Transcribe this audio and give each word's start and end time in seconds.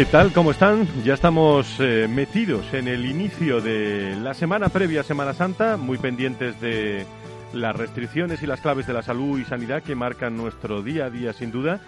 ¿Qué 0.00 0.06
tal? 0.06 0.32
¿Cómo 0.32 0.52
están? 0.52 0.88
Ya 1.04 1.12
estamos 1.12 1.76
eh, 1.78 2.08
metidos 2.08 2.72
en 2.72 2.88
el 2.88 3.04
inicio 3.04 3.60
de 3.60 4.16
la 4.16 4.32
semana 4.32 4.70
previa 4.70 5.02
a 5.02 5.04
Semana 5.04 5.34
Santa, 5.34 5.76
muy 5.76 5.98
pendientes 5.98 6.58
de 6.58 7.04
las 7.52 7.76
restricciones 7.76 8.42
y 8.42 8.46
las 8.46 8.62
claves 8.62 8.86
de 8.86 8.94
la 8.94 9.02
salud 9.02 9.38
y 9.38 9.44
sanidad 9.44 9.82
que 9.82 9.94
marcan 9.94 10.38
nuestro 10.38 10.82
día 10.82 11.04
a 11.04 11.10
día, 11.10 11.34
sin 11.34 11.50
duda. 11.50 11.82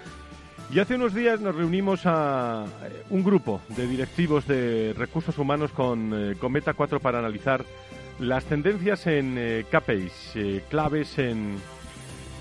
Y 0.70 0.78
hace 0.78 0.96
unos 0.96 1.14
días 1.14 1.40
nos 1.40 1.54
reunimos 1.54 2.02
a 2.04 2.66
eh, 2.82 3.02
un 3.08 3.24
grupo 3.24 3.62
de 3.68 3.86
directivos 3.86 4.46
de 4.46 4.94
recursos 4.94 5.38
humanos 5.38 5.70
con 5.72 6.12
eh, 6.12 6.34
Cometa 6.38 6.74
4 6.74 7.00
para 7.00 7.18
analizar 7.18 7.64
las 8.18 8.44
tendencias 8.44 9.06
en 9.06 9.64
KPIs, 9.70 10.34
claves 10.68 11.18
en 11.18 11.56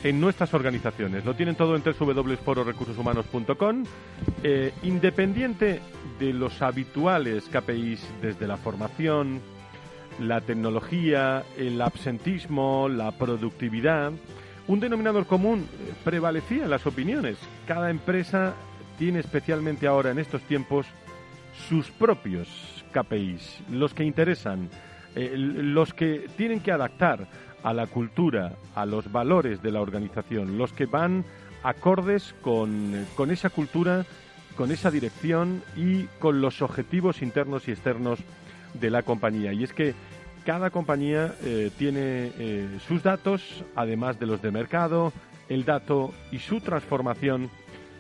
en 0.04 0.20
nuestras 0.20 0.54
organizaciones. 0.54 1.26
Lo 1.26 1.36
tienen 1.36 1.56
todo 1.56 1.76
en 1.76 1.84
www.fororecursoshumanos.com. 1.84 3.84
Eh, 4.44 4.74
independiente 4.84 5.82
de 6.20 6.34
los 6.34 6.62
habituales 6.62 7.50
KPIs 7.50 8.08
desde 8.22 8.48
la 8.48 8.58
formación, 8.58 9.42
la 10.20 10.42
tecnología, 10.42 11.44
el 11.58 11.82
absentismo, 11.82 12.90
la 12.90 13.12
productividad, 13.12 14.12
un 14.68 14.80
denominador 14.80 15.26
común 15.26 15.68
prevalecía 16.04 16.64
en 16.64 16.70
las 16.70 16.86
opiniones. 16.86 17.38
Cada 17.68 17.90
empresa 17.90 18.54
tiene 18.98 19.20
especialmente 19.20 19.88
ahora 19.88 20.12
en 20.12 20.20
estos 20.20 20.42
tiempos 20.44 20.86
sus 21.68 21.90
propios 21.92 22.48
KPIs, 22.92 23.62
los 23.72 23.94
que 23.94 24.04
interesan, 24.04 24.70
eh, 25.16 25.34
los 25.36 25.94
que 25.94 26.28
tienen 26.38 26.60
que 26.60 26.72
adaptar 26.72 27.28
a 27.64 27.74
la 27.74 27.88
cultura, 27.88 28.54
a 28.76 28.86
los 28.86 29.12
valores 29.12 29.62
de 29.62 29.72
la 29.72 29.82
organización, 29.82 30.58
los 30.58 30.74
que 30.74 30.86
van 30.86 31.26
acordes 31.64 32.34
con, 32.42 33.06
esa 33.30 33.50
cultura, 33.50 34.06
con 34.56 34.72
esa 34.72 34.92
dirección 34.92 35.64
y 35.76 36.06
con 36.20 36.42
los 36.42 36.62
objetivos 36.62 37.22
internos 37.22 37.68
y 37.68 37.72
externos 37.72 38.20
de 38.74 38.90
la 38.90 39.04
compañía. 39.04 39.54
Y 39.54 39.64
es 39.64 39.74
que 39.74 39.94
cada 40.46 40.70
compañía 40.72 41.36
eh, 41.44 41.70
tiene 41.78 42.32
eh, 42.38 42.68
sus 42.88 43.04
datos, 43.04 43.64
además 43.76 44.20
de 44.20 44.26
los 44.26 44.42
de 44.42 44.52
mercado, 44.52 45.14
el 45.50 45.66
dato 45.66 46.14
y 46.32 46.40
su 46.40 46.62
transformación 46.62 47.50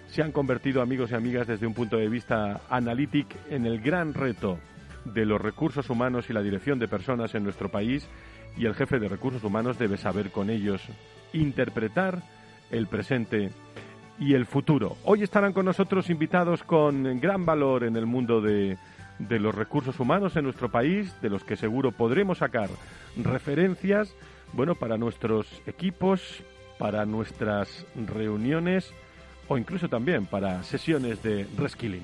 se 0.07 0.21
han 0.21 0.31
convertido, 0.31 0.81
amigos 0.81 1.11
y 1.11 1.15
amigas, 1.15 1.47
desde 1.47 1.67
un 1.67 1.73
punto 1.73 1.97
de 1.97 2.09
vista 2.09 2.61
analítico, 2.69 3.35
en 3.49 3.65
el 3.65 3.79
gran 3.79 4.13
reto 4.13 4.57
de 5.05 5.25
los 5.25 5.39
recursos 5.39 5.89
humanos 5.89 6.29
y 6.29 6.33
la 6.33 6.41
dirección 6.41 6.79
de 6.79 6.87
personas 6.87 7.33
en 7.33 7.43
nuestro 7.43 7.69
país 7.69 8.07
y 8.57 8.65
el 8.65 8.75
jefe 8.75 8.99
de 8.99 9.07
recursos 9.07 9.43
humanos 9.43 9.77
debe 9.77 9.97
saber 9.97 10.31
con 10.31 10.49
ellos 10.49 10.81
interpretar 11.33 12.21
el 12.69 12.87
presente 12.87 13.51
y 14.19 14.33
el 14.33 14.45
futuro. 14.45 14.97
Hoy 15.03 15.23
estarán 15.23 15.53
con 15.53 15.65
nosotros 15.65 16.09
invitados 16.09 16.63
con 16.63 17.19
gran 17.19 17.45
valor 17.45 17.83
en 17.83 17.95
el 17.95 18.05
mundo 18.05 18.41
de, 18.41 18.77
de 19.19 19.39
los 19.39 19.53
recursos 19.55 19.99
humanos 19.99 20.35
en 20.35 20.43
nuestro 20.43 20.69
país, 20.69 21.13
de 21.21 21.29
los 21.29 21.43
que 21.43 21.55
seguro 21.55 21.91
podremos 21.91 22.39
sacar 22.39 22.69
referencias, 23.17 24.15
bueno, 24.53 24.75
para 24.75 24.97
nuestros 24.97 25.61
equipos, 25.65 26.43
para 26.77 27.05
nuestras 27.05 27.85
reuniones 28.07 28.93
o 29.47 29.57
incluso 29.57 29.89
también 29.89 30.25
para 30.25 30.63
sesiones 30.63 31.21
de 31.21 31.45
reskilling. 31.57 32.03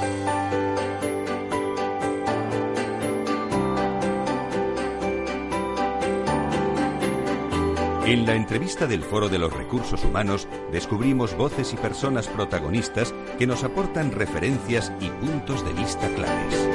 En 8.11 8.25
la 8.25 8.35
entrevista 8.35 8.87
del 8.87 9.03
Foro 9.03 9.29
de 9.29 9.39
los 9.39 9.53
Recursos 9.53 10.03
Humanos 10.03 10.45
descubrimos 10.69 11.33
voces 11.37 11.71
y 11.71 11.77
personas 11.77 12.27
protagonistas 12.27 13.15
que 13.39 13.47
nos 13.47 13.63
aportan 13.63 14.11
referencias 14.11 14.91
y 14.99 15.07
puntos 15.07 15.63
de 15.63 15.71
vista 15.71 16.09
claves. 16.09 16.69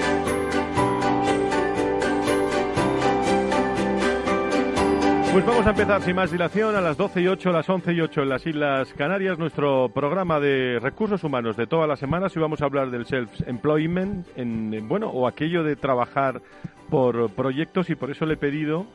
Pues 5.30 5.44
vamos 5.44 5.66
a 5.66 5.70
empezar 5.70 6.00
sin 6.00 6.16
más 6.16 6.32
dilación 6.32 6.74
a 6.74 6.80
las 6.80 6.96
12 6.96 7.20
y 7.20 7.28
8, 7.28 7.50
a 7.50 7.52
las 7.52 7.68
11 7.68 7.92
y 7.92 8.00
8 8.00 8.22
en 8.22 8.28
las 8.30 8.46
Islas 8.46 8.94
Canarias, 8.94 9.38
nuestro 9.38 9.90
programa 9.90 10.40
de 10.40 10.78
recursos 10.80 11.22
humanos 11.22 11.58
de 11.58 11.66
todas 11.66 11.86
las 11.86 11.98
semanas 11.98 12.34
y 12.34 12.38
vamos 12.38 12.62
a 12.62 12.64
hablar 12.64 12.90
del 12.90 13.04
self-employment, 13.04 14.26
en, 14.36 14.88
bueno, 14.88 15.10
o 15.10 15.28
aquello 15.28 15.62
de 15.64 15.76
trabajar 15.76 16.40
por 16.88 17.28
proyectos 17.28 17.90
y 17.90 17.94
por 17.94 18.10
eso 18.10 18.24
le 18.24 18.34
he 18.34 18.38
pedido 18.38 18.86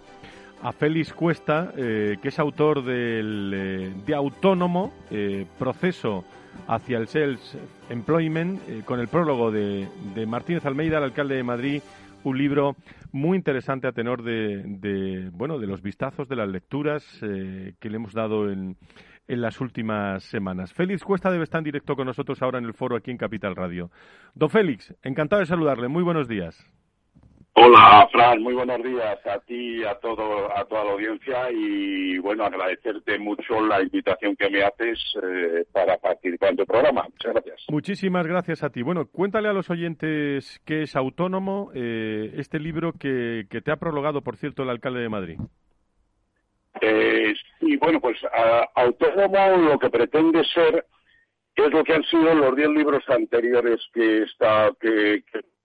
a 0.63 0.71
Félix 0.71 1.13
Cuesta, 1.13 1.73
eh, 1.75 2.17
que 2.21 2.27
es 2.27 2.39
autor 2.39 2.83
del, 2.83 3.51
eh, 3.53 3.93
de 4.05 4.15
Autónomo, 4.15 4.93
eh, 5.09 5.45
Proceso 5.57 6.23
hacia 6.67 6.97
el 6.97 7.07
Self-Employment, 7.07 8.85
con 8.85 8.99
el 8.99 9.07
prólogo 9.07 9.51
de, 9.51 9.87
de, 10.13 10.25
Martínez 10.25 10.65
Almeida, 10.65 10.97
el 10.97 11.05
alcalde 11.05 11.35
de 11.35 11.43
Madrid, 11.43 11.81
un 12.23 12.37
libro 12.37 12.75
muy 13.11 13.37
interesante 13.37 13.87
a 13.87 13.93
tenor 13.93 14.21
de, 14.21 14.61
de 14.63 15.29
bueno, 15.31 15.57
de 15.57 15.67
los 15.67 15.81
vistazos, 15.81 16.27
de 16.27 16.35
las 16.35 16.49
lecturas 16.49 17.03
que 17.19 17.89
le 17.89 17.95
hemos 17.95 18.13
dado 18.13 18.51
en, 18.51 18.77
en 19.27 19.41
las 19.41 19.59
últimas 19.59 20.23
semanas. 20.23 20.73
Félix 20.73 21.03
Cuesta 21.03 21.31
debe 21.31 21.45
estar 21.45 21.59
en 21.59 21.65
directo 21.65 21.95
con 21.95 22.05
nosotros 22.05 22.41
ahora 22.41 22.59
en 22.59 22.65
el 22.65 22.73
foro 22.73 22.95
aquí 22.95 23.11
en 23.11 23.17
Capital 23.17 23.55
Radio. 23.55 23.89
Don 24.35 24.49
Félix, 24.49 24.93
encantado 25.01 25.39
de 25.39 25.47
saludarle. 25.47 25.87
Muy 25.87 26.03
buenos 26.03 26.27
días. 26.27 26.63
Hola, 27.63 28.09
Fran, 28.11 28.41
muy 28.41 28.55
buenos 28.55 28.81
días 28.81 29.19
a 29.23 29.37
ti, 29.41 29.83
a 29.83 29.93
todo, 29.99 30.51
a 30.57 30.65
toda 30.65 30.83
la 30.83 30.91
audiencia 30.93 31.51
y 31.51 32.17
bueno, 32.17 32.43
agradecerte 32.43 33.19
mucho 33.19 33.61
la 33.61 33.83
invitación 33.83 34.35
que 34.35 34.49
me 34.49 34.63
haces 34.63 34.97
eh, 35.21 35.65
para 35.71 35.95
participar 35.97 36.49
en 36.49 36.57
tu 36.57 36.65
programa. 36.65 37.03
Muchas 37.03 37.33
gracias. 37.33 37.63
Muchísimas 37.69 38.25
gracias 38.25 38.63
a 38.63 38.71
ti. 38.71 38.81
Bueno, 38.81 39.05
cuéntale 39.05 39.47
a 39.47 39.53
los 39.53 39.69
oyentes 39.69 40.59
qué 40.65 40.81
es 40.81 40.95
Autónomo, 40.95 41.69
eh, 41.75 42.33
este 42.37 42.59
libro 42.59 42.93
que, 42.93 43.45
que, 43.47 43.61
te 43.61 43.71
ha 43.71 43.75
prologado, 43.75 44.23
por 44.23 44.37
cierto, 44.37 44.63
el 44.63 44.69
alcalde 44.71 45.01
de 45.01 45.09
Madrid. 45.09 45.37
Eh, 46.81 47.31
sí, 47.59 47.77
bueno, 47.77 48.01
pues 48.01 48.17
Autónomo 48.73 49.69
lo 49.69 49.77
que 49.77 49.91
pretende 49.91 50.43
ser 50.45 50.83
es 51.55 51.71
lo 51.71 51.83
que 51.83 51.93
han 51.93 52.03
sido 52.05 52.33
los 52.33 52.55
diez 52.55 52.69
libros 52.69 53.03
anteriores 53.07 53.79
que 53.93 54.23
está 54.23 54.71
que 54.79 55.23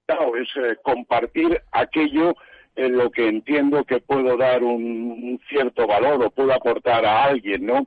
es 0.08 0.48
eh, 0.56 0.76
compartir 0.82 1.60
aquello 1.72 2.34
en 2.76 2.96
lo 2.96 3.10
que 3.10 3.28
entiendo 3.28 3.84
que 3.84 4.00
puedo 4.00 4.36
dar 4.36 4.62
un, 4.62 5.40
cierto 5.48 5.86
valor 5.86 6.22
o 6.22 6.30
puedo 6.30 6.52
aportar 6.52 7.04
a 7.04 7.24
alguien, 7.24 7.66
¿no? 7.66 7.86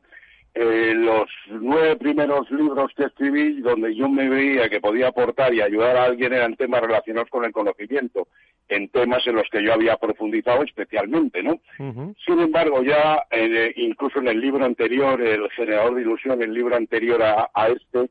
eh, 0.56 0.94
los 0.96 1.30
nueve 1.48 1.96
primeros 1.96 2.50
libros 2.52 2.92
que 2.96 3.06
escribí, 3.06 3.62
donde 3.62 3.96
yo 3.96 4.10
me 4.10 4.28
veía 4.28 4.68
que 4.68 4.82
podía 4.82 5.10
aportar 5.10 5.54
y 5.54 5.62
ayudar 5.62 5.96
a 5.96 6.06
alguien, 6.06 6.34
eran 6.34 6.56
temas 6.56 6.82
relacionados 6.82 7.30
con 7.30 7.46
el 7.46 7.52
conocimiento, 7.52 8.28
en 8.68 8.90
temas 8.90 9.26
en 9.28 9.36
los 9.36 9.48
que 9.50 9.64
yo 9.64 9.74
había 9.74 9.96
profundizado 9.98 10.64
especialmente, 10.64 11.44
¿no? 11.44 11.60
Sin 11.78 12.40
embargo, 12.40 12.84
ya 12.84 13.24
eh, 13.32 13.74
incluso 13.78 14.20
en 14.20 14.28
el 14.28 14.42
libro 14.42 14.66
anterior, 14.66 15.22
El 15.22 15.50
generador 15.52 15.96
de 15.96 16.02
ilusión, 16.02 16.42
el 16.42 16.54
libro 16.54 16.76
anterior 16.76 17.22
a, 17.24 17.68
este, 17.68 18.10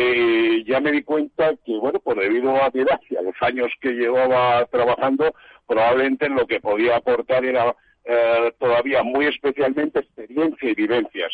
eh, 0.00 0.64
ya 0.64 0.80
me 0.80 0.92
di 0.92 1.02
cuenta 1.02 1.54
que, 1.64 1.76
bueno, 1.76 1.98
pues 2.00 2.16
debido 2.18 2.50
a 2.62 2.70
mi 2.72 2.82
edad 2.82 3.00
y 3.10 3.16
a 3.16 3.22
los 3.22 3.34
años 3.40 3.72
que 3.80 3.90
llevaba 3.90 4.64
trabajando, 4.66 5.34
probablemente 5.66 6.26
en 6.26 6.36
lo 6.36 6.46
que 6.46 6.60
podía 6.60 6.96
aportar 6.96 7.44
era 7.44 7.74
todavía 8.58 9.02
muy 9.02 9.26
especialmente 9.26 9.98
experiencia 9.98 10.70
y 10.70 10.74
vivencias. 10.74 11.30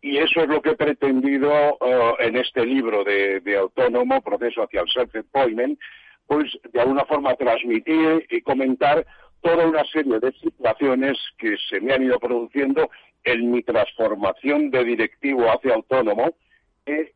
Y 0.00 0.18
eso 0.18 0.40
es 0.42 0.48
lo 0.48 0.62
que 0.62 0.70
he 0.70 0.76
pretendido 0.76 1.50
eh, 1.52 2.12
en 2.20 2.36
este 2.36 2.64
libro 2.64 3.02
de, 3.02 3.56
Autónomo, 3.58 4.20
Proceso 4.22 4.62
hacia 4.62 4.82
el 4.82 4.88
Self-Employment, 4.88 5.78
pues 6.26 6.56
de 6.72 6.80
alguna 6.80 7.04
forma 7.04 7.34
transmitir 7.34 8.26
y 8.30 8.40
comentar 8.42 9.04
toda 9.40 9.66
una 9.66 9.84
serie 9.84 10.20
de 10.20 10.32
situaciones 10.32 11.18
que 11.38 11.56
se 11.68 11.80
me 11.80 11.94
han 11.94 12.04
ido 12.04 12.18
produciendo 12.20 12.90
en 13.24 13.50
mi 13.50 13.62
transformación 13.62 14.70
de 14.70 14.84
directivo 14.84 15.50
hacia 15.50 15.74
autónomo, 15.74 16.26
eh, 16.26 16.32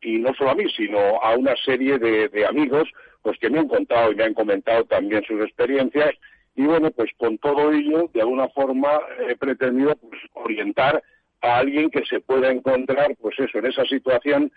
y 0.01 0.17
no 0.19 0.33
solo 0.33 0.51
a 0.51 0.55
mí, 0.55 0.65
sino 0.75 0.99
a 1.21 1.35
una 1.35 1.55
serie 1.57 1.97
de, 1.97 2.45
amigos 2.45 2.89
pues 3.21 3.37
que 3.39 3.49
me 3.49 3.59
han 3.59 3.67
contado 3.67 4.11
y 4.11 4.15
me 4.15 4.25
han 4.25 4.33
comentado 4.33 4.83
también 4.83 5.23
sus 5.23 5.41
experiencias, 5.41 6.13
y 6.55 6.63
bueno, 6.63 6.91
pues 6.91 7.09
con 7.17 7.37
todo 7.37 7.71
ello, 7.71 8.09
de 8.13 8.21
alguna 8.21 8.49
forma 8.49 8.99
he 9.29 9.35
pretendido 9.35 9.95
pues, 9.95 10.21
orientar 10.33 11.01
a 11.41 11.57
alguien 11.57 11.89
que 11.89 12.05
se 12.05 12.19
pueda 12.19 12.51
encontrar, 12.51 13.15
pues 13.21 13.39
eso, 13.39 13.59
en 13.59 13.67
esa 13.67 13.85
situación 13.85 14.51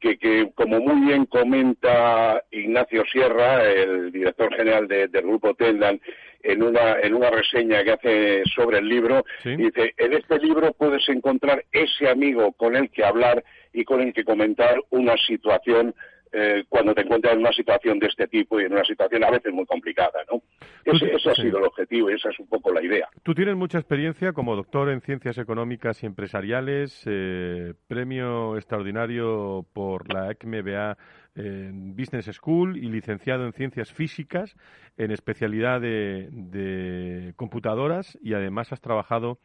que, 0.00 0.18
que 0.18 0.50
como 0.54 0.80
muy 0.80 1.06
bien 1.06 1.26
comenta 1.26 2.42
Ignacio 2.50 3.04
Sierra, 3.10 3.64
el 3.64 4.10
director 4.12 4.52
general 4.54 4.88
del 4.88 5.10
Grupo 5.10 5.54
Tendan, 5.54 6.00
en 6.42 6.62
una, 6.62 6.98
en 7.00 7.14
una 7.14 7.30
reseña 7.30 7.82
que 7.84 7.92
hace 7.92 8.42
sobre 8.54 8.78
el 8.78 8.88
libro, 8.88 9.24
dice, 9.44 9.94
en 9.96 10.12
este 10.12 10.38
libro 10.38 10.72
puedes 10.72 11.08
encontrar 11.08 11.64
ese 11.72 12.08
amigo 12.08 12.52
con 12.52 12.76
el 12.76 12.90
que 12.90 13.04
hablar 13.04 13.44
y 13.72 13.84
con 13.84 14.00
el 14.00 14.12
que 14.12 14.24
comentar 14.24 14.80
una 14.90 15.16
situación 15.16 15.94
eh, 16.32 16.64
cuando 16.68 16.94
te 16.94 17.02
encuentras 17.02 17.34
en 17.34 17.40
una 17.40 17.52
situación 17.52 17.98
de 17.98 18.06
este 18.06 18.26
tipo 18.26 18.60
y 18.60 18.64
en 18.64 18.72
una 18.72 18.84
situación 18.84 19.24
a 19.24 19.30
veces 19.30 19.52
muy 19.52 19.66
complicada, 19.66 20.20
¿no? 20.30 20.42
Ese, 20.84 21.30
ha 21.30 21.34
sido 21.34 21.58
el 21.58 21.64
objetivo 21.64 22.10
y 22.10 22.14
esa 22.14 22.30
es 22.30 22.38
un 22.38 22.48
poco 22.48 22.72
la 22.72 22.82
idea. 22.82 23.08
Tú 23.22 23.34
tienes 23.34 23.56
mucha 23.56 23.78
experiencia 23.78 24.32
como 24.32 24.56
doctor 24.56 24.88
en 24.88 25.00
ciencias 25.00 25.38
económicas 25.38 26.02
y 26.02 26.06
empresariales, 26.06 27.02
eh, 27.06 27.74
premio 27.86 28.56
extraordinario 28.56 29.66
por 29.72 30.12
la 30.12 30.30
ECMBA 30.30 30.96
en 31.34 31.94
Business 31.94 32.26
School 32.26 32.76
y 32.76 32.88
licenciado 32.88 33.44
en 33.44 33.52
ciencias 33.52 33.92
físicas 33.92 34.56
en 34.96 35.10
especialidad 35.10 35.80
de 35.80 37.32
computadoras 37.36 38.18
y 38.22 38.34
además 38.34 38.72
has 38.72 38.80
trabajado 38.80 39.38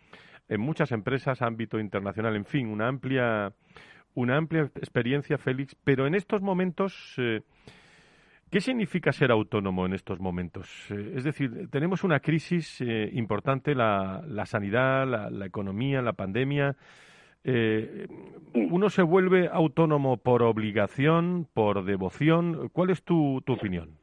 en 0.50 0.62
muchas 0.62 0.92
empresas, 0.92 1.42
ámbito 1.42 1.80
internacional, 1.80 2.36
en 2.36 2.46
fin, 2.46 2.68
una 2.68 2.88
amplia 2.88 3.54
una 4.16 4.38
amplia 4.38 4.64
experiencia, 4.76 5.38
Félix, 5.38 5.76
pero 5.84 6.08
en 6.08 6.16
estos 6.16 6.42
momentos, 6.42 7.16
eh, 7.18 7.42
¿qué 8.52 8.62
significa 8.62 9.12
ser 9.12 9.32
autónomo 9.32 9.86
en 9.86 9.94
estos 9.94 10.20
momentos? 10.20 10.70
Eh, 10.92 11.14
es 11.16 11.24
decir, 11.24 11.70
tenemos 11.70 12.04
una 12.04 12.20
crisis 12.20 12.82
eh, 12.82 13.10
importante, 13.14 13.76
la, 13.76 14.24
la 14.28 14.46
sanidad, 14.46 15.08
la, 15.08 15.46
economía, 15.46 16.02
la 16.02 16.14
pandemia. 16.14 16.76
¿Uno 18.54 18.90
se 18.90 19.02
vuelve 19.02 19.50
autónomo 19.52 20.16
por 20.16 20.44
obligación, 20.44 21.46
por 21.54 21.84
devoción? 21.84 22.70
¿Cuál 22.70 22.92
es 22.92 23.04
tu, 23.04 23.42
tu 23.46 23.54
opinión? 23.54 23.98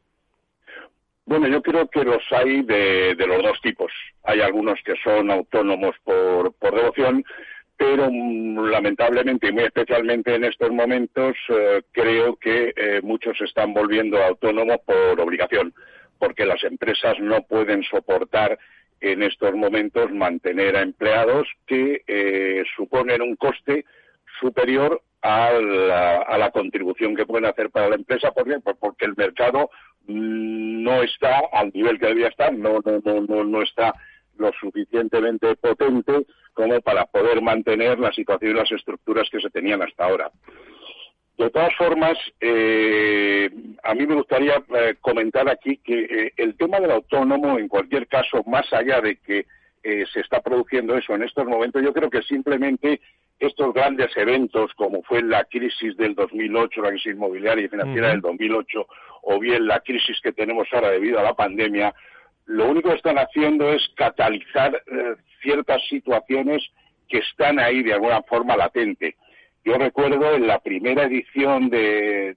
Bueno, 1.31 1.47
yo 1.47 1.63
creo 1.63 1.89
que 1.89 2.05
los 2.05 2.23
hay 2.33 2.63
de, 2.63 3.15
de, 3.15 3.27
los 3.27 3.41
dos 3.41 3.61
tipos. 3.63 3.93
Hay 4.25 4.41
algunos 4.41 4.81
que 4.85 4.95
son 5.03 5.31
autónomos 5.31 5.95
por, 6.03 6.53
por 6.55 6.75
devoción 6.75 7.25
pero 7.81 8.11
mm, 8.13 8.69
lamentablemente 8.69 9.49
y 9.49 9.53
muy 9.53 9.65
especialmente 9.65 10.35
en 10.35 10.45
estos 10.45 10.71
momentos 10.71 11.35
eh, 11.49 11.81
creo 11.93 12.37
que 12.37 12.75
eh, 12.77 13.01
muchos 13.03 13.41
están 13.41 13.73
volviendo 13.73 14.23
autónomos 14.23 14.81
por 14.85 15.19
obligación, 15.19 15.73
porque 16.19 16.45
las 16.45 16.63
empresas 16.63 17.19
no 17.21 17.41
pueden 17.41 17.83
soportar 17.85 18.59
en 19.01 19.23
estos 19.23 19.55
momentos 19.55 20.13
mantener 20.13 20.77
a 20.77 20.83
empleados 20.83 21.49
que 21.67 22.03
eh, 22.07 22.65
suponen 22.77 23.23
un 23.23 23.35
coste 23.37 23.87
superior 24.41 25.01
a 25.23 25.51
la, 25.53 26.51
contribución 26.53 27.17
que 27.17 27.25
pueden 27.25 27.47
hacer 27.47 27.71
para 27.71 27.89
la 27.89 27.95
empresa. 27.95 28.31
¿Por 28.33 28.47
qué? 28.47 28.61
Pues 28.61 28.77
porque 28.79 29.07
el 29.07 29.17
mercado 29.17 29.71
mm, 30.07 30.83
no 30.83 31.03
está 31.03 31.41
al 31.51 31.71
nivel 31.73 31.99
que 31.99 32.09
debía 32.09 32.29
estar, 32.29 32.53
no, 32.53 32.81
no, 32.85 33.21
no, 33.23 33.45
no 33.45 33.63
está 33.63 33.95
lo 34.39 34.53
suficientemente 34.53 35.55
potente 35.57 36.27
como 36.53 36.81
para 36.81 37.07
poder 37.07 37.43
mantener 37.43 37.99
la 37.99 38.13
situación 38.13 38.53
y 38.53 38.55
las 38.55 38.71
estructuras 38.73 39.29
que 39.31 39.41
se 39.41 39.51
tenían 39.51 39.83
hasta 39.83 40.05
ahora. 40.05 40.31
De 41.41 41.49
todas 41.49 41.75
formas, 41.75 42.19
eh, 42.39 43.49
a 43.83 43.95
mí 43.95 44.07
me 44.07 44.15
gustaría 44.15 44.63
eh, 44.77 44.97
comentar 45.01 45.49
aquí 45.49 45.79
que 45.79 46.05
eh, 46.05 46.33
el 46.37 46.55
tema 46.55 46.81
del 46.81 46.91
autónomo, 46.91 47.59
en 47.59 47.67
cualquier 47.67 48.07
caso, 48.09 48.43
más 48.47 48.71
allá 48.75 49.01
de 49.01 49.17
que 49.17 49.47
se 49.83 50.21
está 50.21 50.43
produciendo 50.43 50.95
eso 50.95 51.15
en 51.15 51.23
estos 51.23 51.47
momentos, 51.47 51.83
yo 51.83 51.95
creo 51.95 52.11
que 52.11 52.21
simplemente 52.21 53.01
estos 53.39 53.73
grandes 53.73 54.15
eventos, 54.15 54.75
como 54.75 55.03
fue 55.03 55.23
la 55.23 55.45
crisis 55.45 55.97
del 55.97 56.15
2008, 56.15 56.83
la 56.83 56.91
crisis 56.91 57.15
inmobiliaria 57.15 57.65
y 57.65 57.69
financiera 57.69 58.09
del 58.11 58.21
2008, 58.21 58.87
o 59.23 59.39
bien 59.41 59.67
la 59.67 59.81
crisis 59.81 60.21
que 60.21 60.33
tenemos 60.33 60.69
ahora 60.73 60.91
debido 60.91 61.19
a 61.19 61.23
la 61.23 61.33
pandemia, 61.33 61.95
lo 62.47 62.69
único 62.69 62.91
que 62.91 62.97
están 62.97 63.19
haciendo 63.19 63.73
es 63.73 63.83
catalizar 63.97 64.75
eh, 64.75 65.15
ciertas 65.43 65.83
situaciones 65.89 66.63
que 67.09 67.19
están 67.19 67.59
ahí 67.59 67.83
de 67.83 67.95
alguna 67.95 68.23
forma 68.23 68.57
latente. 68.57 69.17
Yo 69.65 69.75
recuerdo 69.77 70.35
en 70.35 70.47
la 70.47 70.59
primera 70.61 71.05
edición 71.05 71.69
de, 71.69 72.37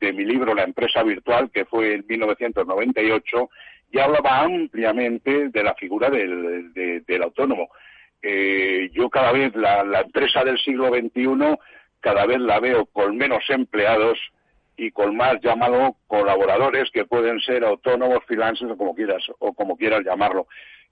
mi 0.00 0.24
libro 0.24 0.54
La 0.54 0.62
empresa 0.62 1.02
virtual, 1.02 1.50
que 1.50 1.64
fue 1.66 1.94
en 1.94 2.04
1998, 2.08 3.50
ya 3.92 4.04
hablaba 4.04 4.40
ampliamente 4.40 5.48
de 5.50 5.62
la 5.62 5.74
figura 5.74 6.08
del, 6.08 7.22
autónomo. 7.22 7.68
Eh, 8.22 8.88
yo 8.92 9.10
cada 9.10 9.32
vez 9.32 9.54
la, 9.54 9.84
la 9.84 10.00
empresa 10.00 10.44
del 10.44 10.58
siglo 10.58 10.88
XXI, 10.88 11.58
cada 12.00 12.24
vez 12.24 12.40
la 12.40 12.58
veo 12.58 12.86
con 12.86 13.16
menos 13.16 13.44
empleados, 13.48 14.18
y 14.82 14.90
con 14.90 15.16
más, 15.16 15.40
llámalo, 15.40 15.94
colaboradores 16.08 16.90
que 16.90 17.04
pueden 17.04 17.38
ser 17.38 17.64
autónomos, 17.64 18.24
freelancers 18.26 18.72
o 18.72 18.76
como 18.76 18.96
quieras, 18.96 19.22
o 19.38 19.52
como 19.52 19.76
quieras 19.76 20.00
llamarlo. 20.04 20.48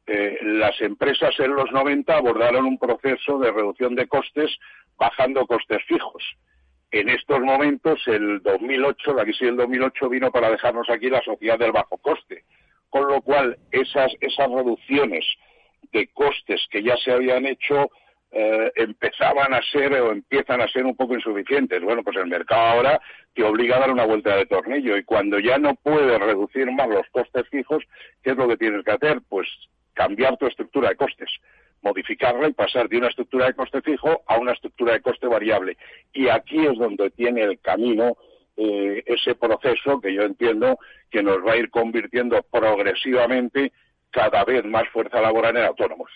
Eh, 0.06 0.38
las 0.42 0.80
empresas 0.80 1.34
en 1.40 1.56
los 1.56 1.72
90 1.72 2.16
abordaron 2.16 2.66
un 2.66 2.78
proceso 2.78 3.40
de 3.40 3.50
reducción 3.50 3.96
de 3.96 4.06
costes 4.06 4.56
bajando 4.96 5.44
costes 5.44 5.82
fijos. 5.88 6.22
En 6.92 7.08
estos 7.08 7.40
momentos, 7.40 8.00
el 8.06 8.40
2008, 8.42 9.12
la 9.14 9.24
crisis 9.24 9.48
del 9.48 9.56
2008 9.56 10.08
vino 10.08 10.30
para 10.30 10.50
dejarnos 10.50 10.88
aquí 10.88 11.10
la 11.10 11.22
sociedad 11.22 11.58
del 11.58 11.72
bajo 11.72 11.98
coste. 11.98 12.44
Con 12.90 13.08
lo 13.08 13.20
cual, 13.22 13.58
esas, 13.72 14.12
esas 14.20 14.48
reducciones 14.52 15.24
de 15.92 16.06
costes 16.12 16.64
que 16.70 16.84
ya 16.84 16.96
se 16.96 17.10
habían 17.10 17.44
hecho 17.44 17.90
eh, 18.32 18.70
empezaban 18.76 19.52
a 19.54 19.60
ser 19.72 19.92
o 19.94 20.12
empiezan 20.12 20.60
a 20.60 20.68
ser 20.68 20.84
un 20.84 20.94
poco 20.94 21.14
insuficientes. 21.14 21.82
Bueno, 21.82 22.02
pues 22.04 22.16
el 22.16 22.26
mercado 22.26 22.62
ahora 22.62 23.00
te 23.34 23.42
obliga 23.42 23.76
a 23.76 23.80
dar 23.80 23.90
una 23.90 24.06
vuelta 24.06 24.36
de 24.36 24.46
tornillo 24.46 24.96
y 24.96 25.04
cuando 25.04 25.38
ya 25.38 25.58
no 25.58 25.74
puedes 25.74 26.18
reducir 26.18 26.70
más 26.70 26.88
los 26.88 27.06
costes 27.10 27.48
fijos, 27.48 27.82
¿qué 28.22 28.30
es 28.30 28.36
lo 28.36 28.48
que 28.48 28.56
tienes 28.56 28.84
que 28.84 28.92
hacer? 28.92 29.20
Pues 29.28 29.48
cambiar 29.94 30.36
tu 30.36 30.46
estructura 30.46 30.90
de 30.90 30.96
costes, 30.96 31.28
modificarla 31.82 32.48
y 32.48 32.52
pasar 32.52 32.88
de 32.88 32.98
una 32.98 33.08
estructura 33.08 33.46
de 33.46 33.54
coste 33.54 33.82
fijo 33.82 34.22
a 34.26 34.38
una 34.38 34.52
estructura 34.52 34.92
de 34.92 35.00
coste 35.00 35.26
variable. 35.26 35.76
Y 36.12 36.28
aquí 36.28 36.64
es 36.64 36.78
donde 36.78 37.10
tiene 37.10 37.42
el 37.42 37.58
camino 37.60 38.16
eh, 38.56 39.02
ese 39.06 39.34
proceso 39.34 40.00
que 40.00 40.14
yo 40.14 40.22
entiendo 40.22 40.78
que 41.10 41.22
nos 41.22 41.38
va 41.38 41.52
a 41.52 41.56
ir 41.56 41.70
convirtiendo 41.70 42.42
progresivamente 42.50 43.72
cada 44.10 44.44
vez 44.44 44.64
más 44.64 44.88
fuerza 44.88 45.20
laboral 45.20 45.56
en 45.56 45.64
autónomos. 45.64 46.10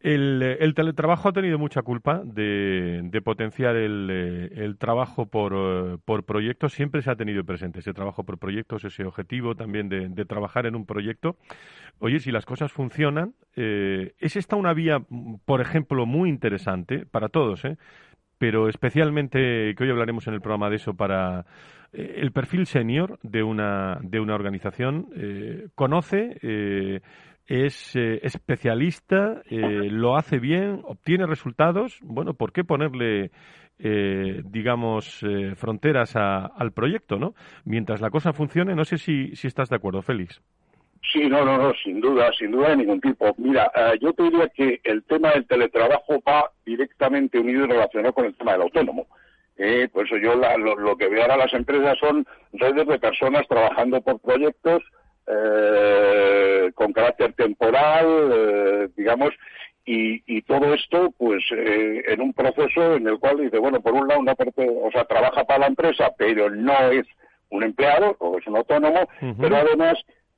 El, 0.00 0.74
teletrabajo 0.76 1.28
ha 1.28 1.32
tenido 1.32 1.58
mucha 1.58 1.82
culpa 1.82 2.22
de, 2.24 3.20
potenciar 3.24 3.74
el, 3.74 4.08
eh, 4.10 4.74
trabajo 4.78 5.26
por, 5.26 6.00
por, 6.04 6.24
proyectos. 6.24 6.72
Siempre 6.72 7.02
se 7.02 7.10
ha 7.10 7.16
tenido 7.16 7.42
presente 7.44 7.80
ese 7.80 7.92
trabajo 7.92 8.22
por 8.22 8.38
proyectos, 8.38 8.84
ese 8.84 9.04
objetivo 9.04 9.56
también 9.56 9.88
de, 9.88 10.24
trabajar 10.24 10.66
en 10.66 10.76
un 10.76 10.86
proyecto. 10.86 11.36
Oye, 11.98 12.20
si 12.20 12.30
las 12.30 12.46
cosas 12.46 12.70
funcionan, 12.70 13.34
eh, 13.56 14.12
es 14.20 14.36
esta 14.36 14.54
una 14.54 14.72
vía, 14.72 15.02
por 15.44 15.60
ejemplo, 15.60 16.06
muy 16.06 16.28
interesante 16.28 17.04
para 17.04 17.28
todos, 17.28 17.64
¿eh? 17.64 17.76
pero 18.38 18.68
especialmente, 18.68 19.74
que 19.74 19.82
hoy 19.82 19.90
hablaremos 19.90 20.28
en 20.28 20.34
el 20.34 20.40
programa 20.40 20.70
de 20.70 20.76
eso, 20.76 20.94
para 20.94 21.44
eh, 21.92 22.18
el 22.18 22.30
perfil 22.30 22.66
senior 22.66 23.18
de 23.24 23.42
una, 23.42 23.98
de 24.02 24.20
una 24.20 24.36
organización. 24.36 25.08
conoce 25.74 27.02
es 27.48 27.96
eh, 27.96 28.20
especialista, 28.22 29.42
eh, 29.50 29.58
lo 29.90 30.16
hace 30.16 30.38
bien, 30.38 30.82
obtiene 30.84 31.26
resultados. 31.26 31.98
Bueno, 32.02 32.34
¿por 32.34 32.52
qué 32.52 32.62
ponerle, 32.62 33.30
eh, 33.78 34.42
digamos, 34.44 35.24
fronteras 35.56 36.14
al 36.14 36.72
proyecto, 36.72 37.18
no? 37.18 37.34
Mientras 37.64 38.00
la 38.00 38.10
cosa 38.10 38.32
funcione, 38.32 38.76
no 38.76 38.84
sé 38.84 38.98
si, 38.98 39.34
si 39.34 39.46
estás 39.48 39.68
de 39.68 39.76
acuerdo, 39.76 40.02
Félix. 40.02 40.40
Sí, 41.12 41.26
no, 41.26 41.44
no, 41.44 41.56
no, 41.56 41.72
sin 41.82 42.00
duda, 42.00 42.30
sin 42.38 42.50
duda 42.50 42.70
de 42.70 42.76
ningún 42.76 43.00
tipo. 43.00 43.34
Mira, 43.38 43.70
yo 44.00 44.12
te 44.12 44.24
diría 44.24 44.48
que 44.48 44.80
el 44.84 45.02
tema 45.04 45.30
del 45.30 45.46
teletrabajo 45.46 46.20
va 46.28 46.50
directamente 46.66 47.38
unido 47.38 47.64
y 47.64 47.68
relacionado 47.68 48.12
con 48.12 48.26
el 48.26 48.34
tema 48.34 48.52
del 48.52 48.62
autónomo. 48.62 49.06
Eh, 49.58 49.88
por 49.92 50.06
eso 50.06 50.16
yo 50.18 50.36
lo, 50.36 50.96
que 50.96 51.08
veo 51.08 51.22
ahora 51.22 51.36
las 51.36 51.52
empresas 51.52 51.98
son 51.98 52.24
redes 52.52 52.86
de 52.86 52.98
personas 52.98 53.46
trabajando 53.48 54.00
por 54.00 54.20
proyectos 54.20 54.84
eh, 55.30 56.70
con 56.74 56.92
carácter 56.92 57.34
temporal, 57.34 58.06
eh, 58.32 58.88
digamos, 58.96 59.30
y, 59.84 60.42
todo 60.42 60.74
esto, 60.74 61.14
pues, 61.16 61.42
eh, 61.50 62.02
en 62.08 62.20
un 62.20 62.34
proceso 62.34 62.94
en 62.94 63.06
el 63.06 63.18
cual 63.18 63.38
dice, 63.38 63.58
bueno, 63.58 63.80
por 63.80 63.94
un 63.94 64.06
lado, 64.06 64.20
una 64.20 64.34
parte, 64.34 64.66
o 64.68 64.90
sea, 64.90 65.04
trabaja 65.04 65.44
para 65.44 65.60
la 65.60 65.66
empresa, 65.66 66.12
pero 66.18 66.50
no 66.50 66.90
es 66.90 67.06
un 67.48 67.62
empleado 67.62 68.14
o 68.18 68.38
es 68.38 68.46
un 68.46 68.58
autónomo, 68.58 69.08
pero 69.40 69.56
además 69.56 69.94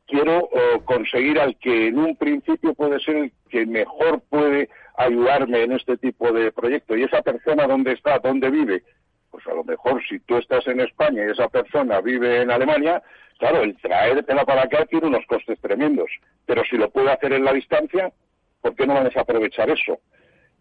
quiero 0.06 0.49
conseguir 0.85 1.40
al 1.40 1.56
que 1.56 1.88
en 1.88 1.99
un 1.99 2.16
principio 2.16 2.75
puede 2.75 3.00
ser 3.00 3.16
el 3.16 3.32
que 3.49 3.66
mejor 3.66 4.23
puede 4.28 4.68
ayudarme 4.97 5.62
en 5.62 5.73
este 5.73 5.97
tipo 5.97 6.32
de 6.32 6.52
proyecto. 6.52 6.97
Y 6.97 7.02
esa 7.02 7.23
persona, 7.23 7.66
¿dónde 7.66 7.92
está? 7.92 8.20
¿Dónde 8.20 8.50
vive? 8.50 8.85
Pues 9.30 9.44
a 9.47 9.54
lo 9.54 9.64
mejor 9.64 10.00
si 10.09 10.20
tú 10.20 10.37
estás 10.37 10.66
en 10.68 10.80
España 10.80 11.25
y 11.25 11.30
esa 11.30 11.49
persona 11.49 12.00
vive 12.00 12.42
en 12.42 12.50
Alemania, 12.52 13.02
claro, 13.40 13.62
el 13.62 13.76
traértela 13.78 14.44
para 14.44 14.62
acá 14.62 14.87
tiene 14.87 15.09
unos 15.09 15.26
costes 15.26 15.59
tremendos. 15.61 16.11
Pero 16.47 16.62
si 16.64 16.76
lo 16.76 16.90
puede 16.90 17.11
hacer 17.11 17.32
en 17.32 17.44
la 17.44 17.52
distancia, 17.52 18.12
¿por 18.61 18.76
qué 18.76 18.87
no 18.87 18.94
vamos 18.94 19.16
a 19.16 19.23
aprovechar 19.23 19.68
eso? 19.70 19.99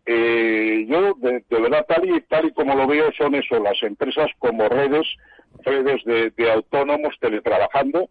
Eh, 0.05 0.85
yo, 0.87 1.13
de, 1.15 1.43
verdad, 1.49 1.85
tal 1.87 2.09
y, 2.09 2.21
tal 2.21 2.45
y 2.47 2.53
como 2.53 2.73
lo 2.73 2.87
veo, 2.87 3.11
son 3.11 3.35
eso, 3.35 3.59
las 3.59 3.83
empresas 3.83 4.31
como 4.39 4.67
redes, 4.67 5.05
redes 5.63 6.03
de, 6.05 6.51
autónomos 6.51 7.15
teletrabajando, 7.19 8.09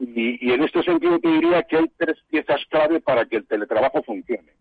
y, 0.00 0.48
y, 0.48 0.52
en 0.52 0.62
este 0.62 0.82
sentido 0.82 1.18
te 1.18 1.28
diría 1.28 1.62
que 1.64 1.76
hay 1.76 1.90
tres 1.96 2.16
piezas 2.30 2.64
clave 2.70 3.00
para 3.00 3.26
que 3.26 3.36
el 3.36 3.46
teletrabajo 3.46 4.02
funcione. 4.02 4.52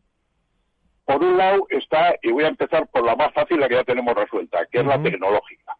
Por 1.07 1.23
un 1.23 1.37
lado 1.37 1.65
está, 1.69 2.15
y 2.21 2.33
voy 2.33 2.43
a 2.43 2.49
empezar 2.49 2.85
por 2.87 3.05
la 3.05 3.15
más 3.15 3.31
fácil, 3.33 3.61
la 3.61 3.69
que 3.69 3.75
ya 3.75 3.83
tenemos 3.85 4.13
resuelta, 4.13 4.65
que 4.69 4.79
es 4.79 4.85
la 4.85 5.01
tecnológica. 5.01 5.73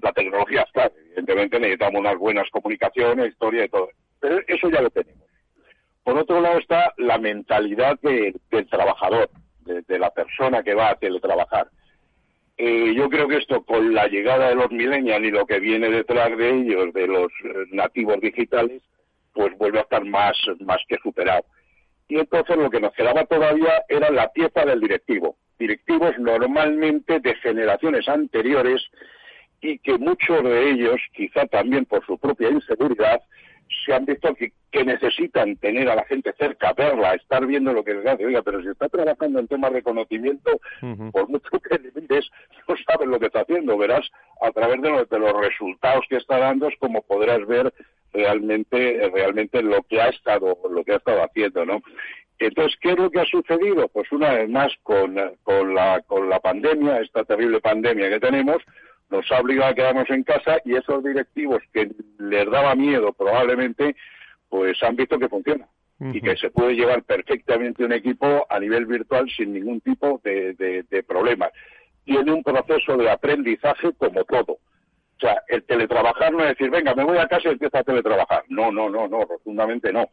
La 0.00 0.10
tecnología 0.12 0.62
está, 0.62 0.90
evidentemente 1.04 1.60
necesitamos 1.60 2.00
unas 2.00 2.16
buenas 2.16 2.48
comunicaciones, 2.48 3.28
historia 3.28 3.66
y 3.66 3.68
todo. 3.68 3.90
Pero 4.20 4.40
eso 4.48 4.70
ya 4.70 4.80
lo 4.80 4.88
tenemos. 4.88 5.28
Por 6.02 6.16
otro 6.16 6.40
lado 6.40 6.58
está 6.58 6.94
la 6.96 7.18
mentalidad 7.18 8.00
del 8.00 8.40
trabajador, 8.70 9.28
de, 9.66 9.98
la 9.98 10.10
persona 10.12 10.62
que 10.62 10.72
va 10.72 10.88
a 10.88 10.98
teletrabajar. 10.98 11.68
Eh, 12.56 12.94
yo 12.96 13.10
creo 13.10 13.28
que 13.28 13.36
esto, 13.36 13.62
con 13.62 13.92
la 13.92 14.06
llegada 14.06 14.48
de 14.48 14.54
los 14.54 14.70
millennials 14.70 15.26
y 15.26 15.30
lo 15.30 15.44
que 15.44 15.60
viene 15.60 15.90
detrás 15.90 16.34
de 16.38 16.58
ellos, 16.58 16.94
de 16.94 17.06
los 17.06 17.30
eh, 17.44 17.66
nativos 17.70 18.18
digitales, 18.22 18.80
pues 19.34 19.54
vuelve 19.58 19.80
a 19.80 19.82
estar 19.82 20.06
más, 20.06 20.38
más 20.60 20.78
que 20.88 20.96
superado 21.02 21.44
y 22.10 22.18
entonces 22.18 22.56
lo 22.56 22.68
que 22.68 22.80
nos 22.80 22.92
quedaba 22.92 23.24
todavía 23.24 23.84
era 23.88 24.10
la 24.10 24.32
pieza 24.32 24.64
del 24.64 24.80
directivo. 24.80 25.36
Directivos 25.60 26.18
normalmente 26.18 27.20
de 27.20 27.36
generaciones 27.36 28.08
anteriores 28.08 28.82
y 29.60 29.78
que 29.78 29.96
muchos 29.96 30.42
de 30.42 30.70
ellos, 30.70 31.00
quizá 31.14 31.46
también 31.46 31.84
por 31.84 32.04
su 32.04 32.18
propia 32.18 32.50
inseguridad, 32.50 33.22
se 33.84 33.94
han 33.94 34.04
visto 34.04 34.34
que, 34.34 34.52
necesitan 34.84 35.56
tener 35.56 35.88
a 35.90 35.96
la 35.96 36.04
gente 36.04 36.32
cerca, 36.38 36.72
verla, 36.72 37.14
estar 37.14 37.44
viendo 37.44 37.72
lo 37.72 37.84
que 37.84 37.94
les 37.94 38.06
hace. 38.06 38.24
Oiga, 38.24 38.40
pero 38.42 38.62
si 38.62 38.68
está 38.68 38.88
trabajando 38.88 39.40
en 39.40 39.48
temas 39.48 39.72
de 39.72 39.82
conocimiento, 39.82 40.58
por 41.12 41.28
mucho 41.28 41.50
que 41.58 41.78
le 41.78 42.00
mires, 42.00 42.30
no 42.68 42.74
sabes 42.86 43.08
lo 43.08 43.18
que 43.18 43.26
está 43.26 43.40
haciendo. 43.40 43.76
Verás 43.76 44.08
a 44.40 44.50
través 44.52 44.80
de, 44.80 45.06
de 45.10 45.18
los 45.18 45.32
resultados 45.40 46.04
que 46.08 46.16
está 46.16 46.38
dando, 46.38 46.68
es 46.68 46.76
como 46.78 47.02
podrás 47.02 47.46
ver 47.46 47.72
realmente 48.12 49.08
realmente 49.12 49.62
lo 49.62 49.82
que 49.82 50.00
ha 50.00 50.08
estado 50.08 50.58
lo 50.68 50.84
que 50.84 50.94
ha 50.94 50.96
estado 50.96 51.22
haciendo 51.22 51.64
no 51.64 51.80
entonces 52.38 52.76
qué 52.80 52.90
es 52.90 52.98
lo 52.98 53.10
que 53.10 53.20
ha 53.20 53.24
sucedido 53.24 53.88
pues 53.88 54.10
una 54.10 54.32
vez 54.32 54.48
más 54.48 54.72
con, 54.82 55.16
con 55.42 55.74
la 55.74 56.02
con 56.06 56.28
la 56.28 56.40
pandemia 56.40 57.00
esta 57.00 57.24
terrible 57.24 57.60
pandemia 57.60 58.08
que 58.08 58.20
tenemos 58.20 58.62
nos 59.10 59.30
ha 59.30 59.40
obligado 59.40 59.70
a 59.70 59.74
quedarnos 59.74 60.08
en 60.10 60.22
casa 60.22 60.58
y 60.64 60.76
esos 60.76 61.02
directivos 61.02 61.62
que 61.72 61.90
les 62.18 62.50
daba 62.50 62.74
miedo 62.74 63.12
probablemente 63.12 63.96
pues 64.48 64.82
han 64.82 64.96
visto 64.96 65.18
que 65.18 65.28
funciona 65.28 65.68
y 66.00 66.20
que 66.22 66.34
se 66.36 66.50
puede 66.50 66.74
llevar 66.74 67.02
perfectamente 67.02 67.84
un 67.84 67.92
equipo 67.92 68.46
a 68.48 68.58
nivel 68.58 68.86
virtual 68.86 69.28
sin 69.36 69.52
ningún 69.52 69.82
tipo 69.82 70.18
de, 70.24 70.54
de, 70.54 70.82
de 70.84 71.02
problemas. 71.02 71.50
Tiene 72.04 72.32
un 72.32 72.42
proceso 72.42 72.96
de 72.96 73.10
aprendizaje 73.10 73.92
como 73.98 74.24
todo 74.24 74.58
o 75.20 75.26
sea, 75.26 75.42
el 75.48 75.62
teletrabajar 75.64 76.32
no 76.32 76.42
es 76.42 76.50
decir, 76.50 76.70
venga, 76.70 76.94
me 76.94 77.04
voy 77.04 77.18
a 77.18 77.28
casa 77.28 77.50
y 77.50 77.52
empiezo 77.52 77.76
a 77.76 77.84
teletrabajar. 77.84 78.42
No, 78.48 78.72
no, 78.72 78.88
no, 78.88 79.06
no, 79.06 79.26
rotundamente 79.26 79.92
no. 79.92 80.08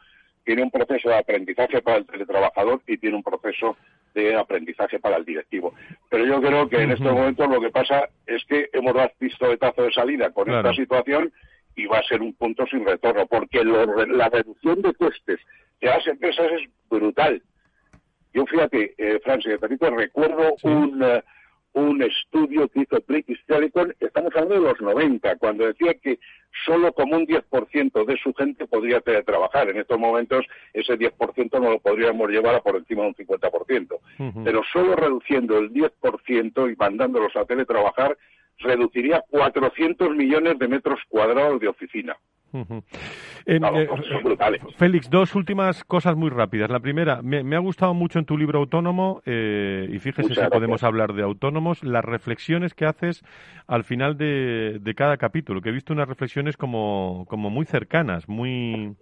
Tiene 0.48 0.64
un 0.64 0.72
proceso 0.72 1.10
de 1.10 1.18
aprendizaje 1.18 1.82
para 1.82 1.98
el 1.98 2.06
teletrabajador 2.06 2.80
y 2.88 2.98
tiene 2.98 3.18
un 3.18 3.22
proceso 3.22 3.76
de 4.16 4.34
aprendizaje 4.34 4.98
para 4.98 5.18
el 5.18 5.26
directivo. 5.26 5.74
Pero 6.10 6.26
yo 6.26 6.42
creo 6.42 6.70
que 6.70 6.84
en 6.84 6.92
estos 6.92 7.12
momentos 7.12 7.50
lo 7.50 7.60
que 7.60 7.70
pasa 7.70 8.08
es 8.26 8.46
que 8.46 8.70
hemos 8.72 8.94
dado 8.94 9.12
tazo 9.60 9.84
de 9.84 9.92
salida 9.92 10.30
con 10.30 10.50
esta 10.50 10.74
situación 10.74 11.34
y 11.76 11.86
va 11.86 11.98
a 11.98 12.04
ser 12.04 12.22
un 12.22 12.34
punto 12.34 12.66
sin 12.68 12.86
retorno, 12.86 13.26
porque 13.28 13.62
la 13.66 14.30
reducción 14.30 14.82
de 14.82 14.94
costes 14.94 15.38
de 15.82 15.88
las 15.88 16.08
empresas 16.08 16.46
es 16.54 16.70
brutal. 16.90 17.44
Yo 18.34 18.46
fíjate, 18.46 18.96
eh, 18.98 19.20
Francia, 19.22 19.58
recuerdo 19.60 20.56
un... 20.64 21.04
Un 21.74 22.02
estudio 22.02 22.68
que 22.70 22.82
hizo 22.82 22.98
British 23.08 23.44
Telecom, 23.46 23.92
estamos 24.00 24.32
hablando 24.36 24.56
de 24.56 24.62
los 24.62 24.82
90, 24.82 25.36
cuando 25.36 25.66
decía 25.66 25.94
que 25.94 26.20
solo 26.66 26.92
como 26.94 27.18
un 27.18 27.28
10% 27.28 28.06
de 28.06 28.18
su 28.18 28.34
gente 28.34 28.66
podría 28.66 29.00
teletrabajar. 29.02 29.70
En 29.70 29.78
estos 29.78 30.00
momentos 30.00 30.46
ese 30.74 30.98
10% 30.98 31.62
no 31.62 31.72
lo 31.72 31.80
podríamos 31.80 32.30
llevar 32.30 32.56
a 32.56 32.62
por 32.62 32.78
encima 32.78 33.04
de 33.04 33.10
un 33.10 33.16
50%. 33.16 34.00
Pero 34.44 34.62
solo 34.72 34.96
reduciendo 34.96 35.58
el 35.58 35.72
10% 35.72 36.72
y 36.72 36.76
mandándolos 36.76 37.36
a 37.36 37.46
teletrabajar, 37.46 38.18
reduciría 38.60 39.24
400 39.30 40.16
millones 40.16 40.58
de 40.58 40.68
metros 40.68 41.00
cuadrados 41.10 41.60
de 41.60 41.68
oficina. 41.68 42.18
Eh, 43.50 43.60
Félix, 44.76 45.10
dos 45.10 45.34
últimas 45.34 45.86
cosas 45.86 46.18
muy 46.18 46.30
rápidas. 46.30 46.70
La 46.70 46.82
primera, 46.82 47.22
me, 47.22 47.56
ha 47.56 47.60
gustado 47.60 47.94
mucho 47.94 48.20
en 48.20 48.26
tu 48.26 48.38
libro 48.38 48.60
Autónomo, 48.60 49.22
eh, 49.26 49.88
y 49.90 50.00
fíjese 50.00 50.36
si 50.36 50.50
podemos 50.50 50.84
hablar 50.84 51.14
de 51.14 51.24
autónomos, 51.24 51.82
las 51.82 52.04
reflexiones 52.04 52.74
que 52.74 52.86
haces 52.86 53.24
al 53.66 53.86
final 53.86 54.18
de, 54.18 54.94
cada 54.98 55.16
capítulo, 55.16 55.62
que 55.62 55.70
he 55.70 55.72
visto 55.72 55.94
unas 55.94 56.10
reflexiones 56.10 56.58
como, 56.58 57.26
como 57.30 57.50
muy 57.50 57.66
cercanas, 57.66 58.28
muy, 58.28 58.98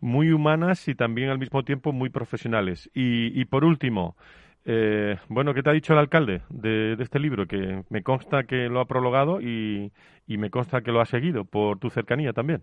muy 0.00 0.30
humanas 0.30 0.86
y 0.86 0.94
también 0.94 1.30
al 1.30 1.38
mismo 1.38 1.64
tiempo 1.64 1.92
muy 1.92 2.10
profesionales. 2.10 2.88
Y, 2.94 3.44
por 3.46 3.64
último, 3.64 4.16
eh, 4.64 5.16
bueno, 5.28 5.52
¿qué 5.52 5.64
te 5.64 5.70
ha 5.70 5.72
dicho 5.72 5.94
el 5.94 5.98
alcalde 5.98 6.42
de, 6.48 6.96
este 7.00 7.18
libro? 7.18 7.46
Que 7.46 7.82
me 7.88 8.04
consta 8.04 8.44
que 8.44 8.68
lo 8.68 8.78
ha 8.78 8.86
prologado 8.86 9.40
y, 9.40 9.90
y 10.28 10.38
me 10.38 10.50
consta 10.50 10.82
que 10.82 10.92
lo 10.92 11.00
ha 11.00 11.06
seguido 11.06 11.44
por 11.44 11.80
tu 11.80 11.90
cercanía 11.90 12.32
también. 12.32 12.62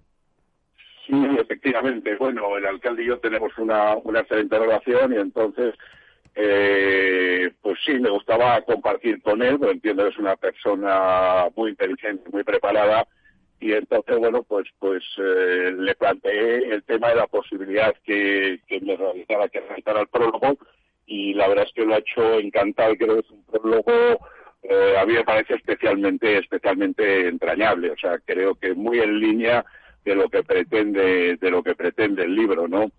Sí, 1.07 1.13
efectivamente. 1.39 2.15
Bueno, 2.17 2.57
el 2.57 2.65
alcalde 2.65 3.03
y 3.03 3.07
yo 3.07 3.17
tenemos 3.19 3.57
una, 3.57 3.95
una 3.95 4.19
excelente 4.19 4.59
relación 4.59 5.13
y 5.13 5.15
entonces, 5.17 5.73
eh, 6.35 7.49
pues 7.61 7.79
sí, 7.85 7.93
me 7.93 8.09
gustaba 8.09 8.61
compartir 8.61 9.21
con 9.21 9.41
él, 9.41 9.57
porque 9.57 9.75
entiendo 9.75 10.03
que 10.03 10.09
es 10.09 10.17
una 10.17 10.35
persona 10.35 11.45
muy 11.55 11.71
inteligente, 11.71 12.29
muy 12.29 12.43
preparada 12.43 13.07
y 13.59 13.71
entonces, 13.71 14.17
bueno, 14.17 14.43
pues 14.43 14.67
pues 14.79 15.03
eh, 15.17 15.73
le 15.77 15.95
planteé 15.95 16.73
el 16.73 16.83
tema 16.83 17.09
de 17.09 17.15
la 17.15 17.27
posibilidad 17.27 17.95
que, 18.03 18.59
que 18.67 18.81
me 18.81 18.97
realizara, 18.97 19.47
que 19.47 19.61
realizara 19.61 20.01
el 20.01 20.07
prólogo 20.09 20.57
y 21.05 21.33
la 21.33 21.47
verdad 21.47 21.65
es 21.65 21.73
que 21.73 21.85
lo 21.85 21.95
ha 21.95 21.99
hecho 21.99 22.39
encantado 22.39 22.95
creo 22.97 23.15
que 23.15 23.19
es 23.21 23.31
un 23.31 23.43
prólogo 23.45 24.19
eh, 24.63 24.95
a 24.99 25.05
mí 25.05 25.13
me 25.13 25.23
parece 25.23 25.55
especialmente 25.55 26.37
especialmente 26.37 27.29
entrañable 27.29 27.91
o 27.91 27.97
sea 27.97 28.19
creo 28.25 28.55
que 28.55 28.73
muy 28.73 28.99
en 28.99 29.19
línea 29.19 29.65
de 30.07 30.15
lo 30.15 30.29
que 30.29 30.43
pretende 30.43 31.35
de 31.35 31.51
lo 31.51 31.61
que 31.61 31.75
pretende 31.75 32.23
el 32.23 32.35
libro 32.35 32.67
no 32.67 32.91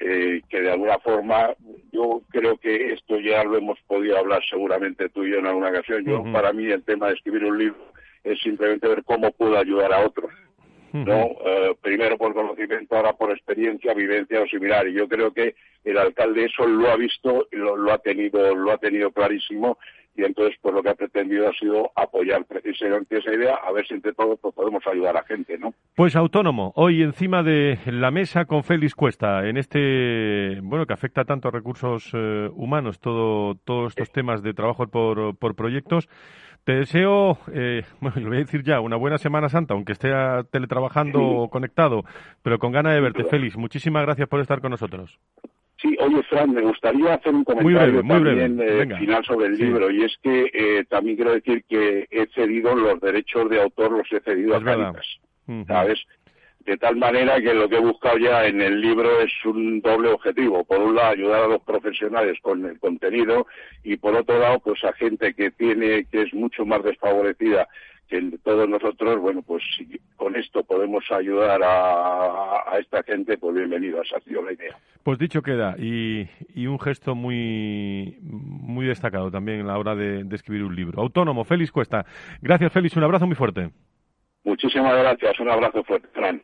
eh, 0.00 0.40
que 0.48 0.60
de 0.60 0.70
alguna 0.72 0.98
forma 0.98 1.54
yo 1.92 2.22
creo 2.30 2.56
que 2.56 2.92
esto 2.92 3.20
ya 3.20 3.44
lo 3.44 3.56
hemos 3.56 3.78
podido 3.86 4.18
hablar 4.18 4.42
seguramente 4.48 5.08
tú 5.08 5.24
y 5.24 5.30
yo 5.30 5.38
en 5.38 5.46
alguna 5.46 5.68
ocasión. 5.68 6.04
Yo 6.04 6.24
para 6.32 6.52
mí 6.52 6.66
el 6.66 6.82
tema 6.82 7.06
de 7.06 7.14
escribir 7.14 7.44
un 7.44 7.58
libro 7.58 7.92
es 8.24 8.40
simplemente 8.40 8.88
ver 8.88 9.04
cómo 9.04 9.30
puedo 9.30 9.56
ayudar 9.56 9.92
a 9.92 10.04
otros 10.04 10.32
no 10.92 11.36
eh, 11.44 11.74
primero 11.82 12.16
por 12.16 12.34
conocimiento 12.34 12.94
ahora 12.94 13.14
por 13.14 13.32
experiencia 13.32 13.94
vivencia 13.94 14.40
o 14.40 14.46
similar. 14.46 14.86
Y 14.86 14.92
yo 14.92 15.08
creo 15.08 15.32
que 15.32 15.56
el 15.84 15.98
alcalde 15.98 16.44
eso 16.44 16.66
lo 16.66 16.88
ha 16.88 16.96
visto 16.96 17.48
y 17.50 17.56
lo, 17.56 17.76
lo 17.76 17.92
ha 17.92 17.98
tenido 17.98 18.54
lo 18.54 18.70
ha 18.70 18.78
tenido 18.78 19.10
clarísimo 19.10 19.78
y 20.16 20.24
entonces 20.24 20.56
pues 20.60 20.74
lo 20.74 20.82
que 20.82 20.90
ha 20.90 20.94
pretendido 20.94 21.48
ha 21.48 21.52
sido 21.52 21.90
apoyar 21.96 22.44
precisamente 22.44 23.18
esa 23.18 23.32
idea, 23.32 23.54
a 23.56 23.72
ver 23.72 23.86
si 23.86 23.94
entre 23.94 24.12
todos 24.12 24.38
pues, 24.40 24.54
podemos 24.54 24.86
ayudar 24.86 25.16
a 25.16 25.20
la 25.20 25.26
gente, 25.26 25.58
¿no? 25.58 25.74
Pues 25.94 26.16
autónomo, 26.16 26.72
hoy 26.76 27.02
encima 27.02 27.42
de 27.42 27.78
la 27.86 28.10
mesa 28.10 28.44
con 28.44 28.62
Félix 28.62 28.94
Cuesta, 28.94 29.46
en 29.48 29.56
este, 29.56 30.60
bueno, 30.62 30.86
que 30.86 30.92
afecta 30.92 31.24
tanto 31.24 31.48
a 31.48 31.50
recursos 31.50 32.10
eh, 32.14 32.48
humanos, 32.54 33.00
todo, 33.00 33.54
todos 33.64 33.92
estos 33.92 34.10
temas 34.10 34.42
de 34.42 34.54
trabajo 34.54 34.86
por, 34.86 35.36
por 35.36 35.54
proyectos. 35.54 36.08
Te 36.64 36.72
deseo, 36.72 37.36
eh, 37.52 37.82
bueno, 38.00 38.20
lo 38.22 38.28
voy 38.28 38.36
a 38.38 38.40
decir 38.40 38.62
ya, 38.62 38.80
una 38.80 38.96
buena 38.96 39.18
Semana 39.18 39.50
Santa, 39.50 39.74
aunque 39.74 39.92
esté 39.92 40.10
teletrabajando 40.50 41.20
o 41.22 41.50
conectado, 41.50 42.04
pero 42.42 42.58
con 42.58 42.72
ganas 42.72 42.94
de 42.94 43.00
verte, 43.02 43.24
Félix. 43.24 43.56
Muchísimas 43.56 44.02
gracias 44.04 44.28
por 44.28 44.40
estar 44.40 44.62
con 44.62 44.70
nosotros. 44.70 45.18
Sí, 45.84 45.94
oye, 46.00 46.22
Fran, 46.22 46.50
me 46.50 46.62
gustaría 46.62 47.12
hacer 47.12 47.34
un 47.34 47.44
comentario 47.44 48.02
también 48.02 48.58
eh, 48.58 48.86
final 48.98 49.22
sobre 49.22 49.48
el 49.48 49.58
libro, 49.58 49.90
y 49.90 50.02
es 50.02 50.16
que 50.22 50.50
eh, 50.54 50.84
también 50.88 51.16
quiero 51.16 51.34
decir 51.34 51.62
que 51.68 52.08
he 52.10 52.26
cedido 52.34 52.74
los 52.74 52.98
derechos 53.02 53.50
de 53.50 53.60
autor, 53.60 53.92
los 53.92 54.10
he 54.10 54.20
cedido 54.20 54.56
a 54.56 54.64
Caritas, 54.64 55.06
¿sabes? 55.66 56.02
De 56.60 56.78
tal 56.78 56.96
manera 56.96 57.38
que 57.38 57.52
lo 57.52 57.68
que 57.68 57.76
he 57.76 57.80
buscado 57.80 58.16
ya 58.16 58.46
en 58.46 58.62
el 58.62 58.80
libro 58.80 59.20
es 59.20 59.30
un 59.44 59.82
doble 59.82 60.08
objetivo. 60.08 60.64
Por 60.64 60.80
un 60.80 60.94
lado, 60.94 61.10
ayudar 61.10 61.42
a 61.42 61.48
los 61.48 61.60
profesionales 61.60 62.38
con 62.40 62.64
el 62.64 62.78
contenido 62.78 63.46
y 63.82 63.98
por 63.98 64.16
otro 64.16 64.38
lado, 64.38 64.60
pues 64.60 64.82
a 64.84 64.94
gente 64.94 65.34
que 65.34 65.50
tiene, 65.50 66.06
que 66.06 66.22
es 66.22 66.32
mucho 66.32 66.64
más 66.64 66.82
desfavorecida 66.82 67.68
que 68.08 68.38
todos 68.42 68.68
nosotros, 68.68 69.20
bueno, 69.20 69.42
pues 69.42 69.62
si 69.76 69.98
con 70.16 70.36
esto 70.36 70.62
podemos 70.64 71.04
ayudar 71.10 71.60
a, 71.64 72.78
esta 72.78 73.02
gente, 73.02 73.38
pues 73.38 73.54
bienvenido, 73.54 74.02
esa 74.02 74.16
ha 74.16 74.20
sido 74.20 74.42
la 74.42 74.52
idea. 74.52 74.76
Pues 75.02 75.18
dicho 75.18 75.42
queda, 75.42 75.76
y, 75.78 76.28
y 76.54 76.66
un 76.66 76.80
gesto 76.80 77.14
muy, 77.14 78.18
muy 78.20 78.86
destacado 78.86 79.30
también 79.30 79.60
en 79.60 79.66
la 79.66 79.78
hora 79.78 79.94
de, 79.94 80.24
de 80.24 80.36
escribir 80.36 80.64
un 80.64 80.74
libro. 80.74 81.00
Autónomo, 81.00 81.44
Félix 81.44 81.70
Cuesta. 81.70 82.04
Gracias, 82.40 82.72
Félix, 82.72 82.96
un 82.96 83.04
abrazo 83.04 83.26
muy 83.26 83.36
fuerte. 83.36 83.70
Muchísimas 84.44 84.96
gracias, 84.96 85.40
un 85.40 85.50
abrazo 85.50 85.82
fuerte, 85.84 86.08
Fran. 86.12 86.42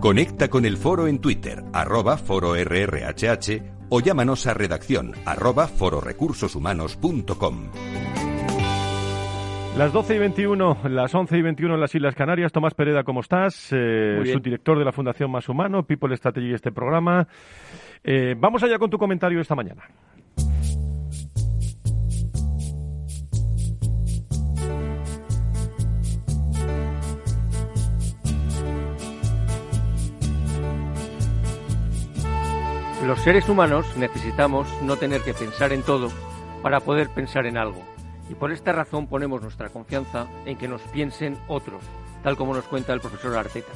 Conecta 0.00 0.48
con 0.48 0.64
el 0.64 0.76
foro 0.76 1.06
en 1.06 1.20
Twitter, 1.20 1.62
arroba 1.72 2.16
foro 2.16 2.56
RRHH, 2.56 3.62
o 3.88 4.00
llámanos 4.00 4.48
a 4.48 4.54
redacción, 4.54 5.12
arroba 5.24 5.68
fororecursoshumanos.com. 5.68 8.31
Las 9.76 9.90
12 9.90 10.16
y 10.16 10.18
21, 10.18 10.78
las 10.90 11.14
11 11.14 11.38
y 11.38 11.42
21 11.42 11.74
en 11.74 11.80
las 11.80 11.94
Islas 11.94 12.14
Canarias. 12.14 12.52
Tomás 12.52 12.74
Pereda, 12.74 13.04
¿cómo 13.04 13.20
estás? 13.20 13.68
Eh, 13.72 14.22
subdirector 14.30 14.78
de 14.78 14.84
la 14.84 14.92
Fundación 14.92 15.30
Más 15.30 15.48
Humano, 15.48 15.82
People 15.82 16.14
Strategy, 16.14 16.52
este 16.52 16.70
programa. 16.70 17.26
Eh, 18.04 18.34
vamos 18.36 18.62
allá 18.62 18.78
con 18.78 18.90
tu 18.90 18.98
comentario 18.98 19.40
esta 19.40 19.54
mañana. 19.54 19.82
Los 33.06 33.20
seres 33.20 33.48
humanos 33.48 33.86
necesitamos 33.96 34.68
no 34.82 34.96
tener 34.96 35.22
que 35.22 35.32
pensar 35.32 35.72
en 35.72 35.82
todo 35.82 36.10
para 36.62 36.80
poder 36.80 37.08
pensar 37.08 37.46
en 37.46 37.56
algo. 37.56 37.91
Y 38.32 38.34
por 38.34 38.50
esta 38.50 38.72
razón 38.72 39.08
ponemos 39.08 39.42
nuestra 39.42 39.68
confianza 39.68 40.26
en 40.46 40.56
que 40.56 40.66
nos 40.66 40.80
piensen 40.84 41.36
otros, 41.48 41.84
tal 42.22 42.34
como 42.34 42.54
nos 42.54 42.64
cuenta 42.64 42.94
el 42.94 43.00
profesor 43.02 43.36
Arteta. 43.36 43.72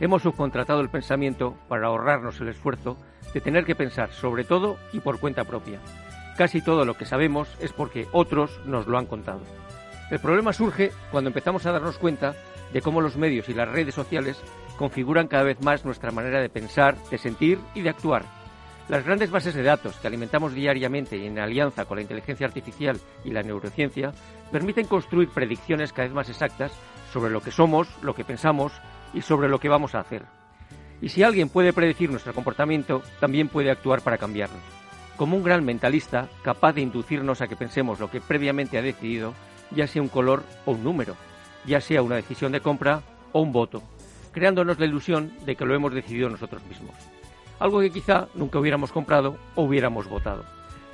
Hemos 0.00 0.20
subcontratado 0.20 0.82
el 0.82 0.90
pensamiento 0.90 1.56
para 1.66 1.86
ahorrarnos 1.86 2.38
el 2.42 2.48
esfuerzo 2.48 2.98
de 3.32 3.40
tener 3.40 3.64
que 3.64 3.74
pensar 3.74 4.12
sobre 4.12 4.44
todo 4.44 4.76
y 4.92 5.00
por 5.00 5.18
cuenta 5.18 5.44
propia. 5.44 5.80
Casi 6.36 6.60
todo 6.60 6.84
lo 6.84 6.98
que 6.98 7.06
sabemos 7.06 7.48
es 7.58 7.72
porque 7.72 8.06
otros 8.12 8.60
nos 8.66 8.86
lo 8.86 8.98
han 8.98 9.06
contado. 9.06 9.40
El 10.10 10.18
problema 10.18 10.52
surge 10.52 10.92
cuando 11.10 11.28
empezamos 11.28 11.64
a 11.64 11.72
darnos 11.72 11.96
cuenta 11.96 12.34
de 12.74 12.82
cómo 12.82 13.00
los 13.00 13.16
medios 13.16 13.48
y 13.48 13.54
las 13.54 13.70
redes 13.70 13.94
sociales 13.94 14.38
configuran 14.76 15.26
cada 15.26 15.44
vez 15.44 15.62
más 15.62 15.86
nuestra 15.86 16.10
manera 16.10 16.42
de 16.42 16.50
pensar, 16.50 16.98
de 17.10 17.16
sentir 17.16 17.58
y 17.74 17.80
de 17.80 17.88
actuar 17.88 18.35
las 18.88 19.04
grandes 19.04 19.30
bases 19.30 19.54
de 19.54 19.64
datos 19.64 19.96
que 19.96 20.06
alimentamos 20.06 20.54
diariamente 20.54 21.26
en 21.26 21.38
alianza 21.38 21.84
con 21.86 21.96
la 21.96 22.02
inteligencia 22.02 22.46
artificial 22.46 23.00
y 23.24 23.30
la 23.30 23.42
neurociencia 23.42 24.12
permiten 24.52 24.86
construir 24.86 25.28
predicciones 25.28 25.92
cada 25.92 26.06
vez 26.06 26.14
más 26.14 26.28
exactas 26.28 26.72
sobre 27.12 27.32
lo 27.32 27.40
que 27.40 27.50
somos, 27.50 27.88
lo 28.02 28.14
que 28.14 28.24
pensamos 28.24 28.72
y 29.12 29.22
sobre 29.22 29.48
lo 29.48 29.58
que 29.58 29.68
vamos 29.68 29.94
a 29.94 30.00
hacer. 30.00 30.24
Y 31.00 31.08
si 31.08 31.24
alguien 31.24 31.48
puede 31.48 31.72
predecir 31.72 32.10
nuestro 32.10 32.32
comportamiento, 32.32 33.02
también 33.18 33.48
puede 33.48 33.70
actuar 33.70 34.02
para 34.02 34.18
cambiarlo. 34.18 34.56
Como 35.16 35.36
un 35.36 35.42
gran 35.42 35.64
mentalista 35.64 36.28
capaz 36.42 36.74
de 36.74 36.82
inducirnos 36.82 37.40
a 37.40 37.48
que 37.48 37.56
pensemos 37.56 37.98
lo 37.98 38.10
que 38.10 38.20
previamente 38.20 38.78
ha 38.78 38.82
decidido, 38.82 39.34
ya 39.72 39.86
sea 39.86 40.02
un 40.02 40.08
color 40.08 40.44
o 40.64 40.72
un 40.72 40.84
número, 40.84 41.16
ya 41.66 41.80
sea 41.80 42.02
una 42.02 42.16
decisión 42.16 42.52
de 42.52 42.60
compra 42.60 43.02
o 43.32 43.40
un 43.40 43.52
voto, 43.52 43.82
creándonos 44.32 44.78
la 44.78 44.86
ilusión 44.86 45.32
de 45.44 45.56
que 45.56 45.64
lo 45.64 45.74
hemos 45.74 45.92
decidido 45.92 46.28
nosotros 46.28 46.62
mismos 46.66 46.94
algo 47.58 47.80
que 47.80 47.90
quizá 47.90 48.28
nunca 48.34 48.58
hubiéramos 48.58 48.92
comprado 48.92 49.36
o 49.54 49.64
hubiéramos 49.64 50.08
votado. 50.08 50.44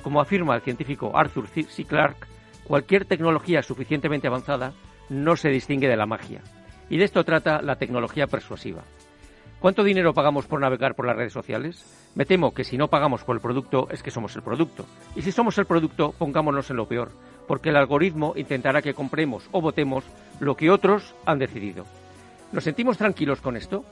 Como 0.01 0.21
afirma 0.21 0.55
el 0.55 0.61
científico 0.61 1.11
Arthur 1.15 1.47
C. 1.47 1.85
Clarke, 1.85 2.27
cualquier 2.63 3.05
tecnología 3.05 3.61
suficientemente 3.63 4.27
avanzada 4.27 4.73
no 5.09 5.35
se 5.35 5.49
distingue 5.49 5.87
de 5.87 5.97
la 5.97 6.05
magia. 6.05 6.41
Y 6.89 6.97
de 6.97 7.05
esto 7.05 7.23
trata 7.23 7.61
la 7.61 7.77
tecnología 7.77 8.27
persuasiva. 8.27 8.83
¿Cuánto 9.59 9.85
dinero 9.85 10.13
pagamos 10.13 10.45
por 10.45 10.59
navegar 10.59 10.93
por 10.93 11.05
las 11.05 11.15
redes 11.15 11.31
sociales? 11.31 11.85
Me 12.15 12.25
temo 12.25 12.53
que 12.53 12.65
si 12.65 12.77
no 12.77 12.89
pagamos 12.89 13.23
por 13.23 13.37
el 13.37 13.41
producto 13.41 13.87
es 13.91 14.03
que 14.03 14.11
somos 14.11 14.35
el 14.35 14.41
producto. 14.41 14.85
Y 15.15 15.21
si 15.21 15.31
somos 15.31 15.57
el 15.57 15.65
producto, 15.65 16.13
pongámonos 16.17 16.69
en 16.69 16.75
lo 16.75 16.85
peor, 16.85 17.11
porque 17.47 17.69
el 17.69 17.77
algoritmo 17.77 18.33
intentará 18.35 18.81
que 18.81 18.93
compremos 18.93 19.47
o 19.53 19.61
votemos 19.61 20.03
lo 20.41 20.57
que 20.57 20.69
otros 20.69 21.15
han 21.25 21.39
decidido. 21.39 21.85
¿Nos 22.51 22.65
sentimos 22.65 22.97
tranquilos 22.97 23.39
con 23.39 23.55
esto? 23.55 23.85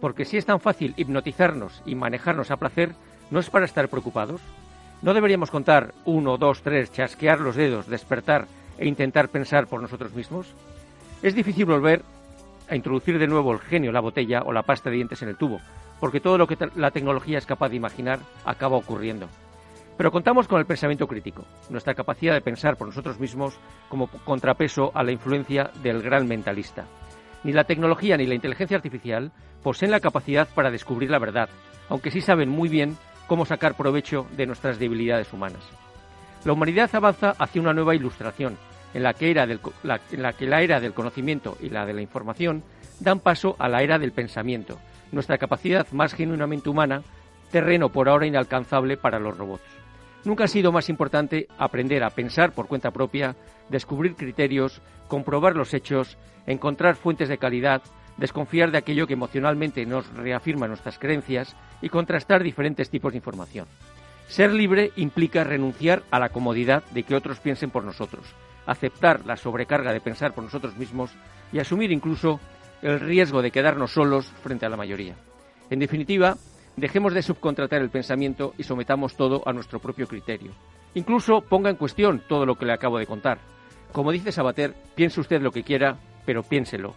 Porque 0.00 0.24
si 0.24 0.36
es 0.36 0.46
tan 0.46 0.60
fácil 0.60 0.94
hipnotizarnos 0.96 1.82
y 1.86 1.94
manejarnos 1.94 2.50
a 2.50 2.56
placer, 2.56 2.94
¿no 3.30 3.40
es 3.40 3.50
para 3.50 3.64
estar 3.64 3.88
preocupados? 3.88 4.40
¿No 5.02 5.14
deberíamos 5.14 5.50
contar 5.50 5.92
uno, 6.04 6.38
dos, 6.38 6.62
tres, 6.62 6.92
chasquear 6.92 7.40
los 7.40 7.56
dedos, 7.56 7.86
despertar 7.86 8.46
e 8.78 8.86
intentar 8.88 9.28
pensar 9.28 9.66
por 9.66 9.80
nosotros 9.82 10.14
mismos? 10.14 10.46
Es 11.22 11.34
difícil 11.34 11.66
volver 11.66 12.02
a 12.68 12.76
introducir 12.76 13.18
de 13.18 13.26
nuevo 13.26 13.52
el 13.52 13.60
genio 13.60 13.90
en 13.90 13.94
la 13.94 14.00
botella 14.00 14.42
o 14.42 14.52
la 14.52 14.62
pasta 14.62 14.90
de 14.90 14.96
dientes 14.96 15.22
en 15.22 15.28
el 15.28 15.36
tubo, 15.36 15.60
porque 16.00 16.20
todo 16.20 16.38
lo 16.38 16.46
que 16.46 16.56
la 16.76 16.90
tecnología 16.90 17.38
es 17.38 17.46
capaz 17.46 17.68
de 17.68 17.76
imaginar 17.76 18.18
acaba 18.44 18.76
ocurriendo. 18.76 19.28
Pero 19.96 20.10
contamos 20.10 20.48
con 20.48 20.58
el 20.58 20.66
pensamiento 20.66 21.06
crítico, 21.06 21.44
nuestra 21.70 21.94
capacidad 21.94 22.34
de 22.34 22.40
pensar 22.40 22.76
por 22.76 22.88
nosotros 22.88 23.20
mismos 23.20 23.58
como 23.88 24.08
contrapeso 24.08 24.90
a 24.94 25.04
la 25.04 25.12
influencia 25.12 25.70
del 25.82 26.02
gran 26.02 26.26
mentalista. 26.26 26.84
Ni 27.44 27.52
la 27.52 27.64
tecnología 27.64 28.16
ni 28.16 28.26
la 28.26 28.34
inteligencia 28.34 28.76
artificial 28.76 29.30
poseen 29.62 29.90
la 29.90 30.00
capacidad 30.00 30.48
para 30.48 30.70
descubrir 30.70 31.10
la 31.10 31.18
verdad, 31.18 31.48
aunque 31.88 32.10
sí 32.10 32.20
saben 32.20 32.48
muy 32.48 32.68
bien 32.68 32.96
cómo 33.26 33.44
sacar 33.44 33.76
provecho 33.76 34.26
de 34.36 34.46
nuestras 34.46 34.78
debilidades 34.78 35.32
humanas. 35.32 35.62
La 36.44 36.52
humanidad 36.52 36.90
avanza 36.94 37.34
hacia 37.38 37.60
una 37.60 37.72
nueva 37.72 37.94
ilustración, 37.94 38.56
en 38.92 39.02
la, 39.02 39.14
que 39.14 39.34
la 39.34 40.32
que 40.32 40.46
la 40.46 40.62
era 40.62 40.80
del 40.80 40.94
conocimiento 40.94 41.56
y 41.60 41.68
la 41.68 41.84
de 41.86 41.94
la 41.94 42.02
información 42.02 42.62
dan 43.00 43.20
paso 43.20 43.56
a 43.58 43.68
la 43.68 43.82
era 43.82 43.98
del 43.98 44.12
pensamiento, 44.12 44.78
nuestra 45.12 45.38
capacidad 45.38 45.86
más 45.92 46.14
genuinamente 46.14 46.68
humana, 46.68 47.02
terreno 47.50 47.90
por 47.90 48.08
ahora 48.08 48.26
inalcanzable 48.26 48.96
para 48.96 49.18
los 49.18 49.36
robots. 49.36 49.64
Nunca 50.24 50.44
ha 50.44 50.48
sido 50.48 50.72
más 50.72 50.88
importante 50.88 51.48
aprender 51.58 52.02
a 52.02 52.10
pensar 52.10 52.52
por 52.52 52.66
cuenta 52.66 52.90
propia, 52.90 53.36
descubrir 53.68 54.16
criterios, 54.16 54.82
comprobar 55.08 55.56
los 55.56 55.74
hechos, 55.74 56.16
encontrar 56.46 56.96
fuentes 56.96 57.28
de 57.28 57.38
calidad, 57.38 57.82
desconfiar 58.16 58.70
de 58.70 58.78
aquello 58.78 59.06
que 59.06 59.14
emocionalmente 59.14 59.86
nos 59.86 60.06
reafirma 60.14 60.68
nuestras 60.68 60.98
creencias 60.98 61.56
y 61.82 61.88
contrastar 61.88 62.42
diferentes 62.42 62.90
tipos 62.90 63.12
de 63.12 63.18
información. 63.18 63.66
Ser 64.28 64.52
libre 64.52 64.92
implica 64.96 65.44
renunciar 65.44 66.02
a 66.10 66.18
la 66.18 66.30
comodidad 66.30 66.84
de 66.92 67.02
que 67.02 67.14
otros 67.14 67.40
piensen 67.40 67.70
por 67.70 67.84
nosotros, 67.84 68.24
aceptar 68.66 69.26
la 69.26 69.36
sobrecarga 69.36 69.92
de 69.92 70.00
pensar 70.00 70.32
por 70.32 70.44
nosotros 70.44 70.76
mismos 70.76 71.10
y 71.52 71.58
asumir 71.58 71.92
incluso 71.92 72.40
el 72.82 73.00
riesgo 73.00 73.42
de 73.42 73.50
quedarnos 73.50 73.92
solos 73.92 74.26
frente 74.42 74.66
a 74.66 74.68
la 74.68 74.76
mayoría. 74.76 75.14
En 75.70 75.78
definitiva, 75.78 76.36
dejemos 76.76 77.14
de 77.14 77.22
subcontratar 77.22 77.80
el 77.80 77.90
pensamiento 77.90 78.54
y 78.58 78.64
sometamos 78.64 79.16
todo 79.16 79.42
a 79.46 79.52
nuestro 79.52 79.78
propio 79.78 80.06
criterio. 80.06 80.52
Incluso 80.94 81.40
ponga 81.40 81.70
en 81.70 81.76
cuestión 81.76 82.22
todo 82.28 82.46
lo 82.46 82.56
que 82.56 82.66
le 82.66 82.72
acabo 82.72 82.98
de 82.98 83.06
contar. 83.06 83.38
Como 83.92 84.12
dice 84.12 84.32
Sabater, 84.32 84.74
piense 84.94 85.20
usted 85.20 85.40
lo 85.40 85.50
que 85.50 85.62
quiera, 85.62 85.98
pero 86.24 86.42
piénselo. 86.42 86.94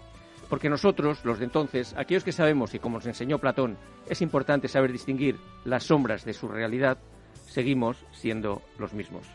Porque 0.50 0.70
nosotros, 0.70 1.26
los 1.26 1.40
de 1.40 1.46
entonces, 1.46 1.94
aquellos 1.98 2.24
que 2.24 2.32
sabemos 2.32 2.74
y 2.74 2.80
como 2.80 2.98
nos 2.98 3.08
enseñó 3.08 3.40
Platón, 3.40 3.78
es 4.08 4.22
importante 4.22 4.68
saber 4.68 4.92
distinguir 4.92 5.38
las 5.66 5.84
sombras 5.84 6.24
de 6.26 6.34
su 6.34 6.48
realidad, 6.48 6.98
seguimos 7.46 7.98
siendo 8.14 8.62
los 8.78 8.94
mismos. 8.94 9.26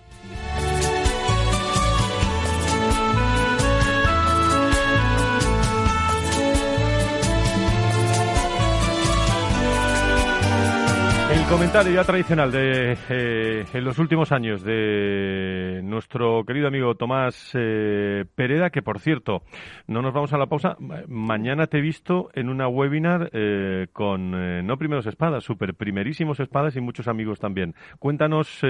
Comentario 11.52 11.92
ya 11.92 12.04
tradicional 12.04 12.50
de 12.50 12.96
eh, 13.10 13.66
en 13.74 13.84
los 13.84 13.98
últimos 13.98 14.32
años 14.32 14.64
de 14.64 15.82
nuestro 15.84 16.44
querido 16.46 16.66
amigo 16.66 16.94
Tomás 16.94 17.50
eh, 17.52 18.24
Pereda, 18.34 18.70
que 18.70 18.80
por 18.80 19.00
cierto, 19.00 19.42
no 19.86 20.00
nos 20.00 20.14
vamos 20.14 20.32
a 20.32 20.38
la 20.38 20.46
pausa. 20.46 20.78
Mañana 21.08 21.66
te 21.66 21.76
he 21.76 21.80
visto 21.82 22.30
en 22.32 22.48
una 22.48 22.68
webinar 22.68 23.28
eh, 23.34 23.88
con 23.92 24.30
no 24.66 24.78
primeros 24.78 25.06
espadas, 25.06 25.44
super 25.44 25.74
primerísimos 25.74 26.40
espadas 26.40 26.74
y 26.76 26.80
muchos 26.80 27.06
amigos 27.06 27.38
también. 27.38 27.74
Cuéntanos 27.98 28.62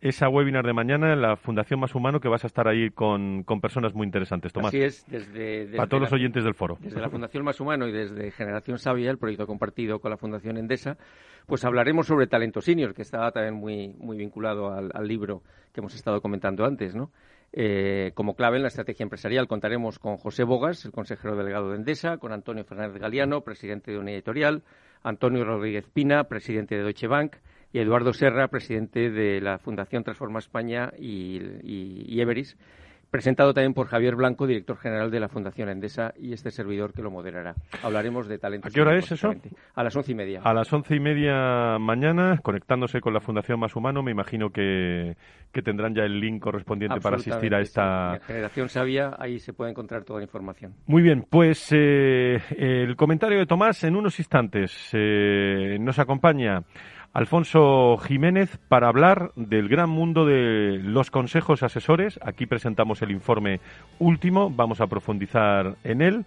esa 0.00 0.28
webinar 0.30 0.64
de 0.64 0.72
mañana 0.72 1.12
en 1.12 1.20
la 1.20 1.36
Fundación 1.36 1.78
Más 1.78 1.94
Humano, 1.94 2.20
que 2.20 2.28
vas 2.28 2.44
a 2.44 2.46
estar 2.46 2.66
ahí 2.68 2.88
con, 2.88 3.42
con 3.42 3.60
personas 3.60 3.94
muy 3.94 4.06
interesantes. 4.06 4.50
Tomás. 4.50 4.68
Así 4.68 4.82
es, 4.82 5.04
desde, 5.08 5.76
para 5.76 5.88
todos 5.90 6.04
los 6.04 6.12
oyentes 6.12 6.42
del 6.42 6.54
foro. 6.54 6.78
Desde 6.80 7.02
la 7.02 7.10
Fundación 7.10 7.44
Más 7.44 7.60
Humano 7.60 7.86
y 7.86 7.92
desde 7.92 8.30
Generación 8.30 8.78
Sabia, 8.78 9.10
el 9.10 9.18
proyecto 9.18 9.46
compartido 9.46 9.98
con 9.98 10.10
la 10.10 10.16
Fundación 10.16 10.56
Endesa 10.56 10.96
pues 11.46 11.64
hablaremos 11.64 12.06
sobre 12.06 12.26
talento 12.26 12.60
senior, 12.60 12.94
que 12.94 13.02
estaba 13.02 13.30
también 13.32 13.54
muy, 13.54 13.88
muy 13.98 14.16
vinculado 14.16 14.72
al, 14.72 15.06
libro 15.06 15.42
que 15.72 15.80
hemos 15.80 15.94
estado 15.94 16.20
comentando 16.20 16.64
antes, 16.64 16.94
¿no? 16.94 17.10
Eh, 17.52 18.10
como 18.14 18.34
clave 18.34 18.56
en 18.56 18.62
la 18.62 18.68
estrategia 18.68 19.04
empresarial 19.04 19.46
contaremos 19.46 20.00
con 20.00 20.16
José 20.16 20.42
Bogas, 20.42 20.84
el 20.84 20.90
consejero 20.90 21.36
delegado 21.36 21.70
de 21.70 21.76
Endesa, 21.76 22.16
con 22.16 22.32
Antonio 22.32 22.64
Fernández 22.64 23.00
Galiano, 23.00 23.42
presidente 23.42 23.92
de 23.92 23.98
una 23.98 24.10
editorial, 24.10 24.64
Antonio 25.02 25.44
Rodríguez 25.44 25.86
Pina, 25.92 26.24
presidente 26.24 26.74
de 26.76 26.82
Deutsche 26.82 27.06
Bank, 27.06 27.36
y 27.72 27.78
Eduardo 27.78 28.12
Serra, 28.12 28.48
presidente 28.48 29.10
de 29.10 29.40
la 29.40 29.58
Fundación 29.58 30.02
Transforma 30.02 30.38
España 30.38 30.92
y 30.98 32.20
Everis, 32.20 32.56
presentado 33.14 33.54
también 33.54 33.74
por 33.74 33.86
Javier 33.86 34.16
Blanco, 34.16 34.44
director 34.44 34.76
general 34.76 35.08
de 35.12 35.20
la 35.20 35.28
Fundación 35.28 35.68
Endesa, 35.68 36.12
y 36.18 36.32
este 36.32 36.50
servidor 36.50 36.92
que 36.92 37.00
lo 37.00 37.12
moderará. 37.12 37.54
Hablaremos 37.80 38.26
de 38.26 38.38
talento. 38.38 38.66
¿A 38.66 38.72
qué 38.72 38.80
hora 38.80 38.98
es 38.98 39.12
eso? 39.12 39.32
A 39.76 39.84
las 39.84 39.94
once 39.94 40.10
y 40.10 40.16
media. 40.16 40.40
A 40.42 40.52
las 40.52 40.72
once 40.72 40.96
y 40.96 40.98
media 40.98 41.78
mañana, 41.78 42.40
conectándose 42.42 43.00
con 43.00 43.14
la 43.14 43.20
Fundación 43.20 43.60
Más 43.60 43.76
Humano, 43.76 44.02
me 44.02 44.10
imagino 44.10 44.50
que, 44.50 45.16
tendrán 45.62 45.94
ya 45.94 46.02
el 46.02 46.18
link 46.18 46.42
correspondiente 46.42 47.00
para 47.00 47.14
asistir 47.14 47.54
a 47.54 47.60
esta... 47.60 48.18
Generación 48.26 48.68
Sabia, 48.68 49.14
ahí 49.16 49.38
se 49.38 49.52
puede 49.52 49.70
encontrar 49.70 50.02
toda 50.02 50.18
la 50.18 50.24
información. 50.24 50.74
Muy 50.88 51.00
bien, 51.00 51.24
pues 51.30 51.68
eh, 51.70 52.40
el 52.58 52.96
comentario 52.96 53.38
de 53.38 53.46
Tomás 53.46 53.84
en 53.84 53.94
unos 53.94 54.18
instantes. 54.18 54.90
Eh, 54.92 55.76
nos 55.78 56.00
acompaña 56.00 56.64
Alfonso 57.14 57.96
Jiménez 57.98 58.58
para 58.68 58.88
hablar 58.88 59.30
del 59.36 59.68
gran 59.68 59.88
mundo 59.88 60.26
de 60.26 60.80
los 60.82 61.12
consejos 61.12 61.62
asesores. 61.62 62.18
Aquí 62.20 62.44
presentamos 62.46 63.02
el 63.02 63.12
informe 63.12 63.60
último, 64.00 64.50
vamos 64.50 64.80
a 64.80 64.88
profundizar 64.88 65.76
en 65.84 66.02
él. 66.02 66.26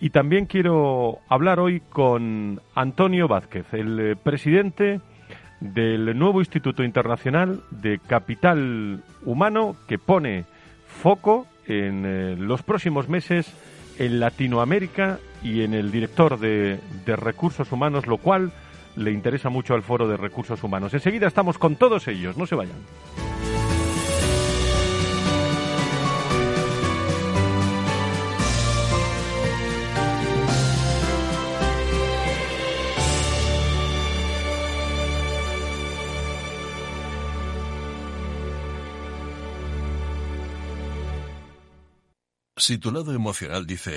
Y 0.00 0.10
también 0.10 0.46
quiero 0.46 1.18
hablar 1.28 1.58
hoy 1.58 1.80
con 1.80 2.60
Antonio 2.76 3.26
Vázquez, 3.26 3.66
el 3.74 3.98
eh, 3.98 4.16
presidente 4.16 5.00
del 5.58 6.16
nuevo 6.16 6.38
Instituto 6.38 6.84
Internacional 6.84 7.60
de 7.70 7.98
Capital 7.98 9.02
Humano 9.24 9.74
que 9.88 9.98
pone 9.98 10.44
foco 10.86 11.48
en 11.66 12.06
eh, 12.06 12.36
los 12.38 12.62
próximos 12.62 13.08
meses 13.08 13.52
en 13.98 14.20
Latinoamérica 14.20 15.18
y 15.42 15.62
en 15.62 15.74
el 15.74 15.90
director 15.90 16.38
de, 16.38 16.78
de 17.04 17.16
recursos 17.16 17.72
humanos, 17.72 18.06
lo 18.06 18.16
cual 18.16 18.52
le 18.96 19.12
interesa 19.12 19.48
mucho 19.48 19.74
al 19.74 19.82
Foro 19.82 20.08
de 20.08 20.16
Recursos 20.16 20.62
Humanos. 20.62 20.94
Enseguida 20.94 21.26
estamos 21.26 21.58
con 21.58 21.76
todos 21.76 22.08
ellos, 22.08 22.36
no 22.36 22.46
se 22.46 22.54
vayan. 22.54 22.78
Si 42.60 42.76
tu 42.76 42.92
lado 42.92 43.14
emocional 43.14 43.66
dice, 43.66 43.96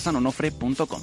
www.pasteleriasanonofre.com. 0.01 1.01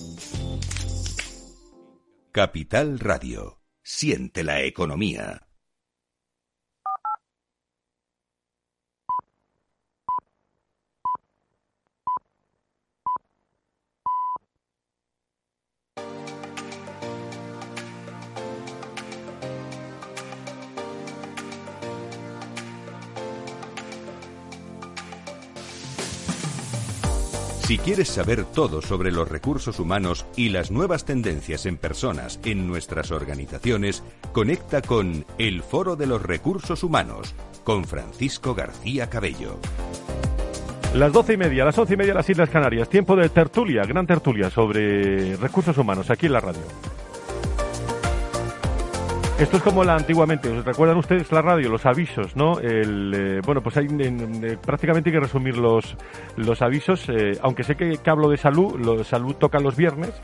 Capital 2.32 2.98
Radio. 2.98 3.60
Siente 3.82 4.44
la 4.44 4.62
economía. 4.62 5.47
Si 27.68 27.76
quieres 27.76 28.08
saber 28.08 28.46
todo 28.46 28.80
sobre 28.80 29.12
los 29.12 29.28
recursos 29.28 29.78
humanos 29.78 30.24
y 30.36 30.48
las 30.48 30.70
nuevas 30.70 31.04
tendencias 31.04 31.66
en 31.66 31.76
personas 31.76 32.40
en 32.46 32.66
nuestras 32.66 33.10
organizaciones, 33.10 34.02
conecta 34.32 34.80
con 34.80 35.26
El 35.36 35.62
Foro 35.62 35.94
de 35.94 36.06
los 36.06 36.22
Recursos 36.22 36.82
Humanos 36.82 37.34
con 37.64 37.84
Francisco 37.84 38.54
García 38.54 39.10
Cabello. 39.10 39.58
Las 40.94 41.12
doce 41.12 41.34
y 41.34 41.36
media, 41.36 41.66
las 41.66 41.76
once 41.76 41.92
y 41.92 41.98
media 41.98 42.14
las 42.14 42.30
Islas 42.30 42.48
Canarias. 42.48 42.88
Tiempo 42.88 43.14
de 43.16 43.28
tertulia, 43.28 43.82
gran 43.82 44.06
tertulia 44.06 44.48
sobre 44.48 45.36
recursos 45.36 45.76
humanos 45.76 46.08
aquí 46.08 46.24
en 46.24 46.32
la 46.32 46.40
radio. 46.40 46.62
Esto 49.38 49.58
es 49.58 49.62
como 49.62 49.84
la 49.84 49.94
antiguamente, 49.94 50.48
¿os 50.48 50.64
recuerdan 50.64 50.98
ustedes 50.98 51.30
la 51.30 51.40
radio, 51.40 51.68
los 51.68 51.86
avisos, 51.86 52.34
no? 52.34 52.58
El, 52.58 53.14
eh, 53.14 53.40
bueno, 53.46 53.60
pues 53.60 53.76
hay, 53.76 53.86
eh, 53.86 54.58
prácticamente 54.60 55.10
hay 55.10 55.14
que 55.14 55.20
resumir 55.20 55.56
los, 55.56 55.96
los 56.36 56.60
avisos, 56.60 57.08
eh, 57.08 57.38
aunque 57.40 57.62
sé 57.62 57.76
que, 57.76 58.00
hablo 58.06 58.30
de 58.30 58.36
salud, 58.36 58.74
lo, 58.84 59.04
salud 59.04 59.36
toca 59.36 59.60
los 59.60 59.76
viernes, 59.76 60.20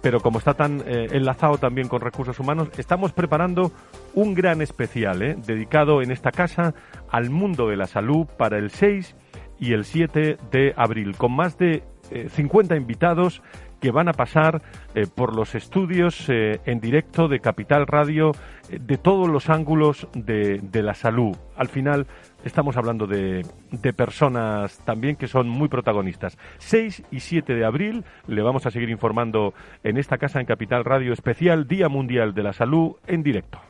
pero 0.00 0.20
como 0.20 0.38
está 0.38 0.54
tan 0.54 0.82
enlazado 0.86 1.58
también 1.58 1.88
con 1.88 2.00
recursos 2.00 2.40
humanos, 2.40 2.70
estamos 2.78 3.12
preparando 3.12 3.70
un 4.14 4.32
gran 4.32 4.62
especial 4.62 5.42
dedicado 5.44 6.00
en 6.00 6.10
esta 6.10 6.30
casa 6.30 6.72
al 7.10 7.28
mundo 7.28 7.68
de 7.68 7.76
la 7.76 7.86
salud 7.86 8.26
para 8.38 8.56
el 8.56 8.70
6 8.70 9.14
y 9.58 9.74
el 9.74 9.84
7 9.84 10.38
de 10.50 10.72
abril, 10.74 11.16
con 11.18 11.36
más 11.36 11.58
de 11.58 11.82
50 12.30 12.76
invitados 12.76 13.42
que 13.80 13.90
van 13.90 14.08
a 14.08 14.12
pasar 14.12 14.62
eh, 14.94 15.06
por 15.12 15.34
los 15.34 15.54
estudios 15.54 16.28
eh, 16.28 16.60
en 16.64 16.80
directo 16.80 17.28
de 17.28 17.40
Capital 17.40 17.86
Radio 17.86 18.32
eh, 18.70 18.78
de 18.80 18.98
todos 18.98 19.28
los 19.28 19.48
ángulos 19.50 20.08
de, 20.14 20.60
de, 20.62 20.82
la 20.82 20.94
salud. 20.94 21.36
Al 21.56 21.68
final 21.68 22.06
estamos 22.44 22.76
hablando 22.76 23.06
de, 23.06 23.44
de, 23.70 23.92
personas 23.92 24.78
también 24.84 25.16
que 25.16 25.28
son 25.28 25.48
muy 25.48 25.68
protagonistas. 25.68 26.38
6 26.58 27.04
y 27.10 27.20
7 27.20 27.54
de 27.54 27.64
abril 27.64 28.04
le 28.26 28.42
vamos 28.42 28.66
a 28.66 28.70
seguir 28.70 28.90
informando 28.90 29.54
en 29.84 29.96
esta 29.96 30.18
casa 30.18 30.40
en 30.40 30.46
Capital 30.46 30.84
Radio 30.84 31.12
especial 31.12 31.66
Día 31.66 31.88
Mundial 31.88 32.34
de 32.34 32.42
la 32.42 32.52
Salud 32.52 32.96
en 33.06 33.22
directo. 33.22 33.60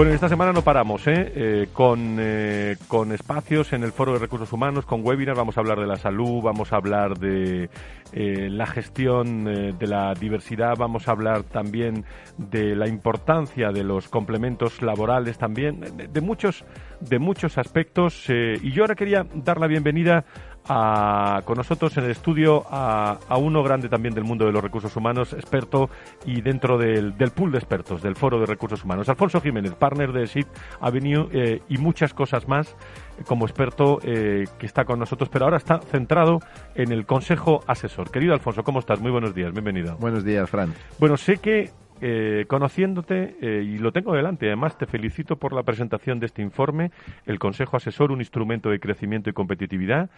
Bueno, 0.00 0.14
esta 0.14 0.30
semana 0.30 0.54
no 0.54 0.62
paramos, 0.62 1.06
¿eh? 1.08 1.30
eh 1.34 1.66
con, 1.74 2.16
eh, 2.18 2.78
con 2.88 3.12
espacios 3.12 3.74
en 3.74 3.82
el 3.82 3.92
Foro 3.92 4.14
de 4.14 4.18
Recursos 4.18 4.50
Humanos, 4.50 4.86
con 4.86 5.06
webinars, 5.06 5.36
vamos 5.36 5.58
a 5.58 5.60
hablar 5.60 5.78
de 5.78 5.86
la 5.86 5.96
salud, 5.96 6.40
vamos 6.42 6.72
a 6.72 6.76
hablar 6.76 7.18
de 7.18 7.68
eh, 8.14 8.48
la 8.48 8.64
gestión 8.64 9.44
de 9.44 9.86
la 9.86 10.14
diversidad, 10.14 10.72
vamos 10.78 11.06
a 11.06 11.10
hablar 11.10 11.42
también 11.42 12.06
de 12.38 12.74
la 12.76 12.88
importancia 12.88 13.72
de 13.72 13.84
los 13.84 14.08
complementos 14.08 14.80
laborales 14.80 15.36
también, 15.36 15.80
de, 16.10 16.20
muchos, 16.22 16.64
de 17.00 17.18
muchos 17.18 17.58
aspectos. 17.58 18.24
y 18.30 18.72
yo 18.72 18.84
ahora 18.84 18.94
quería 18.94 19.26
dar 19.34 19.60
la 19.60 19.66
bienvenida 19.66 20.24
con 20.66 21.56
nosotros 21.56 21.96
en 21.96 22.04
el 22.04 22.10
estudio 22.10 22.64
a, 22.70 23.18
uno 23.38 23.62
grande 23.62 23.88
también 23.88 24.14
del 24.14 24.24
mundo 24.24 24.44
de 24.44 24.52
los 24.52 24.62
recursos 24.62 24.94
humanos, 24.96 25.32
experto 25.32 25.90
y 26.24 26.40
dentro 26.42 26.78
del, 26.78 27.14
pool 27.34 27.52
de 27.52 27.58
expertos 27.58 28.02
del 28.02 28.16
Foro 28.16 28.38
de 28.38 28.46
Recursos 28.46 28.84
Humanos. 28.84 29.08
Alfonso 29.08 29.40
Jiménez, 29.40 29.74
partner 29.74 30.12
de 30.12 30.26
SIT 30.26 30.46
Avenue 30.80 31.28
eh, 31.32 31.62
y 31.68 31.78
muchas 31.78 32.14
cosas 32.14 32.46
más 32.46 32.76
eh, 33.18 33.24
como 33.26 33.46
experto 33.46 33.98
eh, 34.02 34.44
que 34.58 34.66
está 34.66 34.84
con 34.84 34.98
nosotros, 34.98 35.28
pero 35.28 35.46
ahora 35.46 35.56
está 35.56 35.80
centrado 35.80 36.40
en 36.74 36.92
el 36.92 37.06
Consejo 37.06 37.62
Asesor. 37.66 38.10
Querido 38.10 38.34
Alfonso, 38.34 38.62
¿cómo 38.62 38.80
estás? 38.80 39.00
Muy 39.00 39.10
buenos 39.10 39.34
días, 39.34 39.52
bienvenido. 39.52 39.96
Buenos 39.96 40.24
días, 40.24 40.48
Fran. 40.48 40.74
Bueno, 40.98 41.16
sé 41.16 41.38
que 41.38 41.70
eh, 42.02 42.46
conociéndote, 42.48 43.36
eh, 43.42 43.62
y 43.62 43.76
lo 43.78 43.92
tengo 43.92 44.14
delante, 44.14 44.46
además 44.46 44.78
te 44.78 44.86
felicito 44.86 45.36
por 45.36 45.52
la 45.52 45.62
presentación 45.62 46.18
de 46.18 46.26
este 46.26 46.40
informe, 46.40 46.92
el 47.26 47.38
Consejo 47.38 47.76
Asesor, 47.76 48.10
un 48.10 48.20
instrumento 48.20 48.70
de 48.70 48.80
crecimiento 48.80 49.28
y 49.28 49.34
competitividad. 49.34 50.08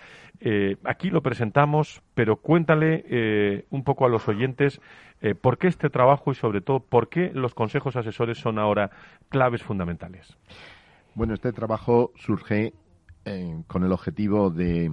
Eh, 0.41 0.77
aquí 0.85 1.11
lo 1.11 1.23
presentamos, 1.23 2.01
pero 2.15 2.37
cuéntale 2.37 3.65
un 3.71 3.83
poco 3.83 4.07
a 4.07 4.09
los 4.09 4.29
oyentes 4.29 4.81
por 5.41 5.59
qué 5.59 5.69
este 5.69 5.91
trabajo 5.91 6.31
y 6.31 6.35
sobre 6.35 6.61
todo 6.61 6.81
por 6.81 7.09
qué 7.09 7.31
los 7.35 7.55
consejos 7.55 7.97
asesores 7.97 8.39
son 8.39 8.59
ahora 8.59 8.91
claves 9.29 9.63
fundamentales. 9.63 10.37
Bueno, 11.15 11.35
este 11.35 11.53
trabajo 11.53 12.13
surge 12.17 12.73
con 13.67 13.85
el 13.85 13.93
objetivo 13.93 14.51
de 14.51 14.91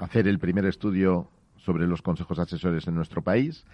hacer 0.00 0.28
el 0.28 0.38
primer 0.38 0.66
estudio 0.66 1.28
sobre 1.56 1.86
los 1.86 2.02
consejos 2.02 2.38
asesores 2.38 2.86
en 2.86 2.94
nuestro 2.94 3.22
país 3.22 3.64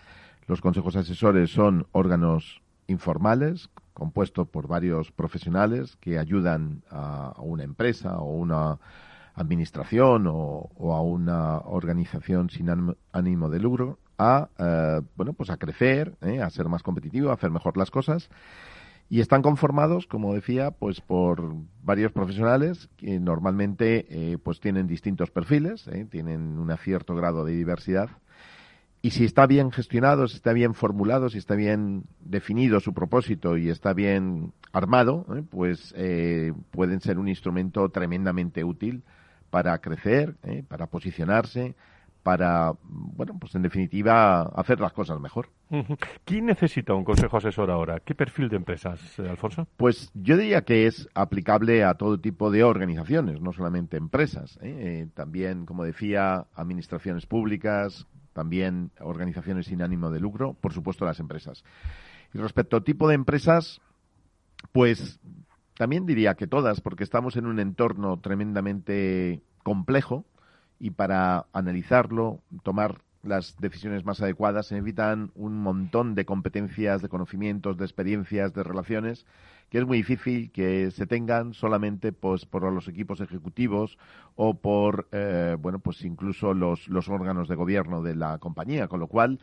los 0.47 0.61
consejos 0.61 0.97
asesores 0.97 1.51
son 1.51 1.87
órganos 1.93 2.63
informales 2.87 3.71
compuestos 3.93 4.49
por 4.49 4.67
varios 4.67 5.13
profesionales 5.13 5.97
que 6.01 6.19
ayudan 6.19 6.83
a, 6.91 7.35
una 7.39 7.65
empresa 7.65 8.19
o 8.19 8.35
una 8.35 8.79
administración 9.35 10.27
o, 10.29 10.71
a 10.95 11.01
una 11.01 11.59
organización 11.59 12.51
sin 12.51 12.69
ánimo 13.13 13.49
de 13.49 13.61
lucro 13.61 13.99
a 14.19 14.49
eh, 14.59 15.01
bueno 15.17 15.33
pues 15.33 15.49
a 15.51 15.57
crecer 15.57 16.17
eh, 16.21 16.43
a 16.43 16.51
ser 16.51 16.69
más 16.69 16.83
competitivo 16.83 17.31
a 17.31 17.35
hacer 17.35 17.51
mejor 17.51 17.77
las 17.77 17.91
cosas. 17.91 18.29
Y 19.09 19.21
están 19.21 19.43
conformados 19.43 20.07
como 20.07 20.35
decía 20.35 20.71
pues 20.71 21.01
por 21.01 21.55
varios 21.83 22.13
profesionales 22.13 22.89
que 22.97 23.21
normalmente 23.21 24.07
eh, 24.09 24.39
pues 24.39 24.61
tienen 24.61 24.87
distintos 24.87 25.31
perfiles 25.31 25.89
tienen 26.11 26.59
un 26.59 26.75
cierto 26.79 27.15
grado 27.15 27.45
de 27.45 27.53
diversidad 27.53 28.09
y 29.05 29.11
si 29.11 29.25
está 29.25 29.47
bien 29.47 29.73
gestionado, 29.73 30.29
si 30.29 30.37
está 30.37 30.53
bien 30.53 30.75
formulado, 30.75 31.29
si 31.29 31.39
está 31.39 31.57
bien 31.57 32.05
definido 32.21 32.79
su 32.79 32.95
propósito 32.95 33.57
y 33.57 33.69
está 33.69 33.93
bien 33.93 34.53
armado, 34.73 35.27
¿eh? 35.37 35.43
pues 35.51 35.93
eh, 35.97 36.53
pueden 36.71 37.01
ser 37.01 37.19
un 37.19 37.27
instrumento 37.27 37.89
tremendamente 37.89 38.63
útil 38.63 39.03
para 39.51 39.77
crecer, 39.79 40.37
¿eh? 40.45 40.63
para 40.67 40.87
posicionarse, 40.87 41.75
para, 42.23 42.75
bueno, 42.85 43.37
pues 43.41 43.57
en 43.57 43.63
definitiva, 43.63 44.43
hacer 44.43 44.79
las 44.79 44.93
cosas 44.93 45.19
mejor. 45.19 45.49
¿Quién 46.25 46.47
necesita 46.47 46.95
un 46.95 47.03
consejo 47.03 47.39
asesor 47.39 47.73
ahora? 47.73 47.99
¿Qué 47.99 48.15
perfil 48.15 48.49
de 48.49 48.57
empresas, 48.57 49.19
Alfonso? 49.19 49.67
Pues 49.77 50.13
yo 50.15 50.37
diría 50.37 50.63
que 50.63 50.87
es 50.87 51.09
aplicable 51.15 51.83
a 51.83 51.95
todo 51.95 52.21
tipo 52.21 52.53
de 52.53 52.63
organizaciones, 52.63 53.41
no 53.41 53.53
solamente 53.53 53.97
empresas. 53.97 54.61
también, 55.15 55.67
como 55.67 55.83
decía, 55.83 56.47
administraciones 56.55 57.27
públicas, 57.27 58.07
también 58.33 58.91
organizaciones 59.01 59.67
sin 59.67 59.83
ánimo 59.83 60.11
de 60.11 60.21
lucro, 60.21 60.55
por 60.55 60.73
supuesto 60.73 61.05
las 61.05 61.21
empresas. 61.21 61.65
Y 62.35 62.39
respecto 62.39 62.77
al 62.77 62.85
tipo 62.85 63.09
de 63.09 63.15
empresas, 63.15 63.81
pues 64.73 65.21
también 65.77 66.07
diría 66.07 66.35
que 66.35 66.47
todas, 66.47 66.81
porque 66.81 67.05
estamos 67.05 67.37
en 67.37 67.47
un 67.47 67.61
entorno 67.61 68.19
tremendamente 68.21 69.43
complejo 69.63 70.25
y 70.79 70.91
para 70.91 71.47
analizarlo, 71.53 72.41
tomar 72.63 73.03
las 73.23 73.57
decisiones 73.59 74.05
más 74.05 74.21
adecuadas 74.21 74.67
se 74.67 74.75
necesitan 74.75 75.31
un 75.35 75.57
montón 75.59 76.15
de 76.15 76.25
competencias, 76.25 77.03
de 77.03 77.09
conocimientos, 77.09 77.77
de 77.77 77.85
experiencias, 77.85 78.53
de 78.53 78.65
relaciones 78.65 79.27
que 79.73 79.79
es 79.79 79.87
muy 79.87 79.97
difícil 79.97 80.51
que 80.51 80.91
se 80.91 81.07
tengan 81.07 81.55
solamente 81.55 82.13
pues, 82.13 82.45
por 82.45 82.71
los 82.71 82.89
equipos 82.89 83.23
ejecutivos 83.23 83.97
o 84.37 84.53
por, 84.53 85.09
eh, 85.13 85.57
bueno, 85.59 85.79
pues 85.79 86.05
incluso 86.05 86.53
los, 86.53 86.89
los 86.89 87.09
órganos 87.09 87.49
de 87.49 87.55
gobierno 87.55 88.03
de 88.03 88.15
la 88.15 88.37
compañía, 88.37 88.87
con 88.87 89.01
lo 89.01 89.07
cual 89.07 89.41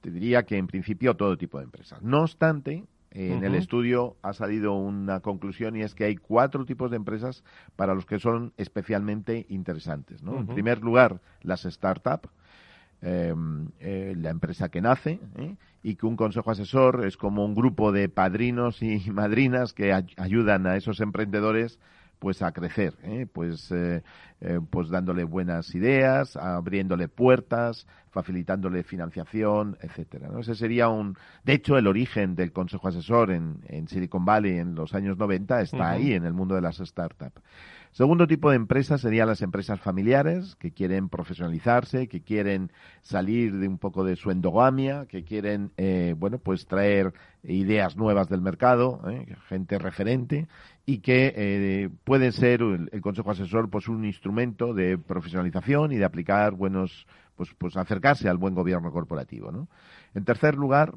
te 0.00 0.10
diría 0.10 0.42
que 0.42 0.56
en 0.56 0.66
principio 0.66 1.14
todo 1.14 1.38
tipo 1.38 1.58
de 1.58 1.64
empresas. 1.64 2.02
No 2.02 2.22
obstante, 2.22 2.82
en 3.12 3.44
el 3.44 3.54
estudio 3.54 4.16
ha 4.22 4.32
salido 4.32 4.74
una 4.74 5.20
conclusión 5.20 5.76
y 5.76 5.82
es 5.82 5.94
que 5.94 6.06
hay 6.06 6.16
cuatro 6.16 6.64
tipos 6.64 6.90
de 6.90 6.96
empresas 6.96 7.44
para 7.76 7.94
los 7.94 8.04
que 8.04 8.18
son 8.18 8.52
especialmente 8.56 9.46
interesantes. 9.48 10.24
¿no? 10.24 10.38
En 10.38 10.48
primer 10.48 10.82
lugar, 10.82 11.20
las 11.40 11.62
startups, 11.62 12.28
Em, 13.04 13.66
eh, 13.80 14.14
la 14.16 14.30
empresa 14.30 14.68
que 14.68 14.80
nace 14.80 15.18
¿eh? 15.36 15.56
y 15.82 15.96
que 15.96 16.06
un 16.06 16.14
consejo 16.14 16.52
asesor 16.52 17.04
es 17.04 17.16
como 17.16 17.44
un 17.44 17.52
grupo 17.52 17.90
de 17.90 18.08
padrinos 18.08 18.80
y 18.80 18.98
madrinas 19.10 19.72
que 19.72 19.92
ayudan 19.92 20.68
a 20.68 20.76
esos 20.76 21.00
emprendedores 21.00 21.80
pues 22.20 22.40
a 22.42 22.52
crecer, 22.52 22.94
¿eh? 23.02 23.26
pues, 23.26 23.72
eh, 23.72 24.02
pues 24.70 24.88
dándole 24.88 25.24
buenas 25.24 25.74
ideas, 25.74 26.36
abriéndole 26.36 27.08
puertas, 27.08 27.88
facilitándole 28.12 28.84
financiación, 28.84 29.76
etcétera. 29.80 30.28
¿no? 30.28 30.38
Ese 30.38 30.54
sería 30.54 30.88
un, 30.88 31.16
de 31.42 31.54
hecho, 31.54 31.76
el 31.76 31.88
origen 31.88 32.36
del 32.36 32.52
Consejo 32.52 32.86
Asesor 32.86 33.32
en, 33.32 33.56
en 33.66 33.88
Silicon 33.88 34.24
Valley 34.24 34.58
en 34.58 34.76
los 34.76 34.94
años 34.94 35.18
90 35.18 35.62
está 35.62 35.90
ahí 35.90 36.12
en 36.12 36.24
el 36.24 36.32
mundo 36.32 36.54
de 36.54 36.60
las 36.60 36.76
startups. 36.76 37.42
Segundo 37.92 38.26
tipo 38.26 38.48
de 38.48 38.56
empresas 38.56 39.02
serían 39.02 39.28
las 39.28 39.42
empresas 39.42 39.78
familiares 39.78 40.56
que 40.56 40.72
quieren 40.72 41.10
profesionalizarse, 41.10 42.08
que 42.08 42.22
quieren 42.22 42.72
salir 43.02 43.58
de 43.58 43.68
un 43.68 43.76
poco 43.76 44.02
de 44.02 44.16
su 44.16 44.30
endogamia, 44.30 45.04
que 45.04 45.24
quieren, 45.24 45.72
eh, 45.76 46.14
bueno, 46.16 46.38
pues 46.38 46.66
traer 46.66 47.12
ideas 47.42 47.94
nuevas 47.98 48.30
del 48.30 48.40
mercado, 48.40 49.02
eh, 49.10 49.36
gente 49.46 49.78
referente 49.78 50.48
y 50.86 51.00
que 51.00 51.34
eh, 51.36 51.90
puede 52.04 52.32
ser 52.32 52.62
el, 52.62 53.02
Consejo 53.02 53.30
Asesor 53.30 53.68
pues 53.68 53.88
un 53.88 54.06
instrumento 54.06 54.72
de 54.72 54.96
profesionalización 54.96 55.92
y 55.92 55.98
de 55.98 56.06
aplicar 56.06 56.52
buenos, 56.52 57.06
pues, 57.36 57.50
pues 57.58 57.76
acercarse 57.76 58.26
al 58.26 58.38
buen 58.38 58.54
gobierno 58.54 58.90
corporativo, 58.90 59.52
¿no? 59.52 59.68
En 60.14 60.24
tercer 60.24 60.54
lugar, 60.54 60.94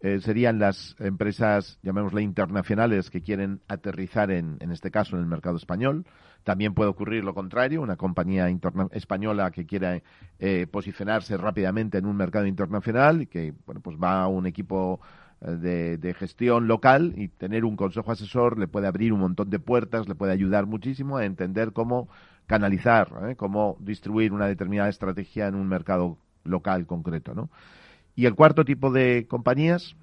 eh, 0.00 0.20
serían 0.20 0.58
las 0.58 0.94
empresas, 0.98 1.78
llamémosle 1.82 2.22
internacionales, 2.22 3.10
que 3.10 3.22
quieren 3.22 3.60
aterrizar 3.68 4.30
en, 4.30 4.58
en 4.60 4.70
este 4.70 4.90
caso 4.90 5.16
en 5.16 5.22
el 5.22 5.28
mercado 5.28 5.56
español. 5.56 6.04
También 6.46 6.74
puede 6.74 6.90
ocurrir 6.90 7.24
lo 7.24 7.34
contrario, 7.34 7.82
una 7.82 7.96
compañía 7.96 8.48
española 8.92 9.50
que 9.50 9.66
quiera 9.66 10.00
eh, 10.38 10.68
posicionarse 10.70 11.36
rápidamente 11.36 11.98
en 11.98 12.06
un 12.06 12.16
mercado 12.16 12.46
internacional 12.46 13.22
y 13.22 13.26
que, 13.26 13.52
bueno, 13.66 13.80
pues 13.80 13.96
va 13.96 14.22
a 14.22 14.28
un 14.28 14.46
equipo 14.46 15.00
eh, 15.40 15.96
de, 15.98 16.14
gestión 16.14 16.68
local 16.68 17.14
y 17.16 17.26
tener 17.26 17.64
un 17.64 17.74
consejo 17.74 18.12
asesor 18.12 18.60
le 18.60 18.68
puede 18.68 18.86
abrir 18.86 19.12
un 19.12 19.18
montón 19.18 19.50
de 19.50 19.58
puertas, 19.58 20.08
le 20.08 20.14
puede 20.14 20.32
ayudar 20.32 20.66
muchísimo 20.66 21.16
a 21.16 21.24
entender 21.24 21.72
cómo 21.72 22.08
canalizar, 22.46 23.34
cómo 23.36 23.76
distribuir 23.80 24.32
una 24.32 24.46
determinada 24.46 24.88
estrategia 24.88 25.48
en 25.48 25.56
un 25.56 25.66
mercado 25.66 26.16
local 26.44 26.86
concreto, 26.86 27.34
¿no? 27.34 27.50
Y 28.16 28.26
el 28.26 28.34
cuarto 28.34 28.64
tipo 28.64 28.90
de 28.90 29.26
compañías, 29.28 29.94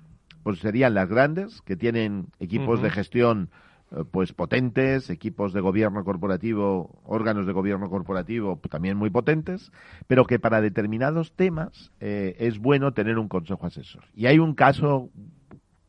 pues 0.44 0.60
serían 0.60 0.94
las 0.94 1.10
grandes, 1.10 1.62
que 1.64 1.76
tienen 1.76 2.28
equipos 2.40 2.82
de 2.82 2.92
gestión 2.92 3.50
eh, 3.92 4.04
pues 4.10 4.34
potentes, 4.34 5.10
equipos 5.10 5.52
de 5.52 5.62
gobierno 5.62 6.04
corporativo, 6.04 7.02
órganos 7.04 7.48
de 7.48 7.54
gobierno 7.54 7.90
corporativo 7.90 8.60
también 8.70 8.98
muy 8.98 9.10
potentes, 9.10 9.72
pero 10.06 10.26
que 10.26 10.38
para 10.38 10.62
determinados 10.62 11.34
temas 11.34 11.92
eh, 12.00 12.36
es 12.40 12.60
bueno 12.60 12.94
tener 12.94 13.18
un 13.18 13.28
consejo 13.28 13.66
asesor. 13.66 14.04
Y 14.16 14.28
hay 14.28 14.38
un 14.38 14.54
caso 14.54 15.10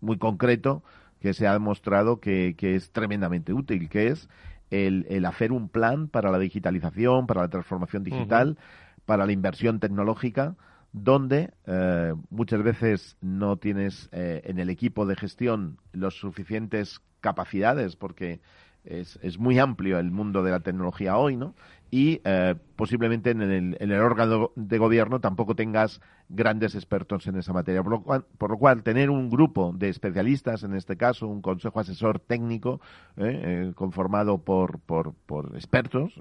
muy 0.00 0.16
concreto 0.16 0.82
que 1.20 1.34
se 1.34 1.46
ha 1.46 1.52
demostrado 1.52 2.20
que, 2.20 2.54
es 2.58 2.90
tremendamente 2.90 3.52
útil, 3.52 3.88
que 3.88 4.08
es 4.08 4.28
el, 4.70 5.24
hacer 5.26 5.52
un 5.52 5.68
plan 5.68 6.08
para 6.08 6.30
la 6.30 6.38
digitalización, 6.38 7.26
para 7.26 7.42
la 7.42 7.48
transformación 7.48 8.02
digital, 8.02 8.58
para 9.06 9.24
la 9.24 9.32
inversión 9.32 9.80
tecnológica, 9.80 10.56
donde 10.94 11.52
eh, 11.66 12.14
muchas 12.30 12.62
veces 12.62 13.16
no 13.20 13.56
tienes 13.56 14.08
eh, 14.12 14.42
en 14.44 14.60
el 14.60 14.70
equipo 14.70 15.04
de 15.06 15.16
gestión 15.16 15.78
los 15.92 16.14
suficientes 16.14 17.00
capacidades 17.20 17.96
porque 17.96 18.40
es, 18.84 19.18
es, 19.22 19.38
muy 19.38 19.58
amplio 19.58 19.98
el 19.98 20.10
mundo 20.10 20.42
de 20.42 20.50
la 20.50 20.60
tecnología 20.60 21.16
hoy, 21.16 21.36
¿no? 21.36 21.54
Y 21.90 22.20
eh, 22.24 22.56
posiblemente 22.74 23.30
en 23.30 23.40
el, 23.40 23.76
en 23.78 23.92
el, 23.92 24.00
órgano 24.00 24.50
de 24.56 24.78
gobierno 24.78 25.20
tampoco 25.20 25.54
tengas 25.54 26.00
grandes 26.28 26.74
expertos 26.74 27.28
en 27.28 27.36
esa 27.36 27.52
materia. 27.52 27.84
Por 27.84 27.92
lo, 27.92 28.02
cual, 28.02 28.24
por 28.36 28.50
lo 28.50 28.58
cual, 28.58 28.82
tener 28.82 29.10
un 29.10 29.30
grupo 29.30 29.72
de 29.72 29.90
especialistas, 29.90 30.64
en 30.64 30.74
este 30.74 30.96
caso 30.96 31.28
un 31.28 31.40
consejo 31.40 31.78
asesor 31.78 32.18
técnico 32.18 32.80
¿eh? 33.16 33.68
Eh, 33.68 33.72
conformado 33.76 34.38
por, 34.38 34.80
por, 34.80 35.14
por 35.26 35.54
expertos, 35.54 36.14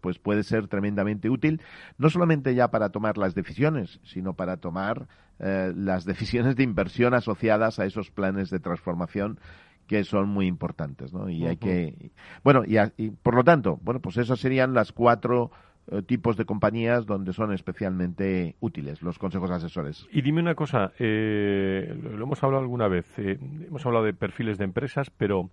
pues 0.00 0.18
puede 0.18 0.42
ser 0.42 0.68
tremendamente 0.68 1.28
útil, 1.28 1.60
no 1.98 2.08
solamente 2.08 2.54
ya 2.54 2.70
para 2.70 2.88
tomar 2.88 3.18
las 3.18 3.34
decisiones, 3.34 4.00
sino 4.04 4.32
para 4.34 4.56
tomar 4.56 5.06
las 5.38 6.04
decisiones 6.04 6.54
de 6.56 6.64
inversión 6.64 7.14
asociadas 7.14 7.78
a 7.78 7.86
esos 7.86 8.10
planes 8.10 8.50
de 8.50 8.60
transformación 8.60 9.38
que 9.90 10.04
son 10.04 10.28
muy 10.28 10.46
importantes, 10.46 11.12
¿no? 11.12 11.28
Y 11.28 11.44
hay 11.48 11.56
que, 11.56 12.12
bueno, 12.44 12.62
y, 12.64 13.10
por 13.10 13.34
lo 13.34 13.42
tanto, 13.42 13.80
bueno, 13.82 13.98
pues 13.98 14.18
esas 14.18 14.38
serían 14.38 14.72
las 14.72 14.92
cuatro 14.92 15.50
eh, 15.90 16.00
tipos 16.02 16.36
de 16.36 16.44
compañías 16.44 17.06
donde 17.06 17.32
son 17.32 17.52
especialmente 17.52 18.54
útiles 18.60 19.02
los 19.02 19.18
consejos 19.18 19.50
asesores. 19.50 20.06
Y 20.12 20.22
dime 20.22 20.42
una 20.42 20.54
cosa, 20.54 20.92
eh, 21.00 21.92
lo 22.00 22.22
hemos 22.22 22.40
hablado 22.44 22.62
alguna 22.62 22.86
vez, 22.86 23.04
eh, 23.18 23.36
hemos 23.66 23.84
hablado 23.84 24.04
de 24.04 24.14
perfiles 24.14 24.58
de 24.58 24.64
empresas, 24.66 25.10
pero 25.10 25.50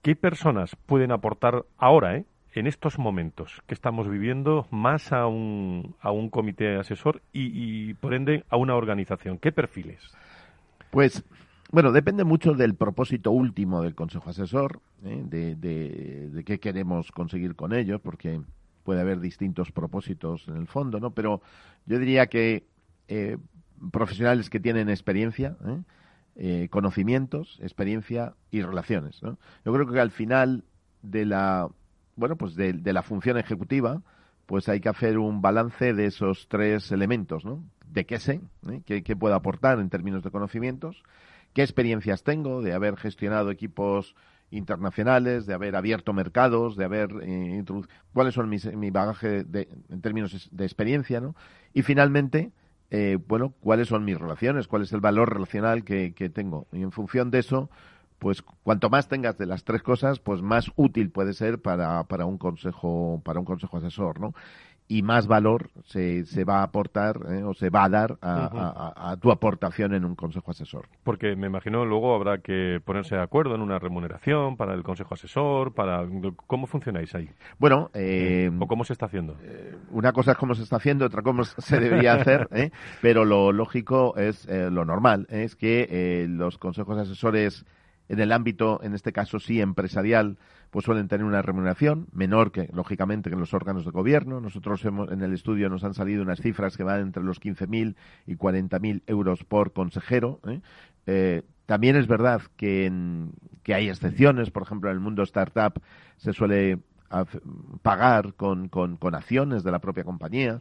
¿qué 0.00 0.16
personas 0.16 0.74
pueden 0.86 1.12
aportar 1.12 1.66
ahora, 1.76 2.22
en 2.54 2.66
estos 2.66 2.98
momentos 2.98 3.60
que 3.66 3.74
estamos 3.74 4.08
viviendo, 4.08 4.66
más 4.70 5.12
a 5.12 5.26
un, 5.26 5.96
a 6.00 6.12
un 6.12 6.30
comité 6.30 6.76
asesor 6.76 7.20
y, 7.30 7.90
y 7.90 7.92
por 7.92 8.14
ende, 8.14 8.46
a 8.48 8.56
una 8.56 8.74
organización? 8.74 9.36
¿Qué 9.36 9.52
perfiles? 9.52 10.00
Pues 10.90 11.22
bueno, 11.70 11.92
depende 11.92 12.24
mucho 12.24 12.54
del 12.54 12.74
propósito 12.74 13.30
último 13.30 13.82
del 13.82 13.94
Consejo 13.94 14.30
Asesor, 14.30 14.80
¿eh? 15.04 15.22
de, 15.26 16.44
qué 16.44 16.60
queremos 16.60 17.10
conseguir 17.10 17.56
con 17.56 17.72
ello, 17.72 17.98
porque 17.98 18.40
puede 18.84 19.00
haber 19.00 19.20
distintos 19.20 19.72
propósitos 19.72 20.46
en 20.48 20.56
el 20.56 20.66
fondo, 20.66 21.00
¿no? 21.00 21.12
Pero 21.12 21.40
yo 21.86 21.98
diría 21.98 22.26
que 22.26 22.66
eh, 23.08 23.38
profesionales 23.90 24.50
que 24.50 24.60
tienen 24.60 24.90
experiencia, 24.90 25.56
¿eh? 26.36 26.68
conocimientos, 26.68 27.58
experiencia 27.62 28.34
y 28.50 28.62
relaciones, 28.62 29.22
¿no? 29.22 29.38
Yo 29.64 29.72
creo 29.72 29.86
que 29.86 30.00
al 30.00 30.10
final 30.10 30.64
de 31.02 31.24
la, 31.24 31.68
bueno, 32.16 32.36
pues 32.36 32.54
de, 32.56 32.74
la 32.92 33.02
función 33.02 33.38
ejecutiva, 33.38 34.02
pues 34.46 34.68
hay 34.68 34.80
que 34.80 34.88
hacer 34.88 35.18
un 35.18 35.40
balance 35.40 35.94
de 35.94 36.06
esos 36.06 36.48
tres 36.48 36.92
elementos, 36.92 37.44
¿no? 37.44 37.64
De 37.86 38.04
qué 38.04 38.18
sé, 38.18 38.40
qué, 38.84 39.02
qué 39.02 39.16
puedo 39.16 39.34
aportar 39.34 39.78
en 39.78 39.88
términos 39.88 40.22
de 40.22 40.30
conocimientos, 40.30 41.02
qué 41.54 41.62
experiencias 41.62 42.22
tengo 42.22 42.60
de 42.60 42.74
haber 42.74 42.96
gestionado 42.96 43.50
equipos 43.50 44.14
internacionales, 44.50 45.46
de 45.46 45.54
haber 45.54 45.76
abierto 45.76 46.12
mercados, 46.12 46.76
de 46.76 46.84
haber 46.84 47.10
eh, 47.22 47.64
cuáles 48.12 48.34
son 48.34 48.48
mis, 48.48 48.66
mi 48.74 48.90
bagaje 48.90 49.44
de, 49.44 49.68
en 49.88 50.00
términos 50.00 50.48
de 50.50 50.64
experiencia, 50.64 51.20
¿no? 51.20 51.34
Y 51.72 51.82
finalmente, 51.82 52.52
eh, 52.90 53.18
bueno, 53.26 53.54
cuáles 53.60 53.88
son 53.88 54.04
mis 54.04 54.18
relaciones, 54.18 54.68
cuál 54.68 54.82
es 54.82 54.92
el 54.92 55.00
valor 55.00 55.32
relacional 55.32 55.84
que, 55.84 56.12
que 56.14 56.28
tengo. 56.28 56.66
Y 56.72 56.82
en 56.82 56.92
función 56.92 57.30
de 57.30 57.38
eso, 57.40 57.70
pues 58.18 58.42
cuanto 58.62 58.90
más 58.90 59.08
tengas 59.08 59.36
de 59.38 59.46
las 59.46 59.64
tres 59.64 59.82
cosas, 59.82 60.18
pues 60.18 60.40
más 60.42 60.70
útil 60.76 61.10
puede 61.10 61.34
ser 61.34 61.60
para, 61.60 62.04
para 62.04 62.26
un 62.26 62.38
consejo, 62.38 63.20
para 63.24 63.40
un 63.40 63.44
consejo 63.44 63.78
asesor, 63.78 64.20
¿no? 64.20 64.34
Y 64.86 65.02
más 65.02 65.26
valor 65.26 65.70
se, 65.86 66.24
se 66.24 66.44
va 66.44 66.60
a 66.60 66.64
aportar 66.64 67.18
eh, 67.30 67.42
o 67.42 67.54
se 67.54 67.70
va 67.70 67.84
a 67.84 67.88
dar 67.88 68.18
a, 68.20 69.16
tu 69.20 69.30
aportación 69.30 69.94
en 69.94 70.04
un 70.04 70.14
consejo 70.14 70.50
asesor. 70.50 70.88
Porque 71.02 71.36
me 71.36 71.46
imagino 71.46 71.84
luego 71.84 72.14
habrá 72.14 72.38
que 72.38 72.80
ponerse 72.84 73.16
de 73.16 73.22
acuerdo 73.22 73.54
en 73.54 73.62
una 73.62 73.78
remuneración 73.78 74.56
para 74.56 74.74
el 74.74 74.82
consejo 74.82 75.14
asesor, 75.14 75.72
para 75.72 76.06
cómo 76.46 76.66
funcionáis 76.66 77.14
ahí. 77.14 77.30
Bueno, 77.58 77.90
eh, 77.94 78.50
o 78.58 78.66
cómo 78.66 78.84
se 78.84 78.92
está 78.92 79.06
haciendo. 79.06 79.36
Eh, 79.42 79.74
una 79.90 80.12
cosa 80.12 80.32
es 80.32 80.38
cómo 80.38 80.54
se 80.54 80.62
está 80.62 80.76
haciendo, 80.76 81.06
otra 81.06 81.22
cómo 81.22 81.44
se 81.44 81.80
debería 81.80 82.14
hacer, 82.14 82.48
pero 83.00 83.24
lo 83.24 83.52
lógico 83.52 84.16
es 84.16 84.46
lo 84.46 84.84
normal, 84.84 85.26
es 85.30 85.56
que 85.56 86.26
los 86.28 86.58
consejos 86.58 86.98
asesores 86.98 87.64
en 88.08 88.20
el 88.20 88.32
ámbito, 88.32 88.80
en 88.82 88.94
este 88.94 89.12
caso 89.12 89.38
sí 89.38 89.60
empresarial, 89.60 90.38
pues 90.70 90.84
suelen 90.84 91.08
tener 91.08 91.24
una 91.24 91.42
remuneración 91.42 92.08
menor 92.12 92.52
que, 92.52 92.68
lógicamente, 92.72 93.30
que 93.30 93.34
en 93.34 93.40
los 93.40 93.54
órganos 93.54 93.84
de 93.84 93.90
gobierno. 93.90 94.40
Nosotros 94.40 94.84
hemos, 94.84 95.10
en 95.10 95.22
el 95.22 95.32
estudio 95.32 95.68
nos 95.68 95.84
han 95.84 95.94
salido 95.94 96.22
unas 96.22 96.40
cifras 96.40 96.76
que 96.76 96.84
van 96.84 97.00
entre 97.00 97.22
los 97.22 97.40
15.000 97.40 97.94
y 98.26 98.36
40.000 98.36 99.02
euros 99.06 99.44
por 99.44 99.72
consejero. 99.72 100.40
¿eh? 100.48 100.60
Eh, 101.06 101.42
también 101.66 101.96
es 101.96 102.06
verdad 102.06 102.42
que, 102.56 102.92
que 103.62 103.74
hay 103.74 103.88
excepciones, 103.88 104.50
por 104.50 104.62
ejemplo, 104.64 104.90
en 104.90 104.96
el 104.96 105.00
mundo 105.00 105.22
startup 105.22 105.80
se 106.16 106.32
suele 106.32 106.80
pagar 107.82 108.34
con, 108.34 108.68
con, 108.68 109.14
acciones 109.14 109.62
de 109.62 109.70
la 109.70 109.78
propia 109.78 110.04
compañía. 110.04 110.60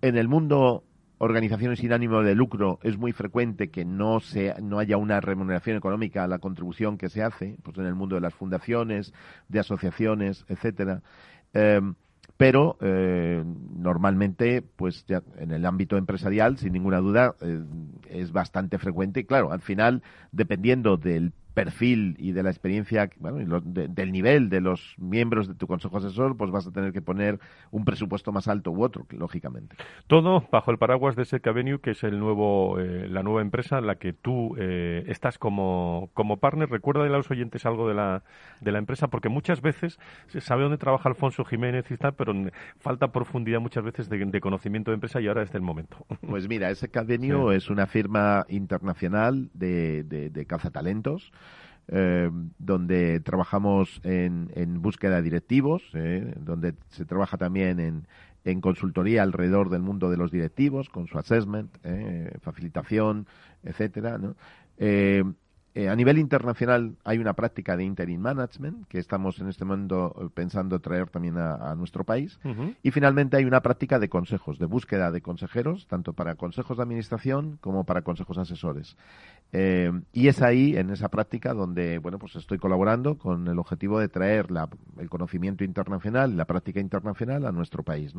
En 0.00 0.16
el 0.16 0.28
mundo 0.28 0.84
organizaciones 1.20 1.80
sin 1.80 1.92
ánimo 1.92 2.22
de 2.22 2.34
lucro 2.34 2.78
es 2.82 2.96
muy 2.96 3.12
frecuente 3.12 3.68
que 3.68 3.84
no 3.84 4.20
se, 4.20 4.54
no 4.62 4.78
haya 4.78 4.96
una 4.96 5.20
remuneración 5.20 5.76
económica 5.76 6.24
a 6.24 6.28
la 6.28 6.38
contribución 6.38 6.96
que 6.96 7.10
se 7.10 7.22
hace, 7.22 7.58
pues 7.62 7.76
en 7.76 7.84
el 7.84 7.94
mundo 7.94 8.14
de 8.14 8.22
las 8.22 8.32
fundaciones, 8.32 9.12
de 9.48 9.60
asociaciones, 9.60 10.46
etcétera. 10.48 11.02
Em, 11.52 11.94
pero 12.38 12.78
eh, 12.80 13.44
normalmente, 13.76 14.62
pues 14.62 15.04
ya 15.04 15.22
en 15.36 15.52
el 15.52 15.66
ámbito 15.66 15.98
empresarial, 15.98 16.56
sin 16.56 16.72
ninguna 16.72 17.00
duda, 17.00 17.34
eh, 17.42 17.62
es 18.08 18.32
bastante 18.32 18.78
frecuente. 18.78 19.20
Y 19.20 19.24
claro, 19.24 19.52
al 19.52 19.60
final, 19.60 20.02
dependiendo 20.32 20.96
del 20.96 21.34
perfil 21.54 22.16
y 22.18 22.32
de 22.32 22.42
la 22.42 22.50
experiencia, 22.50 23.10
bueno, 23.18 23.40
y 23.40 23.62
del 23.64 24.12
nivel 24.12 24.48
de 24.50 24.60
los 24.60 24.94
miembros 24.98 25.48
de 25.48 25.54
tu 25.54 25.66
consejo 25.66 25.98
asesor, 25.98 26.36
pues 26.36 26.50
vas 26.50 26.66
a 26.66 26.72
tener 26.72 26.92
que 26.92 27.02
poner 27.02 27.40
un 27.70 27.84
presupuesto 27.84 28.32
más 28.32 28.48
alto 28.48 28.70
u 28.70 28.82
otro, 28.82 29.06
lógicamente. 29.10 29.76
Todo 30.06 30.46
bajo 30.50 30.70
el 30.70 30.78
paraguas 30.78 31.16
de 31.16 31.24
Sec 31.24 31.46
Avenue, 31.46 31.80
que 31.80 31.90
es 31.90 32.04
el 32.04 32.18
nuevo, 32.18 32.78
eh, 32.78 33.08
la 33.08 33.22
nueva 33.22 33.42
empresa 33.42 33.78
en 33.78 33.86
la 33.86 33.96
que 33.96 34.12
tú 34.12 34.54
eh, 34.58 35.04
estás 35.08 35.38
como, 35.38 36.10
como 36.14 36.38
partner. 36.38 36.70
Recuerda 36.70 37.04
a 37.04 37.08
los 37.08 37.30
oyentes 37.30 37.66
algo 37.66 37.88
de 37.88 37.94
la, 37.94 38.22
de 38.60 38.72
la 38.72 38.78
empresa, 38.78 39.08
porque 39.08 39.28
muchas 39.28 39.60
veces 39.60 39.98
se 40.28 40.40
sabe 40.40 40.62
dónde 40.62 40.78
trabaja 40.78 41.08
Alfonso 41.08 41.44
Jiménez 41.44 41.90
y 41.90 41.96
tal, 41.96 42.14
pero 42.14 42.32
falta 42.78 43.12
profundidad 43.12 43.60
muchas 43.60 43.84
veces 43.84 44.08
de, 44.08 44.40
conocimiento 44.40 44.90
de 44.90 44.94
empresa 44.94 45.20
y 45.20 45.28
ahora 45.28 45.42
es 45.42 45.54
el 45.54 45.62
momento. 45.62 46.06
Pues 46.30 46.48
mira, 46.48 46.72
Sec 46.76 46.96
Avenue 46.96 47.56
es 47.56 47.70
una 47.70 47.86
firma 47.86 48.46
internacional 48.48 49.50
de, 49.52 50.04
de, 50.04 50.30
de 50.30 50.46
cazatalentos 50.46 51.32
eh, 51.90 52.30
donde 52.58 53.20
trabajamos 53.20 54.00
en, 54.04 54.50
en 54.54 54.80
búsqueda 54.80 55.16
de 55.16 55.22
directivos, 55.22 55.82
eh, 55.94 56.34
donde 56.38 56.74
se 56.88 57.04
trabaja 57.04 57.36
también 57.36 57.80
en, 57.80 58.06
en 58.44 58.60
consultoría 58.60 59.22
alrededor 59.22 59.70
del 59.70 59.82
mundo 59.82 60.10
de 60.10 60.16
los 60.16 60.30
directivos, 60.30 60.88
con 60.88 61.06
su 61.06 61.18
assessment, 61.18 61.76
eh, 61.84 62.32
facilitación, 62.40 63.26
etcétera. 63.62 64.18
¿no? 64.18 64.36
Eh, 64.78 65.24
eh, 65.72 65.88
a 65.88 65.94
nivel 65.94 66.18
internacional 66.18 66.96
hay 67.04 67.18
una 67.18 67.34
práctica 67.34 67.76
de 67.76 67.84
interim 67.84 68.20
management 68.20 68.88
que 68.88 68.98
estamos 68.98 69.38
en 69.38 69.48
este 69.48 69.64
momento 69.64 70.32
pensando 70.34 70.80
traer 70.80 71.08
también 71.10 71.38
a, 71.38 71.74
nuestro 71.76 72.02
país. 72.02 72.40
Y 72.82 72.90
finalmente 72.90 73.36
hay 73.36 73.44
una 73.44 73.60
práctica 73.60 74.00
de 74.00 74.08
consejos, 74.08 74.58
de 74.58 74.66
búsqueda 74.66 75.12
de 75.12 75.20
consejeros, 75.20 75.86
tanto 75.86 76.12
para 76.12 76.34
consejos 76.34 76.76
de 76.76 76.82
administración 76.82 77.56
como 77.60 77.84
para 77.84 78.02
consejos 78.02 78.38
asesores. 78.38 78.96
Eh, 79.52 79.90
y 80.12 80.28
es 80.28 80.42
ahí, 80.42 80.76
en 80.76 80.90
esa 80.90 81.08
práctica, 81.08 81.54
donde 81.54 81.98
bueno, 81.98 82.18
pues 82.18 82.36
estoy 82.36 82.58
colaborando 82.58 83.18
con 83.18 83.48
el 83.48 83.58
objetivo 83.58 83.98
de 83.98 84.08
traer 84.08 84.46
el 84.98 85.10
conocimiento 85.10 85.64
internacional, 85.64 86.36
la 86.36 86.44
práctica 86.44 86.80
internacional 86.80 87.46
a 87.46 87.52
nuestro 87.52 87.82
país. 87.82 88.14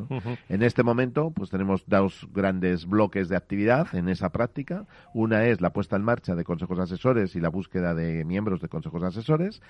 En 0.50 0.64
este 0.64 0.84
momento, 0.84 1.32
pues 1.32 1.50
tenemos 1.50 1.84
dos 1.88 2.28
grandes 2.34 2.86
bloques 2.86 3.30
de 3.30 3.38
actividad 3.38 3.94
en 3.94 4.10
esa 4.10 4.30
práctica. 4.30 4.86
Una 5.14 5.46
es 5.46 5.62
la 5.62 5.72
puesta 5.72 5.96
en 5.96 6.04
marcha 6.04 6.36
de 6.36 6.44
consejos 6.44 6.80
asesores 6.80 7.36
y 7.36 7.40
la 7.40 7.50
búsqueda 7.50 7.94
de 7.94 8.26
miembros 8.26 8.62
de 8.62 8.68
consejos 8.68 9.04
asesores. 9.04 9.62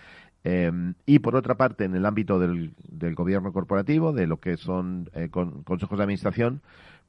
Em, 0.43 0.95
y 1.05 1.20
por 1.20 1.36
otra 1.36 1.55
parte, 1.55 1.86
en 1.86 1.95
el 1.95 2.05
ámbito 2.05 2.39
del, 2.39 2.74
del 2.88 3.16
gobierno 3.16 3.53
corporativo, 3.53 4.14
de 4.14 4.28
lo 4.28 4.39
que 4.39 4.57
son 4.57 5.09
eh, 5.14 5.30
consejos 5.30 5.97
de 5.97 6.03
administración, 6.03 6.62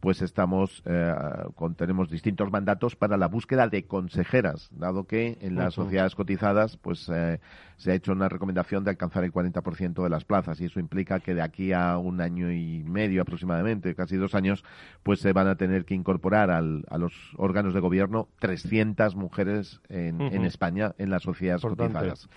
pues 0.03 0.21
estamos 0.21 0.83
eh, 0.85 1.15
con, 1.55 1.77
tenemos 1.77 2.11
distintos 2.11 2.51
mandatos 2.51 2.97
para 2.97 3.17
la 3.17 3.29
búsqueda 3.29 3.69
de 3.69 3.85
consejeras, 3.85 4.69
dado 4.73 5.05
que 5.05 5.39
en 5.41 5.55
las 5.55 5.75
sociedades 5.75 6.17
cotizadas 6.17 6.77
pues 6.77 7.09
eh, 7.09 7.39
se 7.77 7.93
ha 7.93 7.95
hecho 7.95 8.11
una 8.11 8.29
recomendación 8.29 8.83
de 8.83 8.91
alcanzar 8.91 9.23
el 9.23 9.33
40% 9.33 10.03
de 10.03 10.11
las 10.11 10.25
plazas 10.25 10.61
y 10.61 10.65
eso 10.65 10.81
implica 10.81 11.21
que 11.21 11.35
de 11.35 11.43
aquí 11.43 11.73
a 11.73 11.99
un 11.99 12.21
año 12.21 12.51
y 12.51 12.83
medio 12.83 13.23
aproximadamente, 13.23 13.95
casi 13.95 14.17
dos 14.17 14.35
años, 14.35 14.65
pues 15.05 15.21
se 15.21 15.33
van 15.33 15.47
a 15.47 15.55
tener 15.55 15.85
que 15.85 15.95
incorporar 15.95 16.51
al, 16.51 16.85
a 16.91 16.99
los 16.99 17.13
órganos 17.37 17.73
de 17.73 17.79
gobierno 17.79 18.27
300 18.41 19.15
mujeres 19.15 19.83
en, 19.89 20.21
en 20.21 20.45
España 20.45 20.97
en 20.99 21.11
las 21.11 21.23
sociedades 21.23 21.63
cotizadas. 21.63 22.29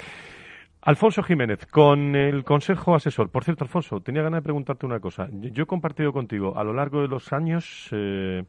Alfonso 0.86 1.24
Jiménez, 1.24 1.66
con 1.66 2.16
el 2.16 2.44
Consejo 2.44 2.94
Asesor. 2.94 3.32
Por 3.32 3.44
cierto, 3.44 3.64
Alfonso, 3.64 4.02
tenía 4.02 4.22
ganas 4.22 4.38
de 4.38 4.44
preguntarte 4.44 4.86
una 4.86 5.00
cosa. 5.00 5.28
Yo 5.32 5.64
he 5.64 5.66
compartido 5.66 6.14
contigo 6.14 6.60
a 6.60 6.64
lo 6.64 6.74
largo 6.74 7.02
de 7.02 7.08
los 7.08 7.34
años, 7.34 7.90
eh, 7.92 8.44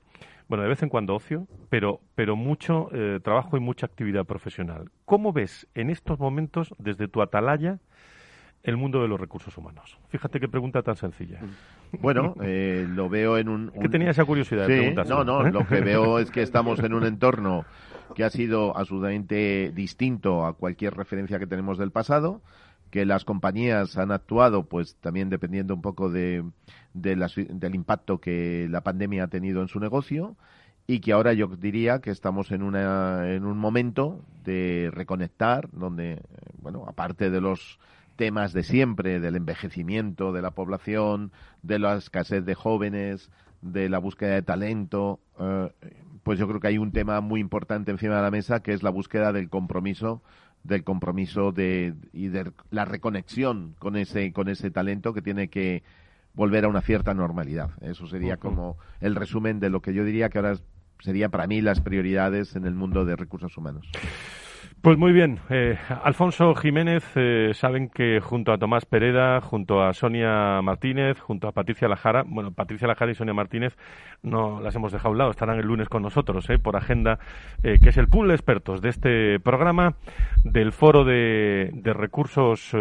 bueno, 0.47 0.63
de 0.63 0.69
vez 0.69 0.83
en 0.83 0.91
cuando 0.91 1.15
ocio, 1.15 1.47
pero, 1.71 2.01
pero 2.15 2.37
mucho 2.37 2.91
eh, 2.93 3.21
trabajo 3.25 3.57
y 3.57 3.61
mucha 3.61 3.87
actividad 3.87 4.27
profesional. 4.27 4.91
¿Cómo 5.07 5.33
ves 5.33 5.67
en 5.75 5.89
estos 5.89 6.19
momentos, 6.19 6.75
desde 6.77 7.09
tu 7.09 7.23
atalaya, 7.23 7.79
el 8.63 8.77
mundo 8.77 9.01
de 9.01 9.09
los 9.09 9.19
recursos 9.19 9.57
humanos? 9.57 9.99
Fíjate 10.11 10.39
qué 10.39 10.47
pregunta 10.47 10.83
tan 10.83 10.97
sencilla. 10.97 11.41
Bueno, 12.01 12.35
eh, 12.43 12.85
lo 12.87 13.09
veo 13.09 13.39
en 13.39 13.49
un, 13.49 13.71
¿Qué 13.81 13.89
tenía 13.89 14.11
esa 14.11 14.25
curiosidad 14.25 14.67
de 14.67 14.93
No, 15.09 15.25
no, 15.25 15.45
lo 15.45 15.67
que 15.67 15.81
veo 15.81 16.19
es 16.19 16.33
que 16.33 16.43
estamos 16.43 16.81
en 16.81 16.93
un 16.93 17.05
entorno 17.05 17.65
que 18.17 18.25
ha 18.25 18.31
sido 18.31 18.75
absolutamente 18.79 19.71
distinto 19.75 20.47
a 20.47 20.55
cualquier 20.55 20.95
referencia 20.95 21.39
que 21.39 21.47
tenemos 21.47 21.77
del 21.77 21.91
pasado, 21.91 22.41
que 22.91 23.05
las 23.05 23.27
compañías 23.27 23.99
han 23.99 24.11
actuado, 24.11 24.65
pues 24.65 24.97
también 25.03 25.29
dependiendo 25.29 25.75
un 25.75 25.83
poco 25.83 26.09
de, 26.09 26.43
del 26.95 27.75
impacto 27.75 28.19
que 28.19 28.69
la 28.71 28.81
pandemia 28.81 29.25
ha 29.25 29.29
tenido 29.29 29.61
en 29.61 29.69
su 29.69 29.81
negocio, 29.81 30.35
y 30.87 31.01
que 31.01 31.13
ahora 31.13 31.35
yo 31.35 31.49
diría 31.49 32.01
que 32.01 32.11
estamos 32.11 32.53
en, 32.53 32.63
una, 32.63 33.31
en 33.31 33.45
un 33.45 33.59
momento 33.59 34.25
de 34.45 34.91
reconectar, 34.95 35.69
donde, 35.73 36.23
bueno, 36.63 36.87
aparte 36.89 37.29
de 37.29 37.43
los 37.43 37.79
temas 38.17 38.55
de 38.55 38.63
siempre, 38.63 39.21
del 39.21 39.37
envejecimiento 39.37 40.33
de 40.33 40.41
la 40.41 40.53
población, 40.53 41.33
de 41.63 41.79
la 41.79 41.97
escasez 41.97 42.47
de 42.47 42.55
jóvenes, 42.55 43.31
de 43.61 43.91
la 43.91 43.99
búsqueda 43.99 44.37
de 44.37 44.43
talento, 44.43 45.21
eh, 45.39 45.71
pues 46.27 46.41
yo 46.41 46.49
creo 46.49 46.59
que 46.59 46.67
hay 46.67 46.77
un 46.77 46.91
tema 46.91 47.21
muy 47.21 47.39
importante 47.39 47.93
encima 47.93 48.17
de 48.17 48.23
la 48.23 48.33
mesa 48.33 48.59
que 48.59 48.73
es 48.73 48.83
la 48.83 48.91
búsqueda 48.91 49.33
del 49.33 49.49
compromiso 49.49 50.25
del 50.65 50.83
compromiso 50.83 51.53
de, 51.53 51.95
y 52.13 52.27
de 52.27 52.51
la 52.71 52.85
reconexión 52.85 53.77
con 53.79 53.95
ese 53.95 54.33
con 54.33 54.49
ese 54.49 54.73
talento 54.73 55.15
que 55.15 55.23
tiene 55.23 55.47
que 55.47 55.85
volver 56.35 56.65
a 56.65 56.69
una 56.69 56.81
cierta 56.81 57.15
normalidad. 57.15 57.71
Eso 57.81 58.09
sería 58.09 58.39
como 58.39 58.77
el 59.01 59.15
resumen 59.15 59.61
de 59.61 59.71
lo 59.71 59.81
que 59.81 59.95
yo 59.95 60.05
diría 60.05 60.29
que 60.29 60.39
ahora 60.39 60.55
sería 60.99 61.29
para 61.29 61.47
mí 61.47 61.61
las 61.61 61.81
prioridades 61.81 62.57
en 62.57 62.67
el 62.67 62.75
mundo 62.75 63.05
de 63.05 63.15
recursos 63.15 63.57
humanos. 63.57 63.89
Pues 64.83 64.99
muy 64.99 65.13
bien, 65.13 65.41
eh, 65.51 65.77
Alfonso 66.05 66.55
Jiménez, 66.55 67.03
eh, 67.17 67.51
saben 67.55 67.89
que 67.89 68.21
junto 68.21 68.53
a 68.53 68.59
Tomás 68.59 68.85
Pereda, 68.85 69.41
junto 69.41 69.83
a 69.83 69.93
Sonia 69.93 70.63
Martínez, 70.63 71.19
junto 71.19 71.49
a 71.49 71.53
Patricia 71.53 71.89
Lajara, 71.89 72.23
bueno, 72.25 72.53
Patricia 72.53 72.87
Lajara 72.87 73.11
y 73.11 73.17
Sonia 73.17 73.35
Martínez 73.35 73.77
no 74.23 74.61
las 74.61 74.77
hemos 74.77 74.93
dejado 74.93 75.15
a 75.15 75.19
lado, 75.19 75.31
estarán 75.33 75.59
el 75.59 75.67
lunes 75.67 75.89
con 75.89 76.03
nosotros, 76.03 76.49
eh, 76.51 76.61
por 76.61 76.77
agenda, 76.77 77.19
que 77.63 77.89
es 77.89 77.97
el 77.97 78.07
pool 78.07 78.29
de 78.29 78.35
expertos 78.35 78.81
de 78.81 78.91
este 78.91 79.41
programa 79.41 79.97
del 80.45 80.71
Foro 80.71 81.05
de, 81.05 81.71
de 81.73 81.93
Recursos 81.93 82.73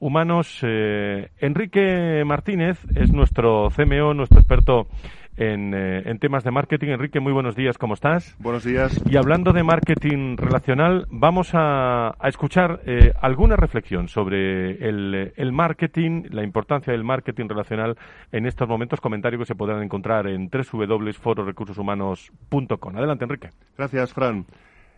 Humanos. 0.00 0.60
Enrique 0.62 2.24
Martínez 2.26 2.84
es 2.94 3.10
nuestro 3.10 3.70
CMO, 3.70 4.12
nuestro 4.12 4.38
experto 4.38 4.88
eh, 5.36 6.02
en, 6.06 6.18
temas 6.18 6.42
de 6.44 6.50
marketing. 6.50 6.88
Enrique, 6.88 7.20
muy 7.20 7.32
buenos 7.32 7.56
días, 7.56 7.78
¿cómo 7.78 7.94
estás? 7.94 8.36
Buenos 8.38 8.64
días. 8.64 9.02
Y 9.08 9.16
hablando 9.16 9.52
de 9.52 9.62
marketing 9.64 10.36
relacional, 10.36 11.06
vamos 11.10 11.52
a, 11.54 12.16
escuchar 12.24 12.82
eh, 12.86 13.12
alguna 13.20 13.56
reflexión 13.56 14.08
sobre 14.08 14.88
el, 14.88 15.52
marketing, 15.52 16.24
la 16.30 16.44
importancia 16.44 16.92
del 16.92 17.04
marketing 17.04 17.48
relacional 17.48 17.96
en 18.30 18.46
estos 18.46 18.68
momentos, 18.68 19.00
comentarios 19.00 19.40
que 19.40 19.46
se 19.46 19.56
podrán 19.56 19.82
encontrar 19.82 20.28
en 20.28 20.48
www.fororecursoshumanos.com. 20.48 22.96
Adelante, 22.96 23.24
Enrique. 23.24 23.50
Gracias, 23.76 24.12
Fran. 24.12 24.46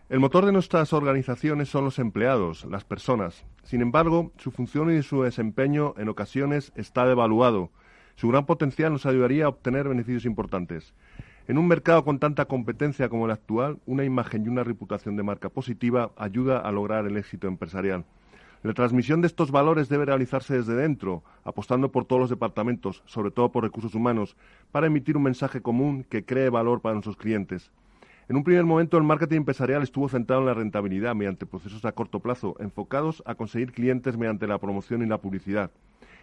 El 0.09 0.19
motor 0.19 0.45
de 0.45 0.51
nuestras 0.53 0.93
organizaciones 0.93 1.67
son 1.67 1.83
los 1.83 1.99
empleados, 1.99 2.63
las 2.65 2.85
personas. 2.85 3.45
Sin 3.63 3.81
embargo, 3.81 4.31
su 4.37 4.51
función 4.51 4.95
y 4.95 5.01
su 5.01 5.23
desempeño 5.23 5.95
en 5.97 6.07
ocasiones 6.09 6.71
está 6.75 7.05
devaluado 7.05 7.71
su 8.17 8.27
gran 8.29 8.47
potencial 8.47 8.91
nos 8.91 9.05
ayudaría 9.05 9.45
a 9.45 9.49
obtener 9.49 9.87
beneficios 9.87 10.25
importantes. 10.25 10.95
En 11.47 11.59
un 11.59 11.67
mercado 11.67 12.03
con 12.03 12.17
tanta 12.17 12.45
competencia 12.45 13.09
como 13.09 13.25
el 13.25 13.31
actual, 13.31 13.77
una 13.85 14.03
imagen 14.03 14.43
y 14.43 14.49
una 14.49 14.63
reputación 14.63 15.15
de 15.15 15.21
marca 15.21 15.49
positiva 15.49 16.11
ayuda 16.17 16.57
a 16.57 16.71
lograr 16.71 17.05
el 17.05 17.15
éxito 17.15 17.47
empresarial. 17.47 18.05
La 18.63 18.73
transmisión 18.73 19.21
de 19.21 19.27
estos 19.27 19.51
valores 19.51 19.87
debe 19.87 20.05
realizarse 20.05 20.55
desde 20.55 20.73
dentro, 20.73 21.23
apostando 21.43 21.91
por 21.91 22.05
todos 22.05 22.21
los 22.21 22.29
departamentos, 22.31 23.03
sobre 23.05 23.29
todo 23.29 23.51
por 23.51 23.63
recursos 23.63 23.93
humanos, 23.93 24.35
para 24.71 24.87
emitir 24.87 25.15
un 25.15 25.23
mensaje 25.23 25.61
común 25.61 26.03
que 26.09 26.25
cree 26.25 26.49
valor 26.49 26.81
para 26.81 26.95
nuestros 26.95 27.17
clientes. 27.17 27.71
En 28.29 28.35
un 28.35 28.43
primer 28.43 28.65
momento, 28.65 28.97
el 28.97 29.03
marketing 29.03 29.37
empresarial 29.37 29.83
estuvo 29.83 30.09
centrado 30.09 30.41
en 30.41 30.47
la 30.47 30.55
rentabilidad 30.55 31.13
mediante 31.13 31.45
procesos 31.45 31.85
a 31.85 31.91
corto 31.91 32.19
plazo, 32.19 32.55
enfocados 32.59 33.21
a 33.27 33.35
conseguir 33.35 33.73
clientes 33.73 34.17
mediante 34.17 34.47
la 34.47 34.57
promoción 34.57 35.03
y 35.03 35.05
la 35.05 35.19
publicidad. 35.19 35.69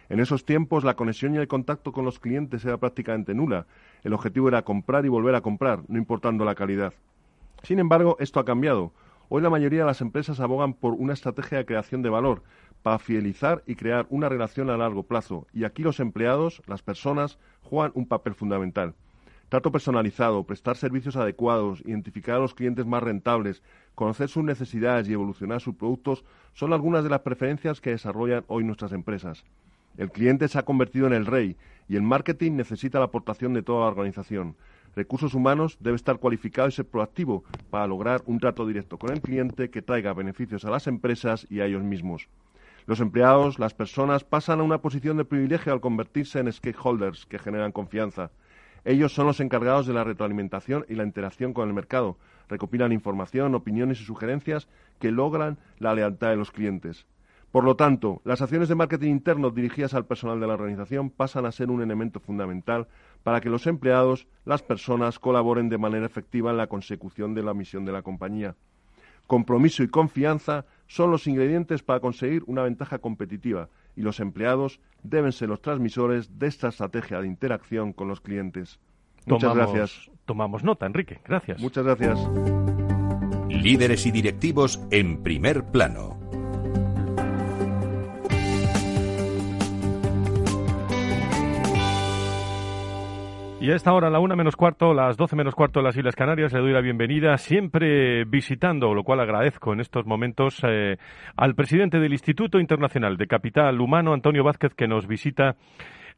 En 0.09 0.19
esos 0.19 0.45
tiempos 0.45 0.83
la 0.83 0.95
conexión 0.95 1.33
y 1.33 1.37
el 1.37 1.47
contacto 1.47 1.91
con 1.91 2.05
los 2.05 2.19
clientes 2.19 2.63
era 2.63 2.77
prácticamente 2.77 3.33
nula. 3.33 3.65
El 4.03 4.13
objetivo 4.13 4.47
era 4.47 4.61
comprar 4.61 5.05
y 5.05 5.09
volver 5.09 5.35
a 5.35 5.41
comprar, 5.41 5.81
no 5.87 5.97
importando 5.97 6.45
la 6.45 6.55
calidad. 6.55 6.93
Sin 7.63 7.79
embargo, 7.79 8.15
esto 8.19 8.39
ha 8.39 8.45
cambiado. 8.45 8.93
Hoy 9.29 9.41
la 9.41 9.49
mayoría 9.49 9.79
de 9.79 9.87
las 9.87 10.01
empresas 10.01 10.39
abogan 10.39 10.73
por 10.73 10.93
una 10.93 11.13
estrategia 11.13 11.57
de 11.57 11.65
creación 11.65 12.03
de 12.03 12.09
valor 12.09 12.43
para 12.83 12.99
fidelizar 12.99 13.63
y 13.65 13.75
crear 13.75 14.05
una 14.09 14.29
relación 14.29 14.69
a 14.69 14.77
largo 14.77 15.01
plazo. 15.01 15.47
Y 15.51 15.63
aquí 15.63 15.81
los 15.81 15.99
empleados, 15.99 16.61
las 16.67 16.83
personas, 16.83 17.39
juegan 17.63 17.91
un 17.95 18.07
papel 18.07 18.35
fundamental. 18.35 18.93
Trato 19.49 19.71
personalizado, 19.71 20.43
prestar 20.43 20.75
servicios 20.75 21.15
adecuados, 21.15 21.81
identificar 21.85 22.35
a 22.35 22.39
los 22.39 22.53
clientes 22.53 22.85
más 22.85 23.01
rentables, 23.01 23.63
conocer 23.95 24.29
sus 24.29 24.43
necesidades 24.43 25.07
y 25.07 25.13
evolucionar 25.13 25.61
sus 25.61 25.75
productos 25.75 26.25
son 26.53 26.73
algunas 26.73 27.03
de 27.03 27.09
las 27.09 27.21
preferencias 27.21 27.81
que 27.81 27.91
desarrollan 27.91 28.43
hoy 28.47 28.63
nuestras 28.63 28.91
empresas. 28.91 29.43
El 29.97 30.11
cliente 30.11 30.47
se 30.47 30.59
ha 30.59 30.65
convertido 30.65 31.07
en 31.07 31.13
el 31.13 31.25
rey 31.25 31.55
y 31.87 31.95
el 31.95 32.01
marketing 32.01 32.53
necesita 32.53 32.99
la 32.99 33.05
aportación 33.05 33.53
de 33.53 33.63
toda 33.63 33.81
la 33.81 33.91
organización. 33.91 34.55
Recursos 34.95 35.33
humanos 35.33 35.77
debe 35.79 35.95
estar 35.95 36.17
cualificado 36.19 36.67
y 36.67 36.71
ser 36.71 36.85
proactivo 36.85 37.43
para 37.69 37.87
lograr 37.87 38.21
un 38.25 38.39
trato 38.39 38.65
directo 38.65 38.97
con 38.97 39.11
el 39.11 39.21
cliente 39.21 39.69
que 39.69 39.81
traiga 39.81 40.13
beneficios 40.13 40.65
a 40.65 40.69
las 40.69 40.87
empresas 40.87 41.47
y 41.49 41.59
a 41.59 41.65
ellos 41.65 41.83
mismos. 41.83 42.29
Los 42.87 42.99
empleados, 42.99 43.57
las 43.57 43.73
personas, 43.73 44.23
pasan 44.23 44.59
a 44.59 44.63
una 44.63 44.77
posición 44.77 45.17
de 45.17 45.25
privilegio 45.25 45.73
al 45.73 45.81
convertirse 45.81 46.39
en 46.39 46.51
stakeholders 46.51 47.25
que 47.25 47.39
generan 47.39 47.71
confianza. 47.71 48.31
Ellos 48.83 49.13
son 49.13 49.25
los 49.25 49.39
encargados 49.39 49.87
de 49.87 49.93
la 49.93 50.03
retroalimentación 50.03 50.85
y 50.87 50.93
la 50.93 51.03
interacción 51.03 51.53
con 51.53 51.67
el 51.67 51.73
mercado. 51.73 52.17
Recopilan 52.47 52.91
información, 52.91 53.55
opiniones 53.55 53.99
y 54.01 54.03
sugerencias 54.03 54.67
que 54.99 55.11
logran 55.11 55.57
la 55.79 55.95
lealtad 55.95 56.29
de 56.29 56.35
los 56.35 56.51
clientes. 56.51 57.07
Por 57.55 57.63
lo 57.63 57.77
tanto, 57.77 58.21
las 58.25 58.41
acciones 58.41 58.67
de 58.67 58.75
marketing 58.75 59.11
interno 59.11 59.49
dirigidas 59.49 59.93
al 59.93 60.05
personal 60.05 60.41
de 60.41 60.45
la 60.45 60.55
organización 60.55 61.09
pasan 61.09 61.45
a 61.45 61.53
ser 61.53 61.71
un 61.71 61.81
elemento 61.81 62.19
fundamental 62.19 62.89
para 63.23 63.39
que 63.39 63.49
los 63.49 63.65
empleados, 63.65 64.27
las 64.43 64.61
personas, 64.61 65.19
colaboren 65.19 65.69
de 65.69 65.77
manera 65.77 66.05
efectiva 66.05 66.51
en 66.51 66.57
la 66.57 66.67
consecución 66.67 67.33
de 67.33 67.43
la 67.43 67.53
misión 67.53 67.85
de 67.85 67.93
la 67.93 68.01
compañía. 68.01 68.55
Compromiso 69.25 69.83
y 69.83 69.87
confianza 69.87 70.65
son 70.87 71.11
los 71.11 71.27
ingredientes 71.27 71.81
para 71.81 72.01
conseguir 72.01 72.43
una 72.45 72.61
ventaja 72.61 72.97
competitiva 72.97 73.69
y 73.95 74.01
los 74.01 74.19
empleados 74.19 74.81
deben 75.03 75.31
ser 75.31 75.47
los 75.47 75.61
transmisores 75.61 76.37
de 76.37 76.47
esta 76.47 76.67
estrategia 76.67 77.21
de 77.21 77.27
interacción 77.27 77.93
con 77.93 78.09
los 78.09 78.19
clientes. 78.19 78.81
Muchas 79.27 79.55
gracias. 79.55 80.11
Tomamos 80.25 80.65
nota, 80.65 80.87
Enrique. 80.87 81.21
Gracias. 81.23 81.61
Muchas 81.61 81.85
gracias. 81.85 82.19
Líderes 83.47 84.05
y 84.05 84.11
directivos 84.11 84.81
en 84.91 85.23
primer 85.23 85.63
plano. 85.63 86.24
Y 93.65 93.71
a 93.71 93.75
esta 93.75 93.93
hora, 93.93 94.11
la 94.11 94.19
una 94.19 94.35
menos 94.35 94.55
cuarto, 94.55 94.93
las 94.93 95.17
doce 95.17 95.35
menos 95.35 95.55
cuarto 95.55 95.79
de 95.79 95.85
las 95.85 95.97
Islas 95.97 96.15
Canarias, 96.15 96.53
le 96.53 96.59
doy 96.59 96.71
la 96.71 96.81
bienvenida, 96.81 97.35
siempre 97.39 98.23
visitando, 98.23 98.93
lo 98.93 99.03
cual 99.03 99.21
agradezco 99.21 99.73
en 99.73 99.79
estos 99.79 100.05
momentos, 100.05 100.61
eh, 100.69 100.97
al 101.35 101.55
presidente 101.55 101.97
del 101.97 102.11
Instituto 102.11 102.59
Internacional 102.59 103.17
de 103.17 103.25
Capital 103.25 103.81
Humano, 103.81 104.13
Antonio 104.13 104.43
Vázquez, 104.43 104.75
que 104.75 104.87
nos 104.87 105.07
visita 105.07 105.55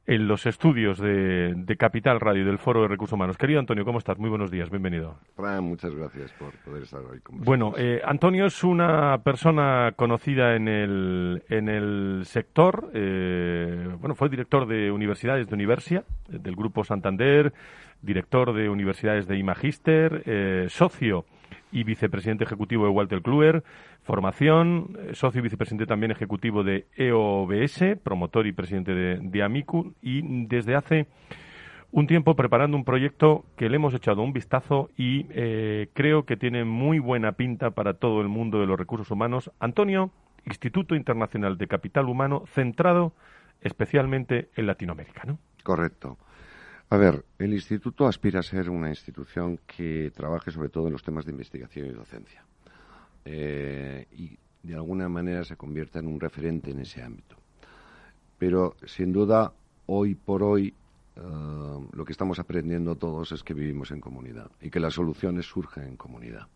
en 0.07 0.25
los 0.25 0.45
estudios 0.45 0.97
de, 0.99 1.75
Capital 1.77 2.21
Radio 2.21 2.45
del 2.45 2.57
Foro 2.57 2.81
de 2.81 2.87
Recursos 2.87 3.13
Humanos. 3.13 3.37
Querido 3.37 3.59
Antonio, 3.59 3.83
¿cómo 3.83 3.99
estás? 3.99 4.17
Muy 4.17 4.29
buenos 4.29 4.49
días, 4.49 4.69
bienvenido. 4.69 5.17
Fran, 5.35 5.65
muchas 5.65 5.93
gracias 5.93 6.31
por 6.39 6.53
poder 6.63 6.83
estar 6.83 7.01
hoy 7.01 7.19
con 7.19 7.41
Bueno, 7.41 7.73
eh, 7.77 8.01
Antonio 8.05 8.45
es 8.45 8.63
una 8.63 9.17
persona 9.17 9.91
conocida 9.97 10.55
en 10.55 10.69
el, 10.69 11.43
en 11.49 11.67
el 11.67 12.21
sector. 12.25 12.89
Eh, 12.93 13.89
bueno, 13.99 14.15
fue 14.15 14.29
director 14.29 14.65
de 14.65 14.91
universidades 14.91 15.47
de 15.47 15.53
Universia, 15.53 16.05
del 16.29 16.55
Grupo 16.55 16.85
Santander, 16.85 17.53
director 18.01 18.53
de 18.53 18.69
universidades 18.69 19.27
de 19.27 19.37
Imagister, 19.37 20.23
eh, 20.25 20.67
socio 20.69 21.25
y 21.71 21.83
vicepresidente 21.83 22.43
ejecutivo 22.43 22.85
de 22.85 22.91
Walter 22.91 23.21
Kluwer, 23.21 23.63
formación, 24.03 24.97
eh, 24.99 25.13
socio 25.13 25.39
y 25.39 25.43
vicepresidente 25.43 25.85
también 25.85 26.11
ejecutivo 26.11 26.63
de 26.63 26.87
EOBS, 26.95 27.99
promotor 28.03 28.47
y 28.47 28.53
presidente 28.53 28.93
de, 28.93 29.43
Amicu, 29.43 29.93
y 30.01 30.21
desde 30.47 30.75
hace 30.75 31.07
un 31.91 32.07
tiempo 32.07 32.35
preparando 32.35 32.77
un 32.77 32.83
proyecto 32.83 33.45
que 33.55 33.69
le 33.69 33.77
hemos 33.77 33.93
echado 33.93 34.21
un 34.21 34.33
vistazo 34.33 34.89
y 34.97 35.25
eh, 35.29 35.89
creo 35.93 36.25
que 36.25 36.37
tiene 36.37 36.63
muy 36.65 36.99
buena 36.99 37.33
pinta 37.33 37.71
para 37.71 37.93
todo 37.93 38.21
el 38.21 38.27
mundo 38.27 38.59
de 38.59 38.67
los 38.67 38.77
recursos 38.77 39.09
humanos. 39.11 39.51
Antonio, 39.59 40.11
Instituto 40.45 40.95
Internacional 40.95 41.57
de 41.57 41.67
Capital 41.67 42.05
Humano, 42.05 42.43
centrado 42.47 43.13
especialmente 43.61 44.49
en 44.55 44.67
Latinoamérica, 44.67 45.23
¿no? 45.25 45.39
Correcto. 45.63 46.17
A 46.89 46.95
ver, 46.95 47.25
el 47.37 47.53
instituto 47.53 48.07
aspira 48.07 48.39
a 48.39 48.43
ser 48.43 48.69
una 48.69 48.87
institución 48.87 49.59
que 49.67 50.09
trabaje 50.15 50.51
sobre 50.51 50.69
todo 50.69 50.87
en 50.87 50.93
los 50.93 51.03
temas 51.03 51.25
de 51.25 51.31
investigación 51.31 51.87
y 51.87 51.91
docencia. 51.91 52.45
Eh, 53.25 54.07
y 54.13 54.37
de 54.63 54.75
alguna 54.75 55.09
manera 55.09 55.43
se 55.43 55.57
convierta 55.57 55.99
en 55.99 56.07
un 56.07 56.19
referente 56.19 56.71
en 56.71 56.79
ese 56.79 57.03
ámbito. 57.03 57.35
Pero 58.37 58.77
sin 58.85 59.11
duda, 59.11 59.51
hoy 59.87 60.15
por 60.15 60.43
hoy, 60.43 60.73
eh, 61.17 61.21
lo 61.91 62.05
que 62.05 62.13
estamos 62.13 62.39
aprendiendo 62.39 62.95
todos 62.95 63.33
es 63.33 63.43
que 63.43 63.53
vivimos 63.53 63.91
en 63.91 63.99
comunidad 63.99 64.49
y 64.61 64.69
que 64.69 64.79
las 64.79 64.93
soluciones 64.93 65.45
surgen 65.45 65.83
en 65.83 65.97
comunidad. 65.97 66.47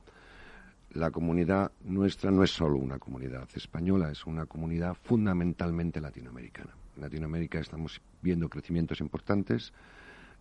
La 0.94 1.12
comunidad 1.12 1.74
nuestra 1.84 2.32
no 2.32 2.44
es 2.44 2.52
solo 2.52 2.78
una 2.78 3.00
comunidad 3.00 3.50
española, 3.54 4.12
es 4.12 4.26
una 4.26 4.46
comunidad 4.46 4.94
fundamentalmente 4.94 6.00
latinoamericana. 6.00 6.72
En 6.96 7.02
Latinoamérica 7.02 7.60
estamos 7.60 8.02
viendo 8.22 8.48
crecimientos 8.48 9.02
importantes, 9.02 9.74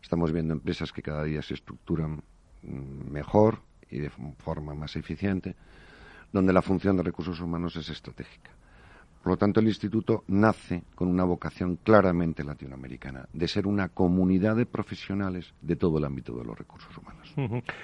Estamos 0.02 0.32
viendo 0.32 0.54
empresas 0.54 0.92
que 0.92 1.02
cada 1.02 1.24
día 1.24 1.42
se 1.42 1.54
estructuran 1.54 2.22
mm, 2.62 3.10
mejor 3.10 3.60
y 3.90 3.98
de 3.98 4.10
forma 4.38 4.74
más 4.74 4.96
eficiente, 4.96 5.56
donde 6.32 6.52
la 6.52 6.62
función 6.62 6.96
de 6.96 7.02
recursos 7.02 7.40
humanos 7.40 7.76
es 7.76 7.88
estratégica. 7.88 8.50
Por 9.22 9.32
lo 9.32 9.36
tanto, 9.36 9.60
el 9.60 9.66
Instituto 9.66 10.24
nace 10.28 10.82
con 10.94 11.08
una 11.08 11.24
vocación 11.24 11.76
claramente 11.76 12.42
latinoamericana, 12.42 13.28
de 13.34 13.48
ser 13.48 13.66
una 13.66 13.90
comunidad 13.90 14.56
de 14.56 14.64
profesionales 14.64 15.52
de 15.60 15.76
todo 15.76 15.98
el 15.98 16.06
ámbito 16.06 16.34
de 16.36 16.44
los 16.44 16.58
recursos 16.58 16.96
humanos. 16.96 17.34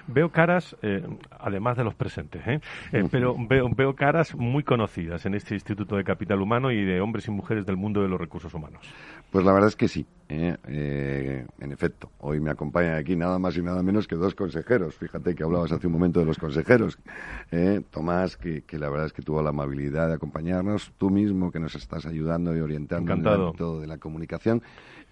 Veo 0.06 0.30
caras, 0.30 0.74
eh, 0.80 1.06
además 1.38 1.76
de 1.76 1.84
los 1.84 1.94
presentes, 1.94 2.40
¿eh? 2.46 2.60
Eh, 2.92 3.06
pero 3.10 3.34
veo, 3.38 3.68
veo 3.68 3.94
caras 3.94 4.34
muy 4.34 4.62
conocidas 4.62 5.26
en 5.26 5.34
este 5.34 5.52
Instituto 5.52 5.96
de 5.96 6.04
Capital 6.04 6.40
Humano 6.40 6.70
y 6.70 6.82
de 6.82 7.02
hombres 7.02 7.28
y 7.28 7.30
mujeres 7.30 7.66
del 7.66 7.76
mundo 7.76 8.00
de 8.00 8.08
los 8.08 8.18
recursos 8.18 8.54
humanos. 8.54 8.80
Pues 9.30 9.44
la 9.44 9.52
verdad 9.52 9.68
es 9.68 9.76
que 9.76 9.88
sí. 9.88 10.06
En 10.28 11.72
efecto, 11.72 12.10
hoy 12.18 12.40
me 12.40 12.50
acompañan 12.50 12.96
aquí 12.96 13.14
nada 13.14 13.38
más 13.38 13.56
y 13.56 13.62
nada 13.62 13.82
menos 13.82 14.08
que 14.08 14.16
dos 14.16 14.34
consejeros. 14.34 14.96
Fíjate 14.96 15.34
que 15.34 15.44
hablabas 15.44 15.70
hace 15.72 15.86
un 15.86 15.92
momento 15.92 16.20
de 16.20 16.26
los 16.26 16.38
consejeros. 16.38 16.98
Tomás, 17.90 18.36
que, 18.36 18.62
que, 18.62 18.78
la 18.78 18.88
verdad 18.88 19.06
es 19.06 19.12
que 19.12 19.22
tuvo 19.22 19.42
la 19.42 19.50
amabilidad 19.50 20.08
de 20.08 20.14
acompañarnos, 20.14 20.92
tú 20.98 21.10
mismo 21.10 21.52
que 21.52 21.60
nos 21.60 21.74
estás 21.76 22.06
ayudando 22.06 22.56
y 22.56 22.60
orientando 22.60 23.12
en 23.12 23.20
el 23.20 23.28
ámbito 23.28 23.80
de 23.80 23.86
la 23.86 23.98
comunicación. 23.98 24.62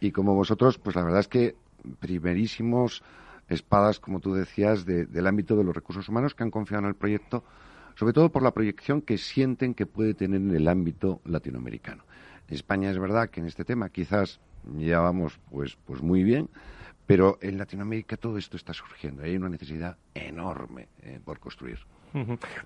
Y 0.01 0.11
como 0.11 0.35
vosotros, 0.35 0.79
pues 0.79 0.97
la 0.97 1.05
verdad 1.05 1.21
es 1.21 1.29
que 1.29 1.55
primerísimos 2.01 3.03
espadas, 3.49 4.01
como 4.01 4.21
tú 4.21 4.35
decías, 4.35 4.85
del 4.87 5.27
ámbito 5.27 5.57
de 5.57 5.65
los 5.65 5.75
recursos 5.75 6.09
humanos 6.09 6.35
que 6.35 6.43
han 6.43 6.51
confiado 6.51 6.83
en 6.85 6.89
el 6.89 6.95
proyecto, 6.95 7.45
sobre 7.95 8.13
todo 8.13 8.31
por 8.31 8.43
la 8.43 8.53
proyección 8.53 9.03
que 9.03 9.19
sienten 9.19 9.75
que 9.75 9.87
puede 9.87 10.15
tener 10.15 10.41
en 10.41 10.55
el 10.55 10.67
ámbito 10.67 11.21
latinoamericano. 11.25 12.05
España 12.49 12.91
es 12.91 12.99
verdad 12.99 13.31
que 13.31 13.41
en 13.41 13.47
este 13.47 13.65
tema 13.65 13.89
quizás 13.89 14.41
ya 14.79 15.01
vamos 15.01 15.39
pues, 15.51 15.77
pues 15.85 16.03
muy 16.03 16.23
bien, 16.23 16.49
pero 17.07 17.39
en 17.41 17.59
Latinoamérica 17.59 18.17
todo 18.17 18.39
esto 18.39 18.57
está 18.57 18.73
surgiendo. 18.73 19.23
Hay 19.23 19.37
una 19.37 19.49
necesidad 19.49 19.97
enorme 20.15 20.89
eh, 21.03 21.21
por 21.25 21.39
construir. 21.39 21.79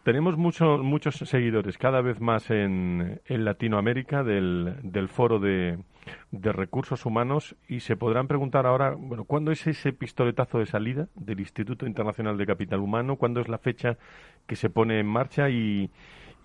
Tenemos 0.02 0.36
muchos 0.36 1.16
seguidores 1.16 1.78
cada 1.78 2.02
vez 2.02 2.20
más 2.20 2.50
en, 2.50 3.18
Latinoamérica 3.28 4.22
del, 4.22 4.76
del 4.82 5.08
foro 5.08 5.38
de, 5.38 5.78
recursos 6.32 7.06
humanos 7.06 7.56
y 7.66 7.80
se 7.80 7.96
podrán 7.96 8.28
preguntar 8.28 8.66
ahora, 8.66 8.90
bueno, 8.90 9.24
¿cuándo 9.24 9.50
es 9.50 9.66
ese 9.66 9.94
pistoletazo 9.94 10.58
de 10.58 10.66
salida 10.66 11.08
del 11.14 11.40
Instituto 11.40 11.86
Internacional 11.86 12.36
de 12.36 12.44
Capital 12.44 12.80
Humano? 12.80 13.16
¿Cuándo 13.16 13.40
es 13.40 13.48
la 13.48 13.56
fecha 13.56 13.96
que 14.46 14.54
se 14.54 14.68
pone 14.68 15.00
en 15.00 15.06
marcha 15.06 15.48
y, 15.48 15.90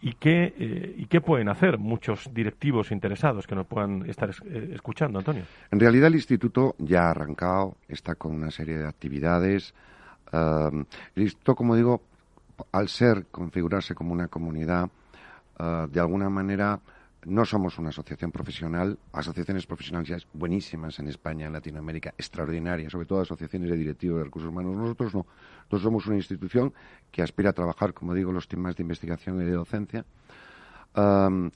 y 0.06 0.16
qué, 0.16 0.54
eh, 0.60 0.96
y 0.98 1.06
qué 1.06 1.22
pueden 1.22 1.48
hacer 1.48 1.78
muchos 1.78 2.30
directivos 2.34 2.92
interesados 2.92 3.48
que 3.48 3.56
nos 3.56 3.66
puedan 3.66 4.08
estar 4.10 4.30
eh, 4.30 4.72
escuchando, 4.74 5.20
Antonio? 5.20 5.44
En 5.72 5.80
realidad 5.80 6.08
el 6.08 6.16
instituto 6.16 6.76
ya 6.78 7.08
ha 7.08 7.12
arrancado, 7.12 7.78
está 7.88 8.16
con 8.16 8.34
una 8.34 8.52
serie 8.52 8.78
de 8.78 8.86
actividades. 8.86 9.74
el 10.34 10.86
instituto, 11.16 11.56
como 11.56 11.78
digo, 11.78 12.02
al 12.74 12.90
ser, 12.90 13.28
configurarse 13.32 13.96
como 13.96 14.12
una 14.12 14.28
comunidad, 14.28 14.90
eh, 15.58 15.88
de 15.90 16.00
alguna 16.02 16.30
manera 16.30 16.82
no 17.26 17.46
somos 17.46 17.78
una 17.78 17.90
asociación 17.90 18.32
profesional, 18.32 18.98
asociaciones 19.12 19.66
profesionales 19.66 20.28
buenísimas 20.34 21.00
en 21.00 21.08
España, 21.08 21.48
en 21.48 21.54
Latinoamérica, 21.54 22.14
extraordinarias, 22.18 22.92
sobre 22.92 23.06
todo 23.06 23.22
asociaciones 23.22 23.70
de 23.70 23.78
directivos 23.78 24.20
de 24.20 24.26
recursos 24.26 24.50
humanos. 24.50 24.76
Nosotros 24.76 25.14
no. 25.14 25.26
Nosotros 25.60 25.82
somos 25.82 26.08
una 26.08 26.18
institución 26.18 26.74
que 27.12 27.22
aspira 27.22 27.52
a 27.52 27.54
trabajar, 27.54 27.94
como 27.94 28.14
digo, 28.14 28.32
los 28.32 28.48
temas 28.48 28.76
de 28.76 28.84
investigación 28.84 29.42
y 29.42 29.46
de 29.46 29.52
docencia. 29.52 30.06
en 30.96 31.52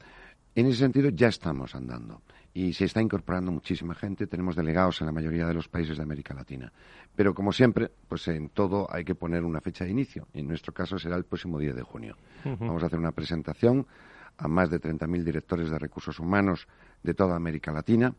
ese 0.56 0.78
sentido 0.80 1.10
ya 1.10 1.28
estamos 1.28 1.76
andando 1.76 2.22
y 2.54 2.74
se 2.74 2.86
está 2.86 3.02
incorporando 3.02 3.52
muchísima 3.52 3.94
gente. 3.94 4.26
Tenemos 4.26 4.56
delegados 4.56 5.00
en 5.02 5.08
la 5.08 5.14
mayoría 5.14 5.46
de 5.46 5.54
los 5.54 5.68
países 5.68 5.98
de 5.98 6.04
América 6.04 6.34
Latina. 6.34 6.72
Pero 7.16 7.36
como 7.36 7.52
siempre, 7.52 7.92
pues 8.08 8.28
en 8.30 8.50
todo 8.50 8.88
hay 8.92 9.04
que 9.04 9.14
poner 9.14 9.44
una 9.44 9.62
fecha 9.62 9.86
de 9.86 9.92
inicio. 9.92 10.28
En 10.34 10.48
nuestro 10.48 10.74
caso 10.74 10.98
será 10.98 11.18
el 11.18 11.26
próximo 11.26 11.60
10 11.60 11.76
de 11.76 11.84
junio. 11.84 12.18
Vamos 12.44 12.82
a 12.82 12.88
hacer 12.88 12.98
una 12.98 13.12
presentación 13.12 13.86
a 14.38 14.48
más 14.48 14.70
de 14.70 14.80
30.000 14.80 15.24
directores 15.24 15.70
de 15.70 15.80
recursos 15.80 16.20
humanos 16.20 16.68
de 17.04 17.14
toda 17.14 17.36
América 17.36 17.72
Latina 17.72 18.14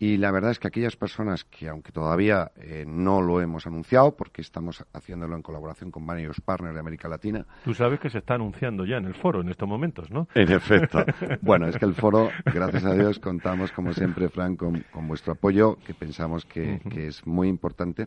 y 0.00 0.16
la 0.16 0.30
verdad 0.30 0.52
es 0.52 0.60
que 0.60 0.68
aquellas 0.68 0.96
personas 0.96 1.44
que, 1.44 1.68
aunque 1.68 1.90
todavía 1.90 2.52
eh, 2.56 2.84
no 2.86 3.20
lo 3.20 3.40
hemos 3.40 3.66
anunciado, 3.66 4.14
porque 4.14 4.42
estamos 4.42 4.84
haciéndolo 4.92 5.34
en 5.34 5.42
colaboración 5.42 5.90
con 5.90 6.06
varios 6.06 6.40
partners 6.40 6.74
de 6.74 6.80
América 6.80 7.08
Latina. 7.08 7.44
Tú 7.64 7.74
sabes 7.74 7.98
que 7.98 8.08
se 8.08 8.18
está 8.18 8.34
anunciando 8.34 8.84
ya 8.86 8.98
en 8.98 9.06
el 9.06 9.14
foro 9.14 9.40
en 9.40 9.48
estos 9.48 9.68
momentos, 9.68 10.08
¿no? 10.10 10.28
En 10.34 10.52
efecto. 10.52 11.04
bueno, 11.42 11.66
es 11.66 11.76
que 11.76 11.84
el 11.84 11.94
foro, 11.94 12.30
gracias 12.44 12.84
a 12.84 12.94
Dios, 12.94 13.18
contamos, 13.18 13.72
como 13.72 13.92
siempre, 13.92 14.28
Frank, 14.28 14.58
con, 14.58 15.08
vuestro 15.08 15.32
apoyo, 15.32 15.76
que 15.84 15.94
pensamos 15.94 16.44
que, 16.44 16.80
que 16.88 17.08
es 17.08 17.26
muy 17.26 17.48
importante. 17.48 18.06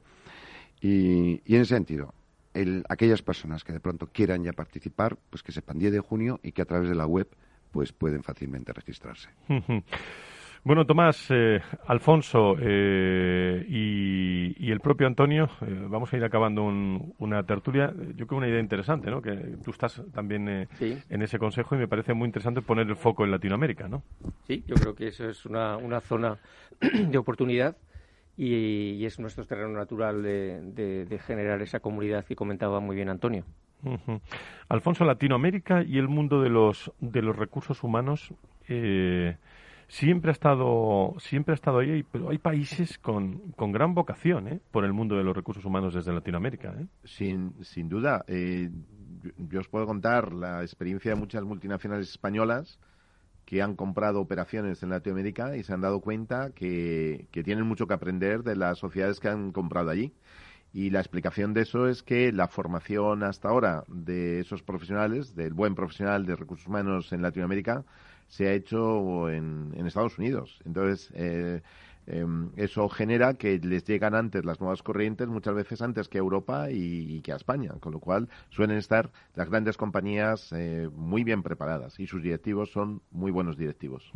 Y, 0.80 1.42
y 1.46 1.56
en 1.56 1.62
ese 1.62 1.76
sentido, 1.76 2.14
el, 2.54 2.84
aquellas 2.90 3.22
personas 3.22 3.64
que 3.64 3.74
de 3.74 3.80
pronto 3.80 4.08
quieran 4.08 4.44
ya 4.44 4.54
participar, 4.54 5.18
pues 5.30 5.44
que 5.44 5.52
sepan 5.52 5.80
10 5.80 5.92
de 5.94 6.00
junio 6.00 6.40
y 6.44 6.52
que 6.52 6.62
a 6.62 6.66
través 6.66 6.90
de 6.90 6.96
la 6.96 7.06
web 7.06 7.28
pues 7.72 7.94
pueden 7.94 8.22
fácilmente 8.22 8.74
registrarse. 8.74 9.30
Bueno, 10.64 10.86
Tomás, 10.86 11.26
eh, 11.32 11.60
Alfonso 11.88 12.56
eh, 12.62 13.66
y, 13.68 14.72
el 14.72 14.80
propio 14.80 15.08
Antonio, 15.08 15.50
eh, 15.62 15.88
vamos 15.90 16.14
a 16.14 16.18
ir 16.18 16.24
acabando 16.24 16.64
una 17.18 17.44
tertulia. 17.44 17.92
Yo 18.16 18.28
creo 18.28 18.38
una 18.38 18.48
idea 18.48 18.60
interesante, 18.60 19.10
¿no? 19.10 19.24
Que 19.24 19.58
tú 19.64 19.72
estás 19.72 20.04
también 20.14 20.48
en 20.48 21.22
ese 21.22 21.40
consejo 21.40 21.76
y 21.76 21.80
me 21.80 21.88
parece 21.88 22.14
muy 22.14 22.28
interesante 22.28 22.62
poner 22.62 22.88
el 22.88 22.96
foco 22.96 23.26
en 23.26 23.32
Latinoamérica, 23.32 23.88
¿no? 23.88 24.04
Sí, 24.46 24.64
yo 24.68 24.76
creo 24.76 24.94
que 24.94 25.08
eso 25.08 25.28
es 25.28 25.48
una, 25.48 25.78
una 25.78 26.00
zona 26.00 26.38
de 26.80 27.18
oportunidad 27.18 27.76
y, 28.38 29.06
es 29.06 29.20
nuestro 29.20 29.46
terreno 29.46 29.70
natural 29.70 30.24
de, 30.24 31.20
generar 31.26 31.62
esa 31.62 31.80
comunidad 31.80 32.26
que 32.26 32.36
comentaba 32.36 32.80
muy 32.80 32.96
bien 32.96 33.10
Antonio. 33.10 33.46
Alfonso, 34.70 35.06
Latinoamérica 35.06 35.84
y 35.84 35.98
el 35.98 36.08
mundo 36.08 36.42
de 36.42 36.50
los, 36.50 36.92
de 37.00 37.22
los 37.22 37.36
recursos 37.36 37.84
humanos 37.84 38.34
siempre 39.92 40.32
ha 40.32 40.32
estado 40.32 41.16
siempre 41.20 41.52
ha 41.52 41.56
estado 41.56 41.80
ahí, 41.80 42.04
pero 42.10 42.30
hay 42.30 42.38
países 42.38 42.98
con, 42.98 43.52
con 43.58 43.74
gran 43.74 43.94
vocación 43.94 44.48
¿eh? 44.48 44.62
por 44.72 44.86
el 44.86 44.94
mundo 44.94 45.18
de 45.18 45.24
los 45.24 45.36
recursos 45.36 45.66
humanos 45.66 45.94
desde 45.94 46.14
Latinoamérica. 46.14 46.74
¿eh? 46.80 46.86
Sin, 47.04 47.54
sin 47.64 47.90
duda. 47.90 48.24
Eh, 48.28 48.70
yo, 49.38 49.60
os 49.60 49.68
puedo 49.68 49.86
contar 49.86 50.32
la 50.32 50.62
experiencia 50.62 51.12
de 51.14 51.20
muchas 51.20 51.44
multinacionales 51.44 52.10
españolas 52.10 52.80
que 53.52 53.62
han 53.62 53.76
comprado 53.76 54.22
operaciones 54.22 54.82
en 54.82 54.92
Latinoamérica 54.92 55.58
y 55.58 55.64
se 55.66 55.74
han 55.74 55.82
dado 55.82 56.00
cuenta 56.00 56.52
que, 56.52 57.28
que 57.32 57.44
tienen 57.44 57.66
mucho 57.68 57.86
que 57.86 57.94
aprender 57.94 58.44
de 58.44 58.56
las 58.56 58.78
sociedades 58.80 59.20
que 59.20 59.28
han 59.28 59.52
comprado 59.52 59.90
allí. 59.90 60.14
Y 60.72 60.90
la 60.90 61.02
explicación 61.02 61.54
de 61.54 61.64
eso 61.64 61.90
es 61.90 62.02
que 62.02 62.32
la 62.32 62.48
formación 62.48 63.24
hasta 63.24 63.50
ahora 63.50 63.84
de 63.90 64.40
esos 64.40 64.64
profesionales, 64.64 65.36
del 65.36 65.54
buen 65.54 65.76
profesional 65.76 66.26
de 66.26 66.38
recursos 66.38 66.66
humanos 66.66 67.12
en 67.12 67.22
Latinoamérica, 67.22 67.84
se 68.30 68.48
ha 68.48 68.54
hecho 68.54 69.30
en, 69.30 69.74
en 69.76 69.86
Estados 69.86 70.18
Unidos. 70.18 70.62
Entonces, 70.64 71.12
eh, 71.14 71.62
Em, 72.08 72.50
eso 72.58 72.90
genera 72.90 73.36
que 73.36 73.60
les 73.60 73.86
llegan 73.86 74.16
antes 74.16 74.44
las 74.44 74.60
nuevas 74.60 74.82
corrientes, 74.82 75.28
muchas 75.28 75.54
veces 75.54 75.82
antes 75.82 76.10
que 76.10 76.18
a 76.18 76.22
Europa 76.22 76.72
y, 76.72 77.22
que 77.22 77.32
a 77.32 77.36
España, 77.36 77.72
con 77.80 77.94
lo 77.94 78.00
cual 78.00 78.28
suelen 78.50 78.78
estar 78.78 79.12
las 79.36 79.50
grandes 79.50 79.78
compañías 79.78 80.52
eh, 80.52 80.90
muy 80.94 81.24
bien 81.24 81.44
preparadas 81.44 82.00
y 82.00 82.08
sus 82.08 82.22
directivos 82.22 82.72
son 82.72 83.02
muy 83.12 83.32
buenos 83.32 83.58
directivos. 83.58 84.12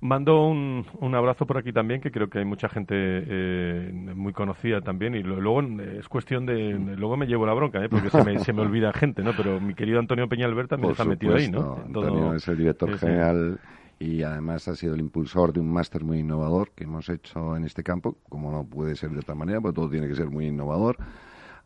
Mando 0.00 0.46
un, 0.46 0.84
un, 1.00 1.14
abrazo 1.14 1.46
por 1.46 1.58
aquí 1.58 1.72
también, 1.72 2.00
que 2.00 2.10
creo 2.10 2.28
que 2.28 2.40
hay 2.40 2.44
mucha 2.44 2.68
gente 2.68 2.94
eh, 2.96 3.92
muy 3.92 4.32
conocida 4.32 4.80
también 4.80 5.14
y 5.14 5.22
luego 5.22 5.62
es 5.62 6.08
cuestión 6.08 6.46
de, 6.46 6.72
luego 6.72 7.16
me 7.16 7.26
llevo 7.26 7.46
la 7.46 7.54
bronca, 7.54 7.84
¿eh? 7.84 7.88
porque 7.88 8.10
se 8.10 8.24
me, 8.24 8.38
se 8.40 8.52
me 8.52 8.62
olvida 8.62 8.92
gente, 8.92 9.22
¿no? 9.22 9.32
Pero 9.36 9.60
mi 9.60 9.74
querido 9.74 9.98
Antonio 9.98 10.28
Peñalver 10.28 10.66
también 10.68 10.92
está 10.92 11.04
metido 11.04 11.36
ahí, 11.36 11.50
¿no? 11.50 11.76
Antonio 11.76 12.34
es 12.34 12.46
el 12.48 12.58
director 12.58 12.98
general 12.98 13.60
y 13.98 14.22
además 14.22 14.68
ha 14.68 14.76
sido 14.76 14.94
el 14.94 15.00
impulsor 15.00 15.52
de 15.52 15.60
un 15.60 15.70
máster 15.70 16.04
muy 16.04 16.20
innovador 16.20 16.70
que 16.72 16.84
hemos 16.84 17.08
hecho 17.08 17.56
en 17.56 17.64
este 17.64 17.82
campo, 17.82 18.18
como 18.28 18.52
no 18.52 18.64
puede 18.64 18.94
ser 18.94 19.10
de 19.10 19.18
otra 19.18 19.34
manera, 19.34 19.60
porque 19.60 19.74
todo 19.74 19.90
tiene 19.90 20.08
que 20.08 20.14
ser 20.14 20.30
muy 20.30 20.46
innovador. 20.46 20.96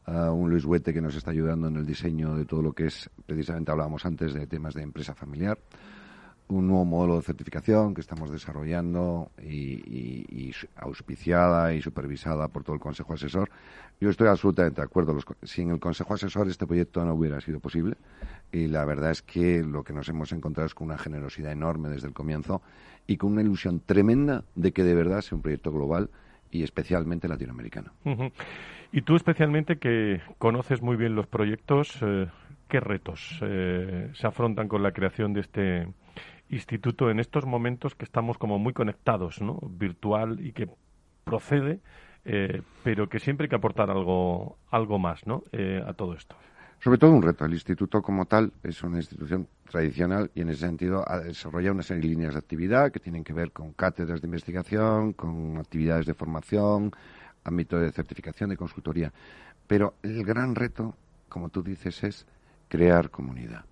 Uh, 0.06 0.32
un 0.32 0.50
Luis 0.50 0.64
Huete 0.64 0.92
que 0.92 1.00
nos 1.00 1.14
está 1.14 1.30
ayudando 1.30 1.68
en 1.68 1.76
el 1.76 1.86
diseño 1.86 2.34
de 2.34 2.44
todo 2.44 2.60
lo 2.60 2.72
que 2.72 2.86
es, 2.86 3.08
precisamente 3.24 3.70
hablábamos 3.70 4.04
antes 4.04 4.34
de 4.34 4.46
temas 4.46 4.74
de 4.74 4.82
empresa 4.82 5.14
familiar 5.14 5.58
un 6.54 6.68
nuevo 6.68 6.84
modelo 6.84 7.16
de 7.16 7.22
certificación 7.22 7.94
que 7.94 8.00
estamos 8.00 8.30
desarrollando 8.30 9.30
y, 9.42 10.52
auspiciada 10.76 11.74
y 11.74 11.80
supervisada 11.80 12.48
por 12.48 12.64
todo 12.64 12.74
el 12.74 12.80
Consejo 12.80 13.14
Asesor. 13.14 13.50
Yo 14.00 14.10
estoy 14.10 14.28
absolutamente 14.28 14.80
de 14.80 14.84
acuerdo. 14.84 15.16
sin 15.42 15.70
el 15.70 15.80
Consejo 15.80 16.14
Asesor 16.14 16.48
este 16.48 16.66
proyecto 16.66 17.04
no 17.04 17.14
hubiera 17.14 17.40
sido 17.40 17.60
posible 17.60 17.96
y 18.50 18.66
la 18.66 18.84
verdad 18.84 19.10
es 19.10 19.22
que 19.22 19.62
lo 19.62 19.84
que 19.84 19.92
nos 19.92 20.08
hemos 20.08 20.32
encontrado 20.32 20.66
es 20.66 20.74
con 20.74 20.88
una 20.88 20.98
generosidad 20.98 21.52
enorme 21.52 21.88
desde 21.88 22.08
el 22.08 22.14
comienzo 22.14 22.62
y 23.06 23.16
con 23.16 23.32
una 23.32 23.42
ilusión 23.42 23.80
tremenda 23.80 24.44
de 24.54 24.72
que 24.72 24.84
de 24.84 24.94
verdad 24.94 25.20
sea 25.22 25.36
un 25.36 25.42
proyecto 25.42 25.72
global 25.72 26.10
y 26.50 26.62
especialmente 26.62 27.28
latinoamericano. 27.28 27.92
Y 28.92 29.02
tú 29.02 29.16
especialmente 29.16 29.78
que 29.78 30.20
conoces 30.38 30.82
muy 30.82 30.96
bien 30.96 31.14
los 31.14 31.26
proyectos, 31.26 31.98
eh, 32.02 32.28
¿qué 32.72 32.80
retos 32.80 33.38
eh, 33.42 34.10
se 34.14 34.26
afrontan 34.26 34.66
con 34.66 34.82
la 34.82 34.92
creación 34.92 35.34
de 35.34 35.40
este 35.40 35.92
instituto 36.48 37.10
en 37.10 37.20
estos 37.20 37.44
momentos 37.44 37.94
que 37.94 38.06
estamos 38.06 38.38
como 38.38 38.58
muy 38.58 38.72
conectados, 38.72 39.42
¿no? 39.42 39.58
Virtual 39.60 40.40
y 40.40 40.52
que 40.52 40.70
procede, 41.22 41.80
eh, 42.24 42.62
pero 42.82 43.10
que 43.10 43.18
siempre 43.18 43.44
hay 43.44 43.50
que 43.50 43.56
aportar 43.56 43.90
algo, 43.90 44.56
algo 44.70 44.98
más, 44.98 45.26
¿no? 45.26 45.44
Eh, 45.52 45.84
a 45.86 45.92
todo 45.92 46.14
esto. 46.14 46.34
Sobre 46.80 46.96
todo 46.96 47.10
un 47.10 47.20
reto. 47.20 47.44
El 47.44 47.52
instituto 47.52 48.00
como 48.00 48.24
tal 48.24 48.54
es 48.62 48.82
una 48.82 48.96
institución 48.96 49.46
tradicional 49.70 50.30
y 50.34 50.40
en 50.40 50.48
ese 50.48 50.60
sentido 50.60 51.04
ha 51.06 51.18
desarrollado 51.18 51.74
una 51.74 51.82
serie 51.82 52.00
de 52.00 52.08
líneas 52.08 52.32
de 52.32 52.38
actividad 52.38 52.90
que 52.90 53.00
tienen 53.00 53.22
que 53.22 53.34
ver 53.34 53.52
con 53.52 53.74
cátedras 53.74 54.22
de 54.22 54.28
investigación, 54.28 55.12
con 55.12 55.58
actividades 55.58 56.06
de 56.06 56.14
formación, 56.14 56.90
ámbito 57.44 57.78
de 57.78 57.92
certificación, 57.92 58.48
de 58.48 58.56
consultoría. 58.56 59.12
Pero 59.66 59.96
el 60.02 60.24
gran 60.24 60.54
reto, 60.54 60.96
como 61.28 61.50
tú 61.50 61.62
dices, 61.62 62.02
es 62.02 62.26
crear 62.72 63.10
comunidad. 63.10 63.66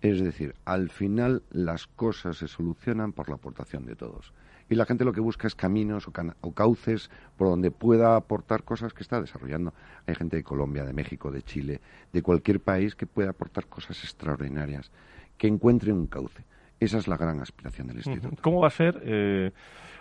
Es 0.00 0.18
decir, 0.18 0.54
al 0.64 0.88
final 0.88 1.42
las 1.50 1.86
cosas 1.86 2.38
se 2.38 2.48
solucionan 2.48 3.12
por 3.12 3.28
la 3.28 3.34
aportación 3.34 3.84
de 3.84 3.96
todos. 3.96 4.32
Y 4.70 4.76
la 4.76 4.86
gente 4.86 5.04
lo 5.04 5.12
que 5.12 5.20
busca 5.20 5.46
es 5.46 5.54
caminos 5.54 6.08
o, 6.08 6.52
cauces 6.54 7.10
por 7.36 7.48
donde 7.48 7.70
pueda 7.70 8.16
aportar 8.16 8.62
cosas 8.64 8.94
que 8.94 9.02
está 9.02 9.20
desarrollando. 9.20 9.74
Hay 10.06 10.14
gente 10.14 10.38
de 10.38 10.42
Colombia, 10.42 10.84
de 10.84 10.94
México, 10.94 11.30
de 11.30 11.42
Chile, 11.42 11.82
de 12.14 12.22
cualquier 12.22 12.60
país 12.60 12.94
que 12.94 13.06
pueda 13.06 13.28
aportar 13.28 13.66
cosas 13.66 14.02
extraordinarias, 14.02 14.90
que 15.36 15.48
encuentre 15.48 15.92
un 15.92 16.06
cauce. 16.06 16.42
Esa 16.80 16.96
es 16.96 17.08
la 17.08 17.18
gran 17.18 17.40
aspiración 17.40 17.88
del 17.88 17.98
Instituto. 17.98 18.40
¿Cómo 18.40 18.62
va 18.62 18.68
a 18.68 18.70
ser, 18.70 19.02
eh, 19.04 19.52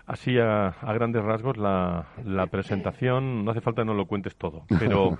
así 0.05 0.39
a, 0.39 0.73
grandes 0.93 1.23
rasgos, 1.23 1.57
la, 1.57 2.07
la, 2.23 2.47
presentación? 2.47 3.43
No 3.43 3.51
hace 3.51 3.61
falta 3.61 3.81
que 3.81 3.87
no 3.87 3.93
lo 3.93 4.07
cuentes 4.07 4.35
todo, 4.37 4.65
pero 4.79 5.19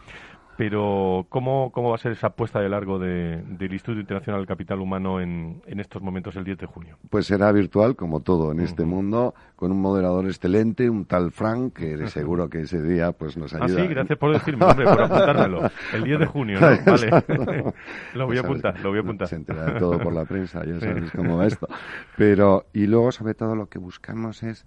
Pero, 0.58 1.26
¿cómo, 1.30 1.72
¿cómo 1.72 1.90
va 1.90 1.96
a 1.96 1.98
ser 1.98 2.14
esa 2.14 2.28
apuesta 2.28 2.62
de 2.62 2.70
largo 2.70 2.98
del 2.98 3.44
Instituto 3.60 4.00
Internacional 4.00 4.42
del 4.42 4.48
Capital 4.48 4.80
Humano 4.80 5.20
en, 5.20 5.62
en, 5.66 5.80
estos 5.80 6.02
momentos, 6.02 6.36
el 6.38 6.46
10 6.46 6.58
de 6.60 6.66
junio? 6.66 6.98
Pues 7.10 7.26
será 7.26 7.52
virtual, 7.52 7.96
como 7.96 8.22
todo 8.22 8.52
en 8.52 8.62
este 8.62 8.86
mundo, 8.86 9.34
con 9.56 9.72
un 9.72 9.82
moderador 9.82 10.26
excelente, 10.26 10.90
un 10.90 11.06
tal 11.06 11.32
Frank, 11.32 11.74
que 11.74 12.08
seguro 12.08 12.50
que 12.50 12.62
ese 12.62 12.82
día 12.82 13.12
pues 13.12 13.36
nos 13.36 13.54
ayuda. 13.54 13.82
Ah, 13.82 13.84
sí, 13.84 13.88
gracias 13.88 14.18
por 14.18 14.32
decirme, 14.32 14.66
hombre, 14.66 14.86
por 14.86 15.02
apuntármelo. 15.02 15.70
El 15.94 16.04
10 16.04 16.20
de 16.20 16.26
junio, 16.26 16.60
¿no? 16.60 16.68
Vale. 16.86 17.24
lo 18.14 18.26
voy 18.28 18.38
a 18.38 18.42
apuntar, 18.42 18.80
lo 18.80 18.90
voy 18.90 19.00
a 19.00 19.02
apuntar. 19.02 19.28
Se 19.28 19.36
entera 19.36 19.66
de 19.66 19.80
todo 19.80 20.00
por 20.00 20.14
la 20.14 20.26
prensa, 20.26 20.64
ya 20.66 20.80
sabes 20.80 21.12
cómo 21.12 21.38
va 21.38 21.48
esto. 21.48 21.68
Pero, 22.16 22.66
y 22.74 22.88
luego, 22.88 23.12
sobre 23.12 23.34
todo, 23.34 23.56
lo 23.56 23.68
que 23.68 23.80
buscamos 23.80 24.42
es 24.44 24.66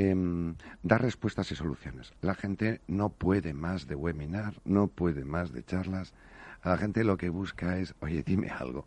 Em, 0.00 0.54
dar 0.84 1.02
respuestas 1.02 1.50
y 1.50 1.56
soluciones. 1.56 2.12
La 2.20 2.36
gente 2.36 2.80
no 2.86 3.08
puede 3.08 3.52
más 3.52 3.88
de 3.88 3.96
webinar, 3.96 4.54
no 4.64 4.86
puede 4.86 5.24
más 5.24 5.50
de 5.50 5.64
charlas. 5.64 6.14
A 6.62 6.68
la 6.68 6.78
gente 6.78 7.02
lo 7.02 7.16
que 7.16 7.30
busca 7.30 7.78
es, 7.78 7.96
oye, 7.98 8.22
dime 8.22 8.48
algo 8.48 8.86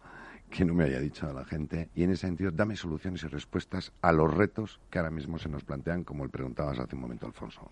que 0.50 0.64
no 0.64 0.74
me 0.74 0.86
haya 0.86 1.02
dicho 1.02 1.28
a 1.28 1.34
la 1.34 1.44
gente 1.44 1.90
y 1.96 2.04
en 2.04 2.12
ese 2.12 2.28
sentido 2.28 2.52
dame 2.52 2.78
soluciones 2.78 3.24
y 3.24 3.28
respuestas 3.28 3.92
a 4.02 4.14
los 4.14 4.34
retos 4.34 4.80
que 4.90 5.00
ahora 5.00 5.12
mismo 5.12 5.38
se 5.38 5.50
nos 5.50 5.66
plantean, 5.66 6.06
como 6.06 6.24
le 6.24 6.30
preguntabas 6.30 6.80
hace 6.80 6.96
un 6.96 7.02
momento, 7.02 7.26
Alfonso. 7.26 7.70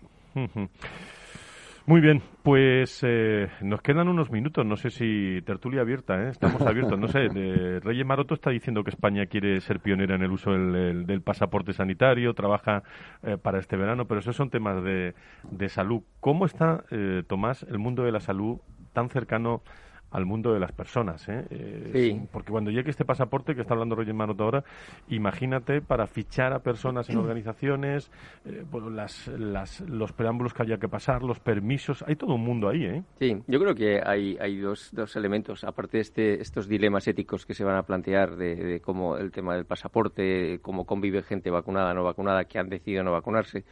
Muy 1.90 2.00
bien, 2.00 2.22
pues 2.44 3.00
eh, 3.02 3.48
nos 3.62 3.82
quedan 3.82 4.06
unos 4.06 4.30
minutos. 4.30 4.64
No 4.64 4.76
sé 4.76 4.90
si 4.90 5.42
tertulia 5.44 5.80
abierta, 5.80 6.22
¿eh? 6.22 6.28
estamos 6.28 6.62
abiertos. 6.62 6.96
No 6.96 7.08
sé, 7.08 7.28
de, 7.30 7.80
Reyes 7.80 8.06
Maroto 8.06 8.32
está 8.34 8.50
diciendo 8.50 8.84
que 8.84 8.90
España 8.90 9.26
quiere 9.26 9.60
ser 9.60 9.80
pionera 9.80 10.14
en 10.14 10.22
el 10.22 10.30
uso 10.30 10.52
del, 10.52 11.20
pasaporte 11.22 11.72
sanitario, 11.72 12.32
trabaja 12.32 12.84
eh, 13.24 13.38
para 13.42 13.58
este 13.58 13.76
verano, 13.76 14.04
pero 14.06 14.20
esos 14.20 14.36
son 14.36 14.50
temas 14.50 14.84
de, 14.84 15.16
de 15.50 15.68
salud. 15.68 16.02
¿Cómo 16.20 16.46
está, 16.46 16.84
eh, 16.92 17.24
Tomás, 17.26 17.64
el 17.64 17.80
mundo 17.80 18.04
de 18.04 18.12
la 18.12 18.20
salud 18.20 18.60
tan 18.92 19.08
cercano 19.08 19.64
al 20.10 20.26
mundo 20.26 20.52
de 20.52 20.60
las 20.60 20.72
personas. 20.72 21.28
¿eh? 21.28 21.90
sí. 21.92 22.28
Porque 22.32 22.50
cuando 22.50 22.70
llegue 22.70 22.90
este 22.90 23.04
pasaporte 23.04 23.54
que 23.54 23.62
está 23.62 23.74
hablando 23.74 23.94
Roger 23.94 24.14
Manota 24.14 24.44
ahora, 24.44 24.64
imagínate 25.08 25.80
para 25.80 26.06
fichar 26.06 26.52
a 26.52 26.60
personas 26.60 27.08
en 27.08 27.18
organizaciones, 27.18 28.10
eh, 28.44 28.64
las, 28.90 29.28
las, 29.28 29.80
los 29.80 30.12
preámbulos 30.12 30.54
que 30.54 30.62
haya 30.62 30.78
que 30.78 30.88
pasar, 30.88 31.22
los 31.22 31.40
permisos, 31.40 32.04
hay 32.06 32.16
todo 32.16 32.34
un 32.34 32.44
mundo 32.44 32.68
ahí. 32.68 32.84
¿eh? 32.84 33.02
Sí, 33.18 33.42
yo 33.46 33.60
creo 33.60 33.74
que 33.74 34.00
hay, 34.04 34.36
hay 34.40 34.58
dos, 34.58 34.90
dos 34.92 35.14
elementos, 35.16 35.64
aparte 35.64 35.98
de 35.98 36.02
este, 36.02 36.42
estos 36.42 36.68
dilemas 36.68 37.06
éticos 37.06 37.46
que 37.46 37.54
se 37.54 37.64
van 37.64 37.76
a 37.76 37.82
plantear 37.82 38.36
de, 38.36 38.56
de 38.56 38.80
cómo 38.80 39.16
el 39.16 39.30
tema 39.30 39.54
del 39.54 39.64
pasaporte, 39.64 40.58
cómo 40.62 40.84
convive 40.84 41.22
gente 41.22 41.50
vacunada, 41.50 41.94
no 41.94 42.04
vacunada, 42.04 42.44
que 42.44 42.58
han 42.58 42.68
decidido 42.68 43.02
no 43.02 43.12
vacunarse. 43.12 43.64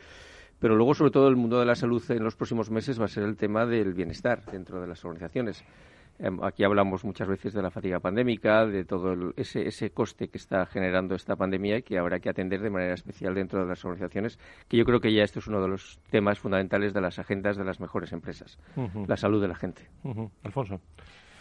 Pero 0.58 0.74
luego, 0.74 0.94
sobre 0.94 1.12
todo, 1.12 1.28
el 1.28 1.36
mundo 1.36 1.60
de 1.60 1.66
la 1.66 1.76
salud 1.76 2.02
en 2.10 2.24
los 2.24 2.34
próximos 2.34 2.70
meses 2.70 3.00
va 3.00 3.04
a 3.04 3.08
ser 3.08 3.22
el 3.22 3.36
tema 3.36 3.64
del 3.64 3.94
bienestar 3.94 4.44
dentro 4.50 4.80
de 4.80 4.88
las 4.88 5.04
organizaciones 5.04 5.64
aquí 6.42 6.64
hablamos 6.64 7.04
muchas 7.04 7.28
veces 7.28 7.52
de 7.52 7.62
la 7.62 7.70
fatiga 7.70 8.00
pandémica, 8.00 8.66
de 8.66 8.84
todo 8.84 9.32
ese, 9.36 9.66
ese 9.66 9.90
coste 9.90 10.28
que 10.28 10.38
está 10.38 10.66
generando 10.66 11.14
esta 11.14 11.36
pandemia 11.36 11.78
y 11.78 11.82
que 11.82 11.98
habrá 11.98 12.20
que 12.20 12.28
atender 12.28 12.60
de 12.60 12.70
manera 12.70 12.94
especial 12.94 13.34
dentro 13.34 13.60
de 13.60 13.66
las 13.66 13.84
organizaciones, 13.84 14.38
que 14.68 14.76
yo 14.76 14.84
creo 14.84 15.00
que 15.00 15.12
ya 15.12 15.22
esto 15.22 15.38
es 15.38 15.46
uno 15.46 15.62
de 15.62 15.68
los 15.68 16.00
temas 16.10 16.38
fundamentales 16.38 16.92
de 16.92 17.00
las 17.00 17.18
agendas 17.18 17.56
de 17.56 17.64
las 17.64 17.80
mejores 17.80 18.12
empresas, 18.12 18.58
la 19.06 19.16
salud 19.16 19.40
de 19.40 19.48
la 19.48 19.54
gente. 19.54 19.88
Alfonso. 20.42 20.80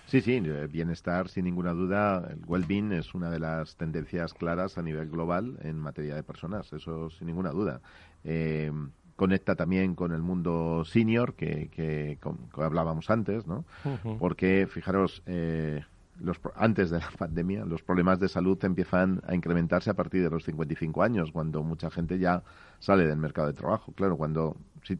Sí, 0.07 0.21
sí, 0.21 0.39
bienestar 0.71 1.27
sin 1.27 1.43
ninguna 1.43 1.73
duda. 1.73 2.29
El 2.29 2.39
well-being 2.45 2.93
es 2.93 3.13
una 3.13 3.29
de 3.29 3.39
las 3.39 3.75
tendencias 3.75 4.33
claras 4.33 4.77
a 4.77 4.81
nivel 4.81 5.09
global 5.09 5.57
en 5.63 5.77
materia 5.77 6.15
de 6.15 6.23
personas, 6.23 6.71
eso 6.71 7.09
sin 7.09 7.27
ninguna 7.27 7.51
duda. 7.51 7.81
Eh, 8.23 8.71
conecta 9.17 9.55
también 9.55 9.95
con 9.95 10.13
el 10.13 10.21
mundo 10.21 10.85
senior 10.85 11.33
que, 11.33 11.69
que, 11.69 12.17
hablábamos 12.53 13.09
antes, 13.09 13.47
¿no? 13.47 13.65
Porque, 14.19 14.67
fijaros, 14.69 15.23
eh, 15.25 15.83
los, 16.21 16.39
antes 16.55 16.91
de 16.91 16.99
la 16.99 17.09
pandemia, 17.17 17.65
los 17.65 17.81
problemas 17.81 18.19
de 18.19 18.29
salud 18.29 18.57
empiezan 18.63 19.21
a 19.27 19.35
incrementarse 19.35 19.89
a 19.89 19.95
partir 19.95 20.23
de 20.23 20.29
los 20.29 20.43
55 20.45 21.03
años, 21.03 21.31
cuando 21.31 21.63
mucha 21.63 21.89
gente 21.89 22.19
ya 22.19 22.43
sale 22.79 23.07
del 23.07 23.17
mercado 23.17 23.47
de 23.47 23.53
trabajo. 23.53 23.91
Claro, 23.93 24.17
cuando 24.17 24.55
si 24.83 24.97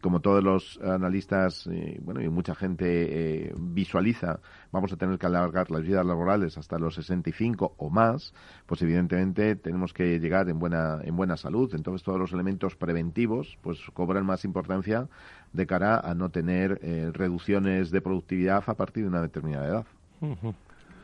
como 0.00 0.20
todos 0.20 0.44
los 0.44 0.78
analistas, 0.82 1.66
eh, 1.66 1.98
bueno, 2.02 2.20
y 2.20 2.28
mucha 2.28 2.54
gente 2.54 3.46
eh, 3.46 3.54
visualiza, 3.58 4.40
vamos 4.70 4.92
a 4.92 4.96
tener 4.96 5.18
que 5.18 5.26
alargar 5.26 5.70
las 5.70 5.82
vidas 5.82 6.04
laborales 6.04 6.58
hasta 6.58 6.78
los 6.78 6.94
65 6.96 7.74
o 7.76 7.90
más, 7.90 8.34
pues 8.66 8.82
evidentemente 8.82 9.56
tenemos 9.56 9.94
que 9.94 10.20
llegar 10.20 10.48
en 10.48 10.58
buena, 10.58 11.00
en 11.02 11.16
buena 11.16 11.36
salud. 11.36 11.74
Entonces 11.74 12.04
todos 12.04 12.18
los 12.18 12.32
elementos 12.32 12.76
preventivos, 12.76 13.58
pues 13.62 13.78
cobran 13.94 14.26
más 14.26 14.44
importancia 14.44 15.08
de 15.52 15.66
cara 15.66 15.98
a 15.98 16.14
no 16.14 16.30
tener 16.30 16.78
eh, 16.82 17.10
reducciones 17.12 17.90
de 17.90 18.00
productividad 18.00 18.64
a 18.66 18.74
partir 18.74 19.04
de 19.04 19.08
una 19.08 19.22
determinada 19.22 19.66
edad. 19.66 19.86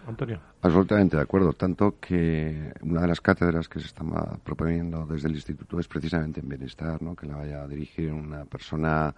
Antonio. 0.06 0.40
Absolutamente 0.62 1.16
de 1.16 1.22
acuerdo. 1.22 1.52
Tanto 1.52 1.98
que 1.98 2.72
una 2.82 3.02
de 3.02 3.08
las 3.08 3.20
cátedras 3.20 3.68
que 3.68 3.80
se 3.80 3.86
está 3.86 4.04
proponiendo 4.42 5.06
desde 5.06 5.28
el 5.28 5.34
instituto 5.34 5.78
es 5.80 5.88
precisamente 5.88 6.40
en 6.40 6.48
bienestar, 6.48 7.00
¿no? 7.02 7.16
que 7.16 7.26
la 7.26 7.36
vaya 7.36 7.62
a 7.62 7.68
dirigir 7.68 8.12
una 8.12 8.44
persona 8.44 9.14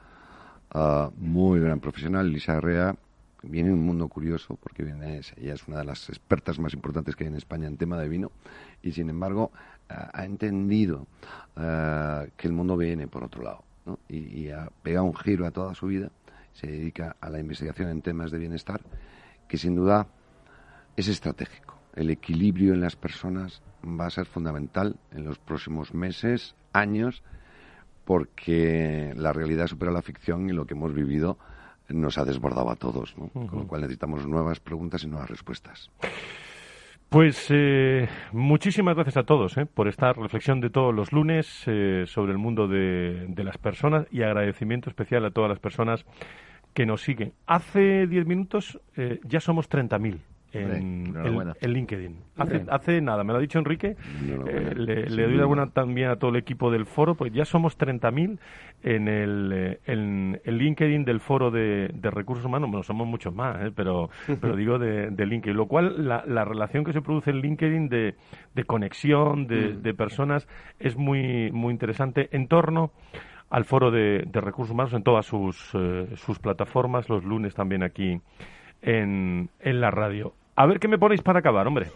ah, 0.71 1.11
muy 1.17 1.61
gran 1.61 1.81
profesional, 1.81 2.31
Lisa 2.31 2.55
Herrea. 2.55 2.97
Viene 3.43 3.73
un 3.73 3.85
mundo 3.85 4.09
curioso 4.09 4.57
porque 4.61 4.83
viene, 4.83 5.21
ella 5.37 5.55
es 5.55 5.69
una 5.69 5.79
de 5.79 5.85
las 5.85 6.09
expertas 6.09 6.59
más 6.59 6.75
importantes 6.75 7.15
que 7.15 7.25
hay 7.25 7.29
en 7.29 7.37
España 7.37 7.69
en 7.69 7.77
tema 7.77 7.99
de 7.99 8.09
vino 8.09 8.33
y 8.83 8.93
sin 8.93 9.09
embargo 9.11 9.53
ah, 9.89 10.11
ha 10.13 10.25
entendido 10.25 11.07
ah, 11.57 12.25
que 12.37 12.49
el 12.49 12.55
mundo 12.55 12.77
viene 12.77 13.07
por 13.07 13.25
otro 13.25 13.43
lado 13.43 13.63
¿no? 13.85 13.99
y, 14.09 14.19
y 14.41 14.51
ha 14.51 14.69
pegado 14.83 15.05
un 15.05 15.15
giro 15.15 15.47
a 15.47 15.51
toda 15.51 15.75
su 15.75 15.87
vida. 15.87 16.11
Se 16.55 16.67
dedica 16.67 17.17
a 17.21 17.29
la 17.29 17.39
investigación 17.39 17.91
en 17.91 18.01
temas 18.01 18.31
de 18.31 18.39
bienestar 18.39 18.81
que 19.47 19.59
sin 19.59 19.77
duda 19.77 20.09
es 20.97 21.09
estratégico. 21.09 21.79
El 21.95 22.11
equilibrio 22.11 22.75
en 22.75 22.81
las 22.81 22.97
personas 22.97 23.63
va 23.85 24.07
a 24.07 24.11
ser 24.11 24.27
fundamental 24.27 24.97
en 25.13 25.25
los 25.25 25.39
próximos 25.39 25.95
meses, 25.95 26.55
años, 26.73 27.23
porque 28.05 29.13
la 29.17 29.33
realidad 29.33 29.67
supera 29.67 29.93
la 29.93 30.03
ficción 30.03 30.49
y 30.49 30.53
lo 30.53 30.67
que 30.67 30.75
hemos 30.75 30.95
vivido 30.95 31.39
nos 31.89 32.19
ha 32.19 32.25
desbordado 32.25 32.71
a 32.71 32.77
todos, 32.77 33.15
con 33.33 33.49
lo 33.53 33.67
cual 33.67 33.83
necesitamos 33.83 34.27
nuevas 34.27 34.61
preguntas 34.61 35.05
y 35.05 35.09
nuevas 35.09 35.31
respuestas. 35.31 35.91
Pues 37.09 37.47
eh, 37.51 38.09
muchísimas 38.33 38.97
gracias 38.97 39.17
a 39.17 39.23
todos 39.23 39.57
eh, 39.57 39.67
por 39.67 39.87
esta 39.87 40.13
reflexión 40.13 40.61
de 40.61 40.71
todos 40.71 40.93
los 40.93 41.13
lunes 41.13 41.63
eh, 41.67 42.03
sobre 42.07 42.33
el 42.33 42.39
mundo 42.39 42.67
de, 42.67 43.27
de, 43.29 43.45
las 43.45 43.59
personas 43.59 44.09
y 44.11 44.23
agradecimiento 44.23 44.91
especial 44.91 45.25
a 45.25 45.31
todas 45.31 45.49
las 45.49 45.61
personas 45.61 46.05
que 46.75 46.85
nos 46.85 47.03
siguen. 47.03 47.33
Hace 47.47 48.09
diez 48.09 48.27
minutos 48.27 48.81
ya 49.25 49.41
somos 49.41 49.71
30.000 49.71 50.19
en, 50.63 51.55
el, 51.61 51.73
LinkedIn. 51.73 52.17
Hace, 52.37 52.65
hace, 52.69 53.01
nada, 53.01 53.25
me 53.25 53.33
lo 53.33 53.39
ha 53.39 53.43
dicho 53.43 53.59
Enrique, 53.59 53.97
eh, 54.49 54.73
le, 54.75 55.05
doy 55.07 55.37
la 55.37 55.47
buena 55.47 55.71
también 55.71 56.11
a 56.11 56.17
todo 56.17 56.31
el 56.31 56.37
equipo 56.37 56.71
del 56.71 56.87
foro, 56.87 57.15
pues 57.15 57.33
ya 57.33 57.45
somos 57.45 57.79
30.000 57.79 58.39
en 58.83 59.09
el, 59.09 59.53
eh, 59.55 59.81
en 59.87 60.41
el 60.45 60.59
LinkedIn 60.59 61.05
del 61.05 61.21
foro 61.21 61.51
de, 61.51 61.91
recursos 62.03 62.45
humanos, 62.45 62.71
bueno, 62.71 62.83
somos 62.83 63.07
muchos 63.07 63.35
más, 63.35 63.63
eh, 63.63 63.73
pero, 63.75 64.11
pero 64.41 64.57
digo 64.57 64.79
de, 64.79 65.11
LinkedIn, 65.11 65.57
lo 65.57 65.67
cual 65.67 66.07
la, 66.07 66.25
la, 66.27 66.45
relación 66.45 66.85
que 66.85 66.93
se 66.93 67.03
produce 67.03 67.31
en 67.31 67.41
LinkedIn 67.41 67.89
de, 67.89 68.15
de 68.55 68.65
conexión 68.65 69.47
de, 69.47 69.75
mm. 69.75 69.83
de, 69.83 69.95
personas 69.95 70.49
es 70.79 70.97
muy, 70.97 71.51
muy 71.53 71.73
interesante 71.73 72.29
en 72.33 72.49
torno 72.49 72.93
al 73.51 73.65
foro 73.65 73.91
de, 73.91 74.29
recursos 74.33 74.73
humanos 74.73 74.93
en 74.93 75.03
todas 75.03 75.27
sus, 75.27 75.57
sus 76.15 76.39
plataformas, 76.39 77.09
los 77.09 77.25
lunes 77.25 77.55
también 77.55 77.83
aquí 77.83 78.21
en, 78.83 79.51
en 79.61 79.81
la 79.81 79.91
radio. 79.91 80.35
A 80.57 80.67
ver 80.67 80.81
qué 80.81 80.89
me 80.89 80.99
ponéis 80.99 81.23
para 81.23 81.41
acabar, 81.41 81.67
hombre. 81.67 81.91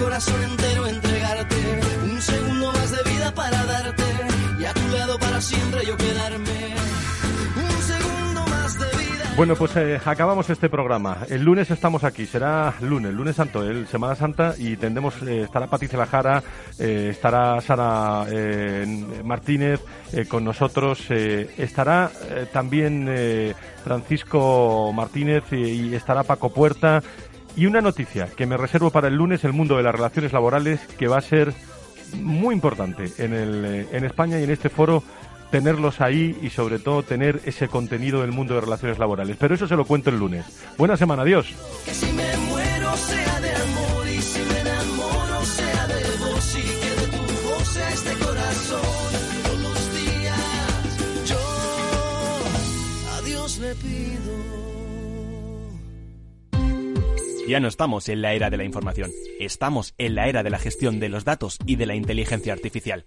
corazón 0.00 0.42
entero 0.42 0.86
entregarte. 0.86 1.56
Un 2.04 2.20
segundo 2.20 2.72
más 2.72 2.90
de 2.90 3.10
vida 3.10 3.34
para 3.34 3.64
darte 3.64 4.04
y 4.58 4.64
a 4.64 4.72
tu 4.74 4.88
lado 4.88 5.18
para 5.18 5.40
siempre 5.40 5.86
yo 5.86 5.96
quedarme. 5.96 6.49
Bueno, 9.40 9.56
pues 9.56 9.74
eh, 9.76 9.98
acabamos 10.04 10.50
este 10.50 10.68
programa. 10.68 11.24
El 11.30 11.42
lunes 11.42 11.70
estamos 11.70 12.04
aquí, 12.04 12.26
será 12.26 12.74
lunes, 12.82 13.14
lunes 13.14 13.36
santo, 13.36 13.62
el 13.62 13.86
Semana 13.86 14.14
Santa, 14.14 14.54
y 14.58 14.76
tendremos, 14.76 15.14
eh, 15.22 15.44
estará 15.44 15.66
Patricia 15.66 15.98
Lajara, 15.98 16.42
eh, 16.78 17.08
estará 17.10 17.58
Sara 17.62 18.26
Martínez 19.24 19.80
con 20.28 20.44
nosotros, 20.44 21.10
estará 21.10 22.10
también 22.52 23.08
Francisco 23.82 24.92
Martínez 24.92 25.44
y, 25.52 25.94
estará 25.94 26.22
Paco 26.22 26.52
Puerta. 26.52 27.02
Y 27.56 27.64
una 27.64 27.80
noticia 27.80 28.28
que 28.36 28.44
me 28.44 28.58
reservo 28.58 28.90
para 28.90 29.08
el 29.08 29.14
lunes, 29.14 29.42
el 29.44 29.54
mundo 29.54 29.78
de 29.78 29.84
las 29.84 29.94
relaciones 29.94 30.34
laborales, 30.34 30.80
que 30.98 31.08
va 31.08 31.16
a 31.16 31.22
ser 31.22 31.54
muy 32.20 32.54
importante 32.54 33.10
en, 33.16 33.32
el, 33.32 33.86
en 33.90 34.04
España 34.04 34.38
y 34.38 34.44
en 34.44 34.50
este 34.50 34.68
foro 34.68 35.02
tenerlos 35.50 36.00
ahí 36.00 36.36
y 36.42 36.50
sobre 36.50 36.78
todo 36.78 37.02
tener 37.02 37.40
ese 37.44 37.68
contenido 37.68 38.20
del 38.22 38.32
mundo 38.32 38.54
de 38.54 38.60
relaciones 38.60 38.98
laborales. 38.98 39.36
Pero 39.38 39.54
eso 39.54 39.66
se 39.66 39.76
lo 39.76 39.84
cuento 39.84 40.10
el 40.10 40.18
lunes. 40.18 40.46
Buena 40.78 40.96
semana, 40.96 41.22
adiós. 41.22 41.54
Ya 57.48 57.58
no 57.58 57.66
estamos 57.66 58.08
en 58.08 58.22
la 58.22 58.32
era 58.32 58.48
de 58.48 58.56
la 58.56 58.62
información, 58.62 59.10
estamos 59.40 59.92
en 59.98 60.14
la 60.14 60.28
era 60.28 60.44
de 60.44 60.50
la 60.50 60.58
gestión 60.58 61.00
de 61.00 61.08
los 61.08 61.24
datos 61.24 61.58
y 61.66 61.74
de 61.74 61.86
la 61.86 61.96
inteligencia 61.96 62.52
artificial. 62.52 63.06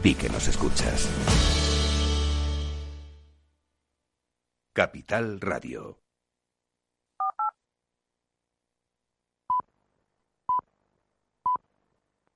Di 0.00 0.14
que 0.14 0.28
nos 0.28 0.48
escuchas. 0.48 1.08
Capital 4.72 5.40
Radio. 5.40 6.01